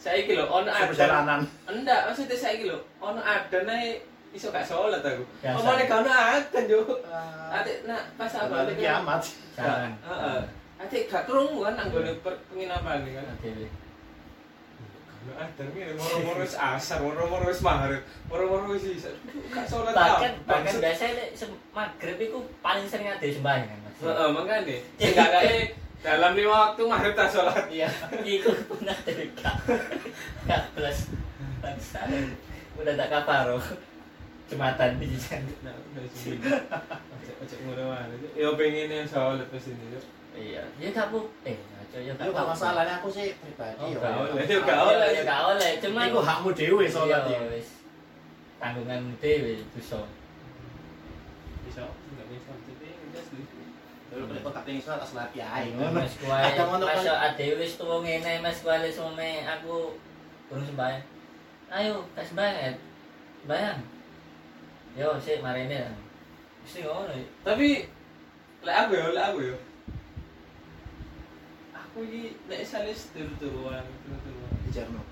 Saiki 0.00 0.32
lho 0.36 0.44
ono 0.44 0.68
adan. 0.68 0.88
Perjalanan. 0.92 1.40
Enggak, 1.66 2.00
maksudnya 2.08 2.36
saiki 2.36 2.68
lho 2.68 2.78
ono 3.00 3.20
adan 3.24 3.68
ae 3.68 4.00
iso 4.30 4.48
gak 4.48 4.62
sholat 4.62 5.02
aku. 5.02 5.24
Ono 5.42 5.70
adan 5.74 6.64
yo. 6.64 6.80
Ah, 7.02 7.50
Ate 7.50 7.82
nak 7.82 8.02
pas 8.14 8.30
aku 8.30 8.46
balik 8.48 8.74
kan. 8.74 9.02
kiamat. 9.02 9.22
Ate 10.78 10.96
gak 11.04 11.26
krungu 11.26 11.66
kan 11.66 11.74
nang 11.74 11.90
gone 11.90 12.12
per- 12.22 12.42
penginapan 12.46 13.02
kan. 13.04 13.26
Ada 15.20 15.62
nih 15.76 15.92
moro-moro 15.94 16.40
wis 16.40 16.56
asar, 16.56 16.96
moro-moro 16.98 17.44
wis 17.44 17.60
maghrib, 17.60 18.00
moro-moro 18.24 18.72
wis 18.72 18.88
isa. 18.88 19.12
Gak 19.52 19.68
salat 19.68 19.92
bahkan 19.92 20.32
apa. 20.32 20.48
bahkan 20.48 20.74
biasanya 20.80 21.24
maghrib 21.70 22.16
itu 22.16 22.38
paling 22.64 22.88
sering 22.88 23.12
ada 23.12 23.20
sembahyang 23.20 23.68
kan 23.68 23.80
Heeh, 24.00 24.28
makane. 24.32 24.76
Sing 24.96 25.12
gak 25.12 25.28
kae 25.30 25.76
dalam 26.00 26.32
lima 26.32 26.72
waktu 26.72 26.82
maghrib 26.88 27.12
tak 27.12 27.28
salat. 27.28 27.68
iya 27.68 27.92
itu 28.24 28.48
pernah 28.64 28.96
dari 29.04 29.28
kak 29.36 29.56
kak 30.48 30.62
plus 30.72 31.12
bangsa 31.60 32.00
udah 32.80 32.94
tak 32.96 33.08
kaparo 33.12 33.60
jembatan 34.50 34.98
di 34.98 35.06
sini. 35.14 35.52
Ojo 37.40 37.56
ngono 37.64 37.82
wae. 37.94 38.14
Ya 38.34 38.48
pengen 38.52 38.90
yang 38.90 39.06
salat 39.06 39.46
ke 39.46 39.56
sini, 39.56 39.94
Cuk. 39.94 40.04
iya 40.34 40.62
ya 40.78 41.04
bu 41.10 41.26
eh 41.42 41.58
ya 41.90 42.14
Itu 42.14 42.30
gak 42.30 42.46
masalahnya 42.46 43.02
aku 43.02 43.10
sih 43.10 43.34
pribadi. 43.38 43.78
Oh, 43.82 43.90
ya. 43.90 43.98
gak 43.98 44.14
oleh. 44.14 44.42
ya 44.46 44.58
gak 44.62 44.80
oleh. 44.86 45.08
ya 45.10 45.22
gak 45.26 45.42
oleh 45.54 45.70
cuman 45.82 46.06
Iku 46.06 46.20
hakmu 46.22 46.48
dhewe 46.54 46.84
sholat 46.86 47.26
Iya, 47.26 47.38
ya. 47.38 47.50
wis 47.50 47.68
tanggungan 48.62 49.02
dhewe 49.18 49.58
dosa 49.74 50.00
Bisa, 51.66 51.82
enggak 51.86 52.26
bisa. 52.30 52.50
Tapi 52.54 52.86
udah 53.10 53.22
setuju. 53.26 53.58
Dulu 54.10 54.24
kalau 54.26 54.42
kok 54.46 54.54
kating 54.62 54.78
sholat 54.78 55.00
asal 55.02 55.16
lagi 55.18 55.38
ae. 55.42 55.66
Mas 55.74 56.14
kuwi 56.18 56.30
Ada 56.30 56.62
ngono 56.66 56.84
kan. 56.86 56.94
masuk 56.98 57.16
ade 57.18 57.46
wis 57.58 57.72
tuwa 57.74 57.96
ngene 58.02 58.32
Mas 58.38 58.58
kuwi 58.62 58.78
wis 58.86 58.94
sume 58.94 59.30
aku 59.44 59.98
kurang 60.46 60.64
sembahyang. 60.66 61.04
Ayo, 61.70 61.94
kas 62.14 62.30
sembahyang. 62.30 62.78
Sembahyang. 63.42 63.78
Yo, 64.98 65.14
sik 65.22 65.42
marine. 65.42 65.94
Mesti 66.64 66.82
ngono. 66.84 67.14
Tapi 67.46 67.86
lek 68.66 68.76
aku 68.76 68.92
ya, 68.98 69.06
lek 69.14 69.24
aku 69.30 69.38
ya. 69.46 69.56
Aku 71.74 71.96
iki 72.04 72.34
lek 72.50 72.66
salis 72.66 73.08
turu-turuan, 73.14 73.86
turu-turuan. 74.04 74.52
Di 74.66 74.70
Jarno. 74.74 75.02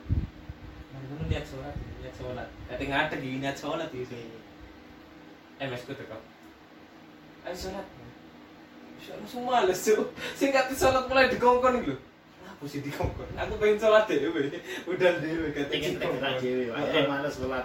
Ngono 1.08 1.24
niat 1.30 1.46
sholat, 1.46 1.72
niat 2.04 2.14
sholat. 2.18 2.48
Kate 2.68 2.84
ngadeg 2.84 3.20
iki 3.22 3.38
niat 3.40 3.56
sholat 3.56 3.88
iki. 3.94 4.28
MS 5.62 5.82
ku 5.88 5.92
teko. 5.96 6.18
Ayo 7.46 7.56
sholat. 7.56 7.86
Langsung 9.08 9.46
males 9.48 9.78
tuh. 9.80 10.10
Sing 10.36 10.52
kate 10.52 10.74
sholat 10.76 11.08
mulai 11.08 11.32
dikongkon 11.32 11.80
iki 11.80 11.94
lho. 11.94 11.98
Aku 12.44 12.66
sih 12.68 12.82
dikongkon. 12.84 13.30
Aku 13.40 13.56
pengen 13.56 13.78
sholat 13.80 14.04
dhewe. 14.04 14.52
Udah 14.84 15.12
dhewe 15.22 15.48
kate 15.54 15.70
Pengen 15.70 15.96
wae 16.02 16.76
Heeh. 16.76 17.06
males 17.08 17.32
sholat. 17.38 17.64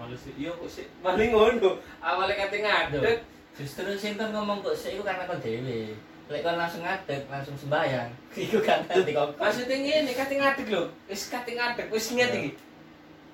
Males 0.00 0.20
sih. 0.24 0.32
Iya 0.40 0.56
kok 0.56 0.70
sih. 0.72 0.88
Paling 1.04 1.28
ngono. 1.36 1.76
Awalnya 2.00 2.48
kate 2.48 2.64
ngadeg. 2.64 3.20
Justru 3.60 3.92
kon 4.16 4.32
ngomong 4.32 4.64
kok 4.64 4.72
sik 4.72 4.96
iku 4.96 5.04
karena 5.04 5.28
kon 5.28 5.36
dhewe. 5.44 5.92
Lek 6.32 6.40
kon 6.40 6.56
langsung 6.56 6.80
ngadeg, 6.80 7.28
langsung 7.28 7.58
sembahyang. 7.58 8.08
Iku 8.46 8.62
kan 8.62 8.86
dikongkon. 8.86 9.42
Maksudnya 9.42 9.76
ngene, 9.82 10.14
kate 10.14 10.38
ngadeg 10.38 10.66
lho. 10.70 10.86
Wis 11.10 11.26
kate 11.26 11.58
ngadeg, 11.58 11.90
wis 11.90 12.14
niat 12.14 12.30
iki. 12.30 12.54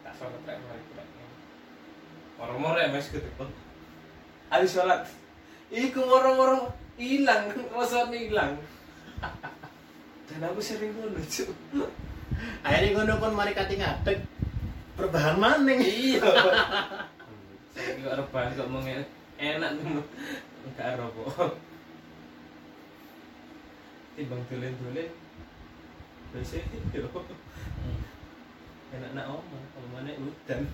Tak 0.00 0.16
sholat 0.16 0.40
rek 0.48 0.56
mari 0.64 0.80
rek. 0.96 1.08
Moro-moro 2.40 2.80
ya 2.80 2.88
mes 2.88 3.12
gitu. 3.12 3.28
Ayo 4.48 4.64
sholat. 4.64 5.04
Iku 5.68 6.08
moro-moro 6.08 6.72
hilang, 6.96 7.52
rasanya 7.76 8.16
hilang. 8.16 8.52
Dan 10.32 10.40
aku 10.48 10.64
sering 10.64 10.96
ngono, 10.96 11.20
Cuk. 11.20 11.52
Akhirnya 12.64 12.96
ngono 12.96 13.12
kon 13.20 13.36
mari 13.36 13.52
kating 13.52 13.84
ngadeg. 13.84 14.24
Perbahan 14.97 15.36
maning. 15.36 15.80
Iya. 15.84 16.24
Saya 17.76 18.01
kok 18.01 18.16
rebahan 18.24 18.57
kok 18.57 18.68
mau 18.72 18.80
enak. 19.36 19.70
Enggak 20.64 20.97
rokok. 20.97 21.61
Timbang 24.16 24.42
dolen-dolen. 24.49 25.11
Biasanya 26.32 26.80
yo 26.97 27.05
Hmm. 27.76 28.01
enak 28.97 29.11
nak 29.12 29.28
omah, 29.28 29.62
omahnya 29.76 30.16
udan. 30.16 30.64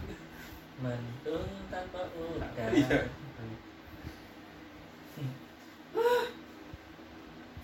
Mendung 0.79 1.51
tanpa 1.67 2.07
udan. 2.15 2.71
Iya. 2.71 2.99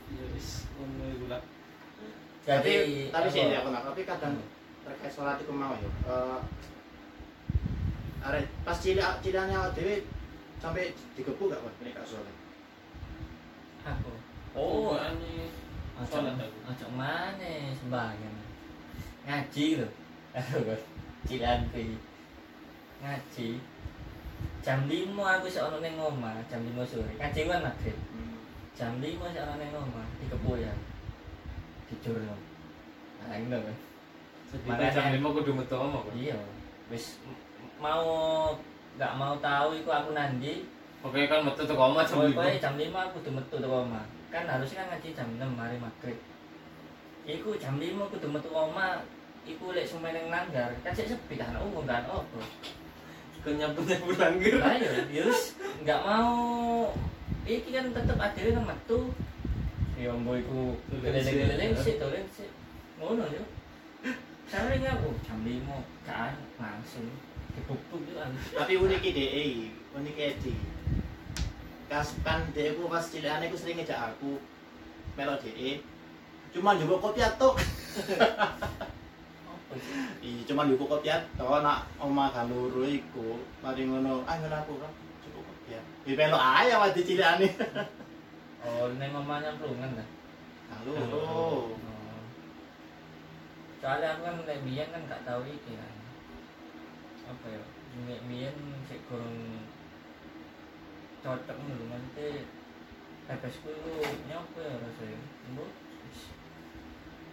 Iya 0.08 0.24
wis 0.34 0.66
ngono 0.74 1.04
iku 1.14 1.26
lah. 1.30 1.40
Tapi 2.42 2.70
Jadi 2.74 3.12
tapi 3.14 3.28
sih 3.30 3.46
aku 3.54 3.68
nak 3.70 3.86
tapi 3.86 4.02
kadang 4.02 4.34
terkait 4.88 5.12
sholat 5.12 5.36
itu 5.40 5.52
mau 5.52 5.76
ya. 5.76 5.90
Eh 6.08 6.40
arek 8.18 8.44
pas 8.66 8.74
cilik 8.80 9.22
cilikane 9.22 9.54
awak 9.54 9.76
dhewe 9.78 10.02
sampai 10.58 10.90
digepu 11.14 11.46
gak 11.46 11.62
Pak 11.62 11.72
nek 11.84 11.94
gak 11.94 12.08
sholat. 12.08 12.36
Aku. 13.86 14.12
Oh, 14.58 14.98
ane 14.98 15.52
aku. 15.94 16.18
ojo 16.66 16.86
mana 16.96 17.52
sembahyang. 17.78 18.36
Ngaji 19.28 19.66
lho. 19.84 19.88
Cilan 21.28 21.68
kuwi. 21.70 21.94
Ngaji. 23.04 23.48
Jam 24.62 24.86
5 24.86 25.14
aku 25.14 25.46
sik 25.50 25.64
ono 25.64 25.78
ning 25.78 25.94
omah, 25.98 26.38
jam 26.50 26.60
5 26.62 26.82
sore. 26.86 27.12
Ngaji 27.18 27.40
kan 27.46 27.64
maghrib. 27.64 27.96
Jam 28.74 28.92
5 28.98 29.32
sik 29.32 29.42
ono 29.46 29.54
ning 29.58 29.70
omah, 29.74 30.06
dikepu 30.20 30.58
ya. 30.58 30.74
Nah, 33.18 33.34
ini 33.34 33.50
lho. 33.50 33.58
Bos. 33.64 33.74
Jadi 33.74 33.97
Makanya- 34.64 34.94
jam 34.94 35.06
5 35.12 35.36
kudu 35.36 35.50
metu 35.52 35.74
kok. 35.76 36.04
Iya. 36.16 36.38
Wis 36.88 37.20
mau 37.78 38.04
nggak 38.98 39.12
mau 39.14 39.34
tahu 39.38 39.68
iku 39.78 39.90
aku 39.94 40.10
nandi 40.16 40.66
Oke 40.98 41.30
kan 41.30 41.46
metu 41.46 41.62
teko 41.62 41.94
omah 41.94 42.02
jam 42.02 42.18
Pokoknya 42.26 42.58
5. 42.58 42.64
jam 42.64 42.74
5 42.74 42.98
aku 43.06 43.16
udah 43.22 43.32
metu 43.38 43.54
teko 43.62 43.76
omah. 43.86 44.04
Kan 44.34 44.44
harusnya 44.50 44.82
kan 44.82 44.86
ngaji 44.96 45.08
jam 45.14 45.28
6 45.38 45.54
hari 45.54 45.76
maghrib. 45.78 46.18
Iku 47.22 47.54
jam 47.60 47.78
5 47.78 48.02
aku 48.02 48.14
udah 48.18 48.30
metu 48.34 48.48
omah. 48.50 48.92
Iku 49.48 49.72
lek 49.72 49.88
sume 49.88 50.12
ning 50.12 50.28
langgar, 50.28 50.68
kan 50.84 50.92
sik 50.92 51.08
sepi 51.08 51.40
kan 51.40 51.56
umum 51.56 51.88
kan 51.88 52.04
opo. 52.04 52.36
Kenyapu-nyapu 53.40 54.12
langgir. 54.12 54.60
Lah 54.60 54.76
yo, 54.76 54.92
yus 55.08 55.56
nggak 55.80 56.00
mau 56.04 56.92
iki 57.48 57.72
kan 57.72 57.88
tetep 57.94 58.18
adewe 58.18 58.50
kan 58.52 58.64
metu. 58.68 59.00
Ya 59.96 60.12
mbok 60.12 60.36
iku 60.36 60.76
keliling-keliling 60.92 61.72
sik. 61.80 61.84
sik 61.84 61.96
dolen 61.96 62.26
sik. 62.28 62.50
Ngono 63.00 63.24
yo. 63.32 63.40
Sare 64.48 64.80
aku 64.80 65.12
jam 65.28 65.44
5 65.44 66.08
kan 66.08 66.32
langsung 66.56 67.04
dibubuk 67.52 68.00
yo 68.08 68.16
Tapi 68.56 68.80
unik 68.80 69.04
DE, 69.12 69.68
unik 69.92 70.16
Edi. 70.16 70.56
Kas 71.84 72.16
kan 72.24 72.48
DE 72.56 72.72
ku 72.72 72.88
pas 72.88 73.04
cilikane 73.04 73.52
ku 73.52 73.60
sering 73.60 73.76
ngejak 73.76 74.00
aku 74.16 74.40
melok 75.20 75.44
DE. 75.44 75.84
Cuma 76.48 76.80
juga 76.80 76.96
kopi 76.96 77.20
tok. 77.36 77.60
Opo 79.52 79.72
sih? 79.76 80.00
Iya, 80.24 80.40
cuma 80.48 80.64
juga 80.64 80.96
kopi 80.96 81.12
tok 81.36 81.60
nak 81.60 81.84
omah 82.00 82.32
kaluru 82.32 82.88
iku. 82.88 83.44
Mari 83.60 83.84
ngono, 83.84 84.24
ah 84.24 84.32
ngene 84.40 84.64
aku 84.64 84.80
kan 84.80 84.88
cukup 85.28 85.44
kopi. 85.44 85.76
Di 86.08 86.16
melok 86.16 86.40
ae 86.40 86.72
awak 86.72 86.96
di 86.96 87.04
cilikane. 87.04 87.52
Oh, 88.64 88.88
ning 88.96 89.12
omahnya 89.12 89.60
plungan 89.60 89.92
ta. 89.92 90.04
Kaluru. 90.72 91.76
Soalnya 93.78 94.18
aku 94.18 94.20
kan 94.26 94.34
nek 94.42 94.62
biyen 94.66 94.88
kan 94.90 95.02
gak 95.06 95.24
tahu 95.24 95.42
iki 95.46 95.72
kan. 95.78 95.92
Apa 97.30 97.46
ya? 97.46 97.62
Nek 98.06 98.20
biyen 98.26 98.56
sik 98.86 99.00
kurang 99.06 99.64
cocok 101.18 101.58
dulu 101.58 101.84
nanti 101.90 102.46
pepesku 103.26 103.68
itu 103.68 103.92
nyopo 104.30 104.58
ya 104.62 104.74
rasanya 104.80 105.20
bu 105.52 105.66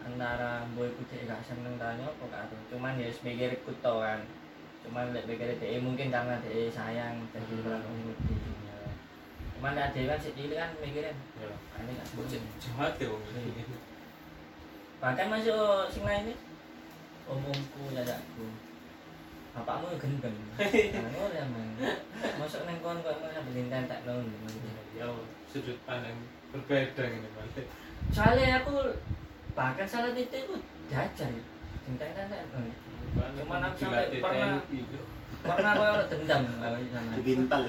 antara 0.03 0.65
boy 0.73 0.89
putih 0.97 1.29
gak 1.29 1.45
seneng 1.45 1.77
ta 1.77 1.95
nyopo 1.95 2.27
gak 2.27 2.49
tahu 2.49 2.61
cuman 2.75 2.97
ya 2.97 3.07
sebagai 3.13 3.61
tau 3.79 4.01
kan 4.01 4.25
cuman 4.85 5.13
lek 5.13 5.25
pikir 5.29 5.57
DE 5.57 5.77
mungkin 5.81 6.11
karena 6.13 6.41
DE 6.43 6.69
sayang 6.69 7.25
jadi 7.33 7.45
Hmm. 7.47 7.63
kurang 7.63 7.81
ngerti 7.85 8.35
cuman 9.55 9.73
DE 9.93 10.01
kan 10.09 10.19
cilik 10.19 10.57
kan 10.57 10.69
mikirin 10.81 11.17
Ya. 11.39 11.49
ini 11.79 11.91
gak 11.95 12.07
seneng 12.09 12.43
jahat 12.59 12.93
ya 12.99 13.09
bahkan 14.97 15.27
masuk 15.29 15.59
sing 15.87 16.03
lain 16.03 16.23
ini 16.25 16.35
omongku 17.25 17.91
jajakku 17.91 18.45
bapakmu 19.55 19.87
ya 19.87 19.97
gendeng. 19.97 20.35
Nah 20.95 21.09
ngono 21.15 21.31
ya 21.31 21.45
man 21.47 21.67
masuk 22.37 22.67
neng 22.67 22.77
kon 22.79 22.99
kok 22.99 23.15
ngono 23.15 23.39
belintan 23.45 23.87
tak 23.87 24.03
nong 24.03 24.27
Ya 24.95 25.07
sudut 25.47 25.75
pandang 25.83 26.15
berbeda 26.51 27.03
ini 27.05 27.27
balik. 27.31 27.67
soalnya 28.11 28.61
aku 28.61 28.95
bahkan 29.51 29.83
salah 29.83 30.11
itu 30.11 30.35
aku 30.35 30.55
jajar 30.87 31.31
cinta 31.83 32.05
kan 32.11 32.27
Cuman 33.35 33.61
aku 33.63 33.75
sampai 33.79 34.19
pernah- 34.19 34.59
pernah 35.41 35.71
ada 35.73 36.03
dendam 36.05 36.41
sama 36.59 37.15
Dibintal. 37.15 37.63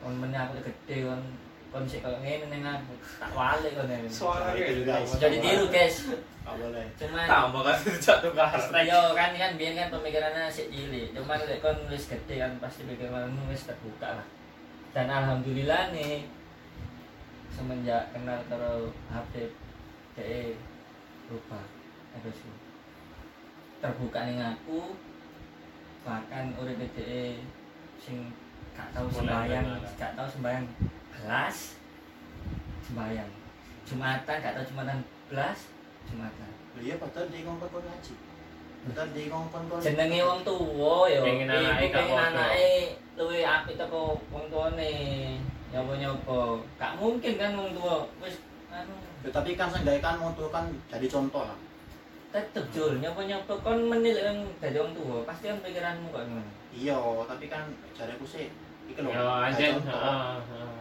kon 0.00 0.14
meneh 0.16 0.38
aku 0.38 0.54
gede 0.60 0.96
kon 1.04 1.22
kon 1.70 1.86
sik 1.86 2.02
kok 2.02 2.18
ngene 2.18 2.50
neng 2.50 2.62
aku 2.66 2.94
tak 3.22 3.30
wale 3.30 3.68
Suara 4.10 4.50
Itu, 4.58 4.82
guys. 4.82 5.10
jadi 5.22 5.36
tiru 5.38 5.66
guys 5.70 6.10
Gak 6.42 6.54
boleh. 6.58 6.86
cuman 6.98 7.26
tambah 7.30 7.62
kan 7.62 7.78
jatuh 8.00 8.32
ke 8.34 8.42
hasrat. 8.42 8.82
Yo 8.82 9.14
kan 9.14 9.30
kan 9.38 9.54
biyen 9.54 9.78
kan 9.78 9.92
pemikirannya 9.94 10.50
sik 10.50 10.72
cilik, 10.72 11.14
cuman 11.14 11.38
lek 11.46 11.62
kon 11.62 11.78
wis 11.86 12.10
gede 12.10 12.34
kan 12.42 12.50
pasti 12.58 12.82
pikiranmu 12.88 13.46
wis 13.46 13.68
terbuka 13.70 14.18
lah. 14.18 14.26
Dan 14.90 15.06
alhamdulillah 15.06 15.94
nih 15.94 16.26
semenjak 17.54 18.10
kenal 18.10 18.40
karo 18.50 18.90
Habib 19.14 19.52
DE 20.18 20.58
berubah. 21.28 21.62
FSku 22.10 22.50
terbuka 23.78 24.26
ning 24.26 24.42
aku 24.42 24.98
bahkan 26.02 26.50
urip 26.58 26.74
dhek 26.98 27.38
sing 28.02 28.34
gak 28.74 28.90
tau 28.90 29.06
sembayang 29.06 29.78
gak 29.94 30.12
tau 30.18 30.26
sembayang 30.26 30.66
belas 31.20 31.56
sembayang 32.88 33.30
jumatan 33.86 34.36
gak 34.42 34.54
tau 34.56 34.64
jumatan 34.64 34.98
belas 35.30 35.58
jumatan. 36.06 36.50
Lho 36.74 36.80
iya 36.82 36.94
padahal 36.98 37.26
dia 37.30 37.42
ngomong 37.46 37.70
kon 37.70 37.82
ngaji. 37.82 38.14
Padahal 38.90 39.08
dia 39.12 39.24
ngomong 39.30 39.50
kon 39.50 39.82
jenenge 39.82 40.20
wong 40.22 40.40
tuwa 40.46 41.10
ya 41.10 41.20
Pengen 41.22 41.50
anake 41.50 41.86
gak 41.90 42.06
anake 42.34 42.70
luwih 43.18 43.44
apik 43.44 43.76
teko 43.76 44.18
wong 44.30 44.44
tuane. 44.48 44.94
Nyoba-nyoba. 45.70 46.58
Gak 46.78 46.92
mungkin 46.98 47.32
kan 47.38 47.52
wong 47.54 47.70
tuwa 47.74 48.06
wis 48.22 48.42
anu. 48.70 48.94
Ya, 49.20 49.28
tapi 49.28 49.54
kan 49.54 49.68
seenggaknya 49.68 50.00
kan 50.00 50.16
mau 50.16 50.32
tuh 50.32 50.48
kan 50.48 50.64
jadi 50.88 51.06
contoh 51.06 51.44
lah. 51.44 51.58
tetep 52.30 52.64
jul. 52.70 52.98
Nyoba-nyoba. 53.02 53.54
Kon 53.60 53.90
menilai 53.90 54.30
yang 54.30 54.38
dadi 54.62 54.78
wong 54.78 54.94
tuwa. 54.94 55.26
Pasti 55.26 55.50
kan 55.50 55.58
pikiranmu 55.62 56.14
kok 56.14 56.24
Iya, 56.70 56.98
tapi 57.26 57.50
kan 57.50 57.66
jariku 57.98 58.22
sih 58.22 58.46
iki 58.86 59.02
lho. 59.02 59.10
Ya 59.10 59.50
anjen, 59.50 59.82
heeh. 59.82 60.79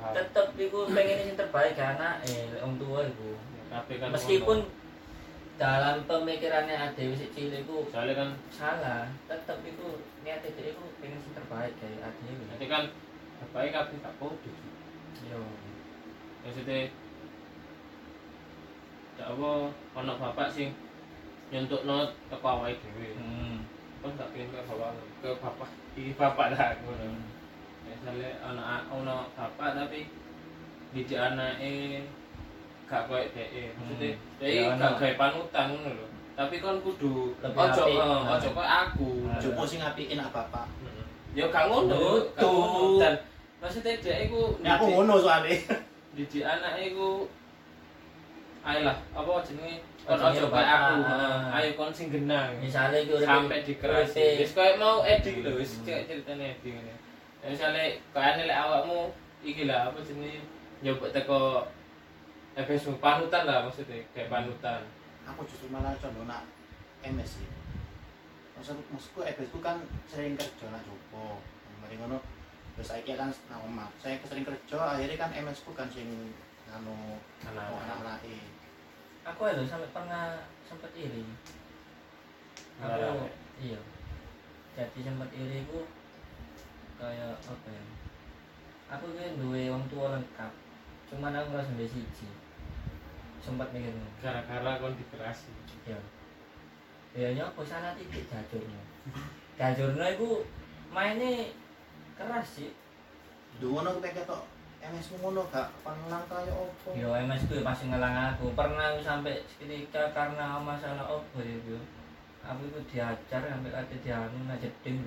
Tetep 0.00 0.46
iku 0.56 0.78
pengen 0.88 1.18
sing 1.22 1.36
terbaik 1.36 1.72
ke 1.76 1.84
anak 1.84 2.24
eh 2.24 2.48
wong 2.64 2.74
tuwa 2.80 3.00
iku 3.04 3.30
kan 3.70 4.10
meskipun 4.10 4.58
dalam 5.60 6.08
pemikirannya 6.08 6.72
ade 6.72 7.12
wis 7.12 7.28
cilik 7.36 7.68
iku 7.68 7.84
soalnya 7.92 8.16
kan 8.16 8.30
salah 8.48 9.12
tetep 9.28 9.60
iku 9.60 10.00
niat 10.24 10.40
itu 10.40 10.72
iku 10.72 10.84
pengen 11.04 11.20
sing 11.20 11.36
terbaik 11.36 11.76
kayak 11.76 12.08
ade 12.08 12.28
nanti 12.48 12.66
kan 12.66 12.84
bapak 13.40 13.72
kabeh 13.72 13.96
gak 14.04 14.16
podo. 14.20 14.52
yo 15.24 15.40
Maksudnya 16.40 16.88
ya 19.20 19.24
apa 19.28 19.50
ana 19.96 20.12
bapak 20.16 20.48
sing 20.48 20.72
nyentukno 21.52 22.08
teko 22.32 22.46
awake 22.48 22.80
dhewe. 22.80 23.16
hmm. 23.16 23.64
Kan 24.00 24.16
gak 24.16 24.32
pengen 24.32 24.48
ke 24.48 24.64
bapak 24.64 24.96
ke 25.20 25.28
bapak 25.40 25.68
iki 25.96 26.12
bapak 26.16 26.56
dah 26.56 26.72
ngono. 26.84 27.39
Misalnya 27.90 28.30
ana 28.40 28.62
ana 28.86 29.16
bapak 29.32 29.68
tapi 29.74 30.06
didik 30.90 31.18
anake 31.18 32.02
gak 32.84 33.06
koyo 33.06 33.26
dhek. 33.30 33.74
Maksudnya 33.74 34.10
Hmm. 34.10 34.38
dhek 34.38 34.50
Ya, 34.52 34.74
gak 34.74 34.92
gawe 34.96 35.12
panutan 35.16 35.64
ngono 35.70 35.90
lho. 35.94 36.06
Tapi 36.32 36.56
kan 36.56 36.76
kudu 36.80 37.36
Lebih 37.38 37.58
ojo 37.60 37.82
eh, 37.84 38.32
ojo 38.32 38.48
koyo 38.50 38.66
aku. 38.66 39.10
Nah. 39.24 39.38
Jopo 39.38 39.62
sing 39.62 39.80
apikin 39.80 40.16
nak 40.16 40.30
bapak. 40.30 40.66
Heeh. 40.80 41.06
Ya 41.32 41.44
gak 41.46 41.66
ngono, 41.66 42.26
ngono. 42.34 42.98
Dan 42.98 43.14
maksudnya 43.58 43.94
dhek 43.96 44.18
iku 44.26 44.40
Ya 44.60 44.74
aku 44.74 44.86
ngono 44.90 45.14
soalnya. 45.16 45.54
didik 46.10 46.42
anak 46.42 46.74
iku 46.80 47.30
ayolah 48.60 48.96
apa 49.10 49.30
jenenge 49.40 49.80
kon 50.02 50.18
Ojo 50.18 50.46
kayak 50.50 50.68
aku 50.74 50.94
heeh. 51.00 51.40
ayo 51.54 51.68
kon 51.74 51.92
sing 51.94 52.10
genah 52.10 52.50
misalnya 52.58 52.98
iki 52.98 53.14
urip 53.14 53.24
sampai 53.24 53.58
dikerasi 53.62 54.24
wis 54.36 54.52
koyo 54.52 54.74
mau 54.76 55.00
Edi 55.00 55.40
lho 55.40 55.54
wis 55.54 55.80
Hmm. 55.80 55.86
ceritane 55.86 56.44
Edi 56.52 56.68
ngene 56.68 56.92
ya 57.40 57.46
misale 57.48 57.98
kayane 58.12 58.44
lek 58.44 58.60
awakmu 58.60 59.12
iki 59.40 59.64
lah 59.64 59.88
apa 59.88 59.98
jenenge 60.04 60.44
nyoba 60.84 61.08
teko 61.12 61.64
FSU 62.56 62.98
panutan 63.00 63.48
lah 63.48 63.64
maksudnya 63.64 64.00
kayak 64.12 64.28
panutan 64.28 64.82
Aku 65.28 65.46
justru 65.46 65.70
malah 65.70 65.94
condong 66.00 66.26
nak 66.26 66.42
MS 67.06 67.38
sih. 67.38 67.46
Maksud 68.58 68.82
maksudku 68.90 69.22
FS 69.22 69.52
ku 69.52 69.62
kan 69.62 69.78
sering 70.10 70.34
kerja 70.34 70.66
nak 70.72 70.82
Jopo. 70.82 71.38
Mari 71.78 71.94
ngono. 72.02 72.18
Terus 72.74 72.88
saiki 72.90 73.14
kan 73.14 73.30
nang 73.46 73.62
omah. 73.62 73.86
Saya 74.02 74.18
sering 74.26 74.42
kerja 74.42 74.80
akhirnya 74.80 75.20
kan 75.20 75.30
MS 75.30 75.62
ku 75.62 75.70
kan 75.76 75.86
sing 75.86 76.34
anu 76.72 77.20
anak-anak 77.46 77.78
anak-anake. 77.78 78.58
aku 79.24 79.40
lho 79.52 79.64
sampai 79.68 79.90
pernah 79.92 80.48
sempet 80.64 80.90
iri 80.96 81.24
aku 82.80 83.28
iya 83.60 83.80
jadi 84.72 84.98
sempet 85.04 85.30
iri 85.36 85.68
ku 85.68 85.84
kayak 87.00 87.40
apa 87.40 87.68
ya? 87.72 87.84
Aku 88.92 89.16
kan 89.16 89.40
duwe 89.40 89.72
wong 89.72 89.88
tua 89.88 90.20
lengkap. 90.20 90.52
Cuman 91.08 91.32
aku 91.32 91.56
ngerasa 91.56 91.72
duwe 91.74 91.88
siji. 91.88 92.28
Sempat 93.40 93.72
mikir 93.72 93.96
gara-gara 94.20 94.76
kon 94.76 94.92
dikerasi 95.00 95.48
ya 95.88 95.96
ya 97.10 97.28
nyoba 97.34 97.62
sana 97.66 97.90
titik 97.98 98.22
jajurnya 98.30 98.82
jajurnya 99.58 100.06
itu 100.14 100.46
mainnya 100.94 101.50
keras 102.14 102.46
sih. 102.46 102.70
Duh 103.58 103.74
ngono 103.74 103.98
pengen 103.98 104.22
ketok 104.22 104.46
MS 104.80 105.06
ngono 105.20 105.44
gak 105.52 105.68
pelang 105.84 106.24
kaya 106.30 106.52
opo. 106.54 106.96
yo 106.96 107.12
MS 107.12 107.50
ku 107.50 107.58
ya 107.58 107.66
pasti 107.66 107.90
ngelang 107.90 108.36
aku. 108.36 108.54
Pernah 108.54 108.96
sampai 109.02 109.42
seketika 109.44 110.14
karena 110.14 110.62
masalah 110.62 111.04
apa 111.04 111.38
ya 111.42 111.56
yo 111.66 111.78
aku 112.40 112.62
itu 112.70 112.80
diajar 112.94 113.42
sampai 113.44 113.74
kata 113.74 113.96
dianu 114.00 114.38
najeding 114.48 115.04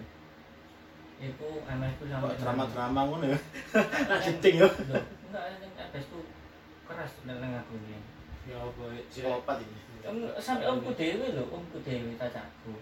itu 1.26 1.49
MS 1.63 1.93
ku 1.95 2.03
sampai 2.05 2.30
Kok 2.30 2.39
drama-drama 2.39 2.99
ngono 3.05 3.26
ya. 3.28 3.39
Nak 4.03 4.19
jeding 4.19 4.55
yo. 4.59 4.67
Enggak 4.67 5.43
MS 5.89 6.05
ku 6.07 6.19
keras 6.84 7.11
nang 7.24 7.39
aku 7.39 7.74
ini. 7.80 7.97
Ya 8.43 8.59
apa 8.59 8.84
ya? 8.89 9.01
Psikopat. 9.07 9.57
Om- 10.03 10.36
sampai 10.36 10.67
omku 10.67 10.91
dewi 10.91 11.32
lho 11.32 11.43
omku 11.47 11.80
dewi 11.80 12.13
cacakku. 12.13 12.76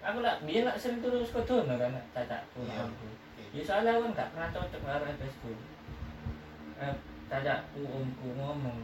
Aku 0.00 0.18
lah 0.18 0.38
biar 0.42 0.62
lah 0.64 0.74
sering 0.74 0.98
terus 0.98 1.30
kodono 1.30 1.74
kan 1.74 1.94
cacakku 2.10 2.62
Iya. 2.62 2.86
omku. 2.86 3.06
ya 3.52 3.60
soalnya 3.60 3.92
aku 3.94 4.06
nggak 4.10 4.30
pernah 4.32 4.48
cocok 4.48 4.80
karo 4.80 5.04
FS 5.12 5.34
ku 5.38 5.52
eh, 6.78 6.94
cacakku 7.28 7.80
omku 7.84 8.26
ngomong 8.32 8.80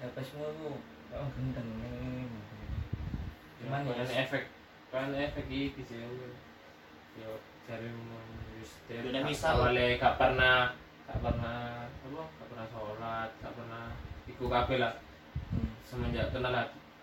FS 0.00 0.28
mu 0.34 0.48
lu 0.48 0.72
oh 1.12 1.28
gendeng 1.36 1.68
cuman 3.60 3.84
Cuman 3.84 3.92
kan 3.92 4.08
ya- 4.08 4.24
efek 4.24 4.44
kan 4.88 5.12
efek 5.12 5.46
iki 5.46 5.84
sih 5.84 6.00
yo 6.00 7.30
cari 7.68 7.88
wis 8.58 8.72
Dunia 8.88 9.20
misal. 9.20 9.60
awalnya 9.60 10.00
gak 10.00 10.16
pernah 10.16 10.72
gak 11.04 11.18
pernah 11.20 11.84
apa 11.84 12.20
gak 12.40 12.48
pernah 12.48 12.66
sholat 12.72 13.28
gak 13.44 13.52
pernah 13.52 13.84
iku 14.24 14.44
kabeh 14.48 14.76
lah. 14.80 14.92
Hmm. 15.52 15.68
semenjak 15.84 16.32
kenal 16.32 16.52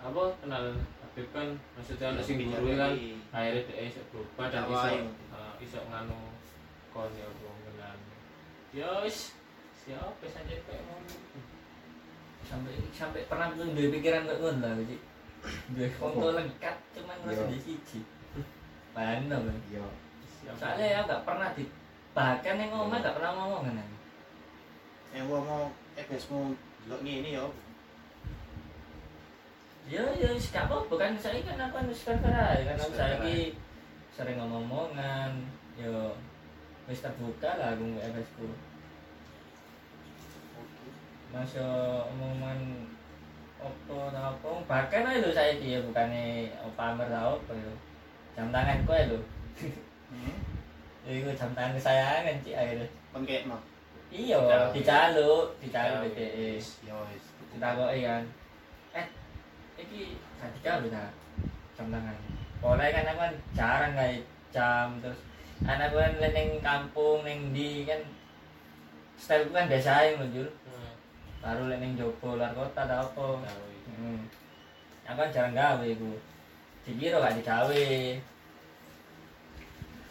apa 0.01 0.21
kenal 0.41 0.63
Habib 1.01 1.27
kan 1.31 1.47
maksudnya 1.77 2.13
anak 2.13 2.25
sing 2.25 2.37
guru 2.41 2.73
kan 2.73 2.91
akhirnya 3.31 3.61
dia 3.69 3.83
iso 3.87 4.01
berubah 4.09 4.45
dan 4.49 4.65
Awalnya. 4.65 5.09
uh, 5.31 5.53
iso 5.57 5.79
nganu 5.85 6.19
kon 6.89 7.09
ya 7.13 7.25
pengenan 7.29 7.97
ya 8.73 8.89
wis 9.01 9.33
siapa 9.79 10.25
saja 10.25 10.55
kayak 10.65 10.81
ngono. 10.89 11.13
Sampai 12.45 12.77
sampai 12.93 13.25
pernah 13.25 13.53
tuh 13.53 13.69
dua 13.73 13.89
pikiran 13.89 14.25
kayak 14.25 14.41
ngono 14.41 14.59
lah 14.61 14.73
jadi 14.81 14.97
dua 15.73 15.87
foto 15.97 16.27
lengkap 16.33 16.75
cuman 16.93 17.17
masih 17.25 17.45
di 17.53 17.57
siji. 17.61 17.99
Mana 18.93 19.37
kan? 19.41 19.57
Iya. 19.69 19.85
Soalnya 20.53 20.85
ya 20.85 20.99
nggak 21.01 21.25
pernah 21.25 21.49
di 21.57 21.65
bahkan 22.13 22.55
yang 22.61 22.69
ngomong 22.71 22.93
nggak 22.93 23.15
pernah 23.17 23.31
ngomong 23.33 23.61
kan 23.65 23.81
Yang 25.15 25.25
gua 25.31 25.41
mau 25.41 25.63
FS-mu 25.97 26.53
delok 26.85 27.01
ngene 27.01 27.29
yo. 27.33 27.47
ya 29.85 30.01
ya 30.17 30.33
gak 30.33 30.65
apa-apa 30.65 30.95
kan 30.97 31.13
saya 31.13 31.45
kan 31.45 31.61
aku 31.61 31.77
kan 31.77 31.85
fair 31.93 32.17
aja 32.17 32.63
kan? 32.73 32.73
Aku 32.73 32.89
Fair-fair 32.97 33.21
saya 33.21 33.37
sering 34.17 34.37
ngomong-ngomongan 34.41 35.45
yo. 35.77 36.17
Wis 36.85 37.01
terbuka 37.01 37.57
lah 37.57 37.73
aku 37.73 37.83
nggak 37.93 38.09
FS 38.13 38.29
ku 38.37 38.49
masa 41.33 41.65
omongan 42.09 42.89
apa 43.61 43.97
tau 44.13 44.25
apa? 44.33 44.49
Bahkan 44.65 45.05
aja 45.05 45.21
lho 45.21 45.29
saya 45.33 45.53
ya 45.57 45.81
bukannya 45.85 46.53
pamer 46.73 47.07
tau 47.09 47.37
apa 47.37 47.53
yo. 47.53 47.73
Jam 48.33 48.49
tangan 48.49 48.85
kok 48.89 49.05
lho 49.09 49.19
Hmm. 50.07 50.37
Iku 51.05 51.29
jam 51.31 51.51
tangan 51.51 51.73
kesayangan 51.73 52.41
cik 52.41 52.55
akhirnya 52.55 52.87
Pengkekno. 53.11 53.57
iya 54.09 54.37
Dijaluk. 54.39 54.71
dicaluk 54.73 55.45
dicaluk. 55.59 56.01
BTE 56.09 56.47
Wis, 56.55 56.67
Yo 56.81 56.97
wis. 57.07 57.23
ditakoki 57.51 58.01
kan 58.01 58.23
eh 58.93 59.07
iki 59.75 60.15
gak 60.35 60.49
dicaluk 60.53 60.89
ta 60.89 61.05
jam 61.73 61.87
tangan 61.89 62.15
Pokoknya 62.57 62.89
kan 62.91 63.05
aku 63.05 63.19
kan 63.19 63.33
jarang 63.53 63.93
kayak 63.93 64.23
jam 64.49 64.87
terus 64.97 65.19
anak 65.61 65.89
kan 65.89 66.11
neng 66.19 66.49
kampung 66.59 67.21
neng 67.21 67.51
di 67.51 67.83
kan 67.83 68.01
style 69.15 69.47
kan 69.49 69.67
biasa 69.67 69.91
aja 69.95 70.17
loh 70.17 70.29
Jul 70.29 70.49
Hmm, 70.65 70.91
baru 71.39 71.69
neng 71.71 71.93
Jopo 71.93 72.35
luar 72.35 72.51
kota 72.51 72.81
tau 72.83 73.05
apa 73.05 73.25
itu. 73.69 73.91
hmm. 73.93 74.21
aku 75.05 75.19
kan 75.19 75.29
jarang 75.29 75.53
gawe 75.53 75.85
iku 75.85 76.11
dikira 76.81 77.17
gak 77.19 77.37
digawe 77.37 77.85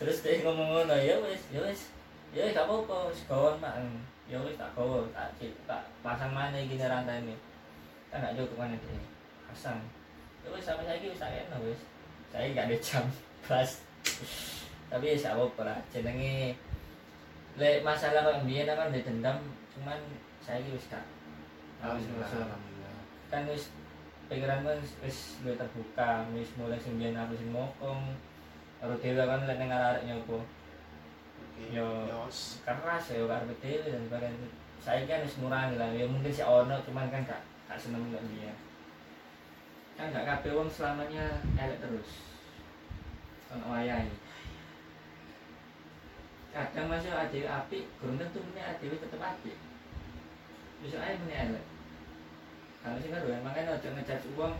terus 0.04 0.20
dia 0.20 0.44
ngomong 0.44 0.68
ngono 0.84 0.92
ya 1.00 1.16
wis 1.24 1.48
ya 1.48 1.64
wis 1.64 1.88
ya 2.36 2.44
wis 2.44 2.52
gak 2.52 2.68
apa-apa 2.68 3.08
wis 3.08 3.24
gawon 3.24 3.56
mak. 3.56 3.80
Ya 4.28 4.36
wis 4.40 4.56
tak 4.60 4.68
gawa 4.76 5.00
tak 5.16 5.32
tak 5.64 5.80
pasang 6.04 6.32
mana 6.32 6.60
gini 6.60 6.84
rantai 6.84 7.24
ini? 7.24 7.32
Kan 8.12 8.20
gak 8.20 8.36
cukup 8.36 8.60
kan 8.60 8.76
dia 8.76 9.00
pasang. 9.48 9.80
Ya 10.44 10.52
wis 10.52 10.60
sampai 10.60 10.84
saya 10.84 11.00
wis 11.00 11.16
tak 11.16 11.32
enak 11.32 11.60
wis. 11.64 11.80
Saya 12.28 12.52
gak 12.52 12.68
ada 12.68 12.76
jam 12.78 13.04
pas 13.48 13.70
tapi 14.92 15.04
ya 15.08 15.16
gak 15.16 15.34
apa-apa 15.34 15.62
lah 15.64 15.78
jenenge 15.88 16.52
lek 17.56 17.80
masalah 17.80 18.20
kok 18.20 18.44
mbiyen 18.44 18.68
kan 18.68 18.92
ada 18.92 19.00
dendam 19.00 19.38
cuman 19.72 19.98
saya 20.44 20.60
wis 20.68 20.84
gak 20.92 21.04
Alhamdulillah. 21.80 22.28
kan 23.32 23.42
wis 23.48 23.72
pikiranku 24.28 24.70
wis- 24.80 24.98
wis 25.00 25.18
terbuka 25.44 26.24
wis 26.32 26.48
mulai 26.56 26.76
sing 26.80 26.96
biyen 27.00 27.16
aku 27.16 27.36
sing 27.36 27.50
mokong 27.52 28.16
karo 28.84 29.00
dhewe 29.00 29.24
kan 29.24 29.48
lek 29.48 29.56
ning 29.56 29.72
arek 29.72 30.04
nyopo 30.04 30.44
Oke. 30.44 31.72
Yo. 31.72 32.04
Yo, 32.04 32.28
keras 32.60 33.16
ya 33.16 33.24
karo 33.24 33.48
dhewe 33.48 33.88
dan 33.88 34.04
sebagainya 34.04 34.48
saya 34.84 35.08
kan 35.08 35.24
wis 35.24 35.40
ngurangi 35.40 35.80
lah. 35.80 35.88
Ya 35.96 36.04
mungkin 36.04 36.28
si 36.28 36.44
ono 36.44 36.76
cuman 36.84 37.08
kan 37.08 37.24
gak 37.24 37.40
gak 37.64 37.80
seneng 37.80 38.12
kok 38.12 38.20
dia. 38.28 38.52
Kan 39.96 40.12
gak 40.12 40.28
kabeh 40.28 40.52
wong 40.52 40.68
selamanya 40.68 41.40
elek 41.56 41.80
terus. 41.80 42.36
Ono 43.56 43.72
wayahe. 43.72 44.12
Kadang 46.52 46.92
masih 46.92 47.16
ada 47.16 47.40
api 47.64 47.88
kurang 47.96 48.20
tentu 48.20 48.44
ini 48.44 48.60
ada 48.60 48.84
tetep 48.84 49.20
bisa 50.84 51.00
aja 51.00 51.16
punya 51.16 51.48
elek. 51.48 51.64
Kalau 52.84 53.00
sih 53.00 53.08
kan 53.08 53.24
makanya 53.40 53.80
ojo 53.80 53.88
ngejat 53.96 54.20
uang 54.36 54.54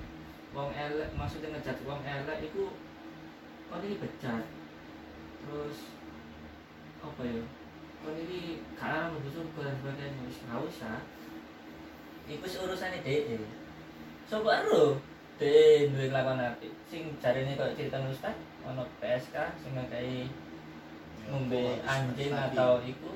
uang 0.56 0.70
elek 0.72 1.12
maksudnya 1.12 1.52
ngejat 1.52 1.76
uang 1.84 2.00
elek 2.00 2.48
itu 2.48 2.72
kau 3.74 3.82
ini 3.82 3.98
becat 3.98 4.46
terus 5.42 5.90
apa 7.02 7.22
ya? 7.26 7.42
Kau 7.98 8.14
ini 8.14 8.62
karena 8.78 9.10
mau 9.10 9.18
surga 9.18 9.60
dan 9.66 9.74
sebagainya. 9.82 10.22
Wis 10.30 10.38
nggak 10.46 10.62
usah 10.62 11.02
itu 12.30 12.38
wis 12.38 12.62
urusannya 12.62 13.02
deh 13.02 13.42
so 14.30 14.46
baru 14.46 14.96
deh 15.42 15.90
duit 15.90 16.14
lakukan 16.14 16.54
api 16.54 16.70
sing 16.86 17.18
cari 17.18 17.44
ini 17.44 17.58
kalau 17.58 17.74
cerita 17.74 17.98
ustad 18.06 18.38
ono 18.62 18.86
PSK 19.02 19.36
sing 19.60 19.74
yo, 19.74 20.30
ngombe 21.28 21.82
kok 21.82 21.84
anjing 21.84 22.30
atau 22.30 22.78
iku? 22.80 23.10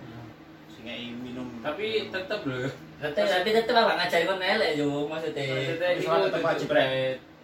Sing 0.68 0.82
ngei 0.84 1.14
minum. 1.14 1.62
Tapi 1.62 2.10
tetep 2.10 2.40
loh 2.42 2.66
Tetep, 2.98 3.24
tapi 3.30 3.54
tetep 3.54 3.78
apa 3.78 3.94
ngajari 3.94 4.26
kon 4.26 4.42
elek 4.42 4.74
yo 4.74 5.06
maksudnya. 5.06 5.46
Maksudnya 5.46 6.02
orang 6.02 6.22
tetep 6.26 6.42
wajib, 6.42 6.68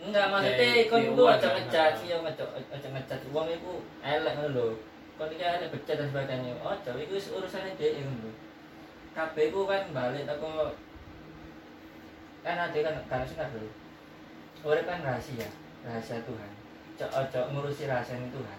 enggak 0.04 0.28
maksudnya 0.28 0.84
kon 0.92 1.16
luar 1.16 1.40
aja 1.40 1.48
kan, 1.48 1.56
ngecat 1.64 1.92
sih 1.96 2.12
yo 2.12 2.20
ngecat 2.20 2.48
aja 2.68 2.88
ngecat 2.92 3.20
uang 3.32 3.48
iku 3.48 3.72
elek 4.04 4.32
ngono 4.36 4.50
lho. 4.52 4.66
Kon 5.16 5.32
iki 5.32 5.44
elek 5.44 5.72
becet 5.72 5.96
dan 5.96 6.08
sebagainya. 6.12 6.52
Ojo 6.60 6.90
iku 7.00 7.12
wis 7.16 7.32
urusane 7.32 7.72
dhewe 7.80 8.04
ngono 8.04 8.28
lho. 8.28 8.32
Kabeh 9.16 9.48
ku 9.48 9.64
kan 9.64 9.88
balik 9.96 10.28
teko 10.28 10.76
kan 12.44 12.56
ada 12.60 12.78
kan 12.84 12.94
kan 13.08 13.24
sing 13.24 13.40
lho. 13.40 13.70
Urip 14.64 14.84
kan 14.84 15.00
rahasia 15.00 15.48
rahasia 15.84 16.20
Tuhan. 16.20 16.50
Ojo 16.94 17.06
ojo 17.08 17.40
ngurusi 17.56 17.88
rahasia 17.88 18.20
Tuhan. 18.20 18.58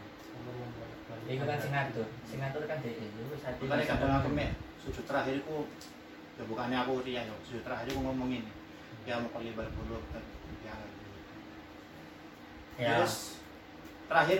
Iku 1.29 1.43
kan 1.45 1.57
sing 1.61 1.71
ngatur 1.73 2.07
sing 2.25 2.37
ngatur 2.41 2.65
kan 2.65 2.81
dhewe 2.81 3.05
yo 3.05 3.23
wis 3.29 3.45
ati. 3.45 3.69
Kadang 3.69 4.21
aku 4.21 4.29
mek. 4.33 4.57
Sujud 4.81 5.05
terakhir 5.05 5.41
aku 5.45 5.65
ya 6.37 6.43
bukannya 6.49 6.77
aku 6.81 7.05
ria 7.05 7.21
ya. 7.21 7.35
Sujud 7.45 7.61
terakhir 7.61 7.93
aku 7.93 8.01
ngomong 8.01 8.33
ini 8.33 8.51
ya 9.05 9.21
mau 9.21 9.29
kali 9.29 9.53
berbulu 9.53 10.01
ya 12.75 12.83
ya 12.85 12.95
terus 12.99 13.39
terakhir 14.05 14.39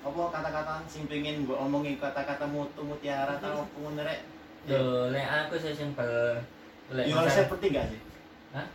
apa 0.00 0.20
kata-kata 0.30 0.72
sing 0.86 1.04
pengen 1.04 1.42
mbok 1.42 1.58
omongi 1.60 1.98
kata-kata 1.98 2.46
mutu 2.46 2.80
mutiara 2.80 3.36
atau 3.36 3.62
apa 3.62 3.76
ngono 3.76 4.02
rek 4.02 4.20
Yo, 4.66 5.14
lek 5.14 5.22
aku 5.22 5.54
sih 5.56 5.70
simpel. 5.70 6.42
Lek 6.90 7.06
misal- 7.06 7.30
saya 7.30 7.46
penting 7.46 7.70
gak 7.70 7.86
sih? 7.86 8.00
Hah? 8.50 8.66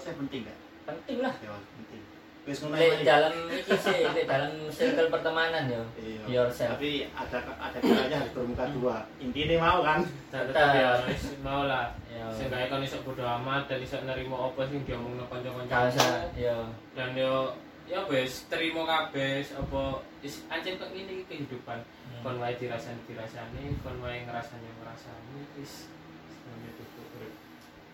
Saya 0.00 0.16
penting 0.16 0.40
gak? 0.40 0.56
penting 0.84 1.20
lah. 1.20 1.36
Ya 1.36 1.52
penting. 1.52 2.00
Wis 2.44 2.56
ngono 2.60 2.76
Lek 2.76 3.04
dalam 3.04 3.32
iki 3.50 3.76
sih, 3.76 3.98
lek 4.06 4.24
dalam 4.24 4.52
circle 4.72 5.12
pertemanan 5.12 5.68
yo. 5.68 5.84
Iya. 5.96 6.24
yourself. 6.24 6.76
Tapi 6.76 7.08
ada 7.10 7.38
ada 7.60 7.76
caranya 7.76 8.16
harus 8.20 8.32
bermuka 8.32 8.64
dua. 8.72 8.96
Intinya 9.20 9.56
mau 9.60 9.80
kan? 9.80 10.00
tetep 10.32 10.48
Tetep. 10.48 10.68
ya 10.74 10.88
wis 11.04 11.24
mau 11.40 11.62
lah 11.64 11.92
Yo. 12.08 12.24
seenggaknya 12.32 12.66
kan 12.66 12.80
iso 12.80 12.96
bodo 13.00 13.20
amat 13.20 13.68
dan 13.68 13.78
iso 13.78 13.96
nerima 14.00 14.48
apa 14.48 14.60
sing 14.64 14.80
diomongno 14.82 15.28
kanca-kanca 15.28 15.68
Gak 15.68 15.84
usah, 15.92 16.24
yo. 16.32 16.56
dan 16.96 17.12
yo 17.12 17.52
ya 17.84 18.00
wis 18.08 18.48
terima 18.48 18.82
kabeh 18.84 19.44
apa 19.52 19.82
is 20.20 20.40
ancen 20.48 20.80
kok 20.80 20.88
ngene 20.88 21.20
iki 21.20 21.24
kehidupan 21.28 21.84
kon 22.24 22.40
wae 22.40 22.56
dirasani 22.56 22.96
dirasani 23.04 23.76
kon 23.84 24.00
wae 24.00 24.24
ngrasani 24.24 24.68
ngrasani 24.80 25.40
wis 25.60 25.92
semuanya 26.32 26.70
cukup 26.80 27.06
urip. 27.20 27.34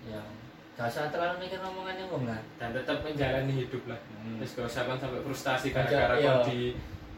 Yo. 0.07 0.23
Gak 0.79 0.89
usah 0.89 1.11
terlalu 1.13 1.45
mikir 1.45 1.61
omongannya 1.61 2.09
wong 2.09 2.25
lah. 2.25 2.41
dan 2.57 2.73
tetap 2.73 3.03
menjalani 3.03 3.53
hidup 3.53 3.83
lah 3.85 4.01
Hmm. 4.21 4.39
terus 4.39 4.53
gak 4.55 4.67
usah 4.69 4.83
kan 4.87 4.97
sampai 4.97 5.21
frustasi 5.21 5.67
gara-gara 5.75 6.15
iya. 6.17 6.41
kon 6.41 6.49
di 6.49 6.61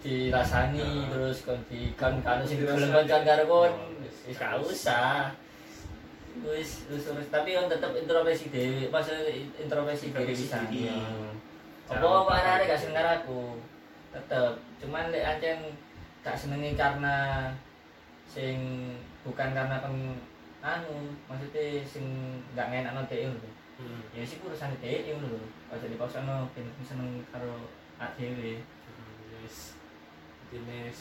dirasani 0.02 0.82
Nah. 0.82 1.08
terus 1.12 1.38
kon 1.44 1.60
di 1.70 1.80
kan 1.94 2.18
kan 2.24 2.42
sing 2.42 2.64
gelem 2.64 2.90
kan 3.06 3.22
karo 3.22 3.44
kon. 3.46 3.70
Oh, 3.70 3.90
Wis 4.26 4.34
gak 4.34 4.54
usah. 4.58 5.30
Wis 6.42 6.70
wis 6.88 7.04
wis. 7.04 7.26
tapi 7.28 7.52
kan 7.52 7.68
tetep 7.68 7.92
introspeksi 7.92 8.48
dhewe, 8.48 8.88
maksudnya 8.88 9.28
introspeksi 9.60 10.08
diri 10.10 10.32
bisa. 10.32 10.58
Apa 11.98 12.08
apa 12.24 12.32
arek 12.56 12.66
gak 12.72 12.80
seneng 12.80 13.06
aku. 13.20 13.60
Tetep. 14.12 14.52
Cuman 14.80 15.12
lek 15.12 15.24
ancen 15.24 15.58
gak 16.22 16.38
senengi 16.38 16.72
karena 16.78 17.48
sing 18.28 18.56
bukan 19.26 19.52
karena 19.52 19.82
pen 19.82 20.16
anu 20.62 21.12
maksudnya 21.26 21.82
sing 21.84 22.06
gak 22.56 22.70
ngenakno 22.70 23.04
dhek 23.10 23.28
lho. 23.28 23.50
Hmm. 23.82 24.04
ya 24.14 24.22
sih 24.22 24.38
urusan 24.40 24.78
dhek 24.80 25.10
ngono 25.10 25.36
lho. 25.36 25.42
Aja 25.72 25.90
dipaksano 25.90 26.48
ben 26.54 26.66
seneng 26.86 27.24
karo 27.28 27.68
awake 27.98 28.16
dhewe. 28.32 28.52
Hmm, 28.62 29.42
yes 29.42 29.76
ini 30.52 30.92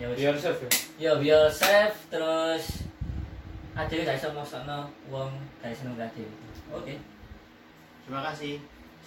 Ya 0.00 0.08
wis. 0.08 0.16
be 0.16 0.24
yourself 0.24 0.58
ya? 0.64 1.12
Be 1.20 1.28
yourself 1.28 1.94
terus 2.08 2.64
adewe 3.78 4.02
gak 4.02 4.18
iso 4.18 4.32
maksana 4.34 4.88
wong 5.12 5.30
gak 5.62 5.76
seneng 5.76 5.94
karo 5.94 6.10
dhewe. 6.16 6.32
Oke. 6.74 6.94
Terima 8.04 8.24
kasih. 8.32 8.77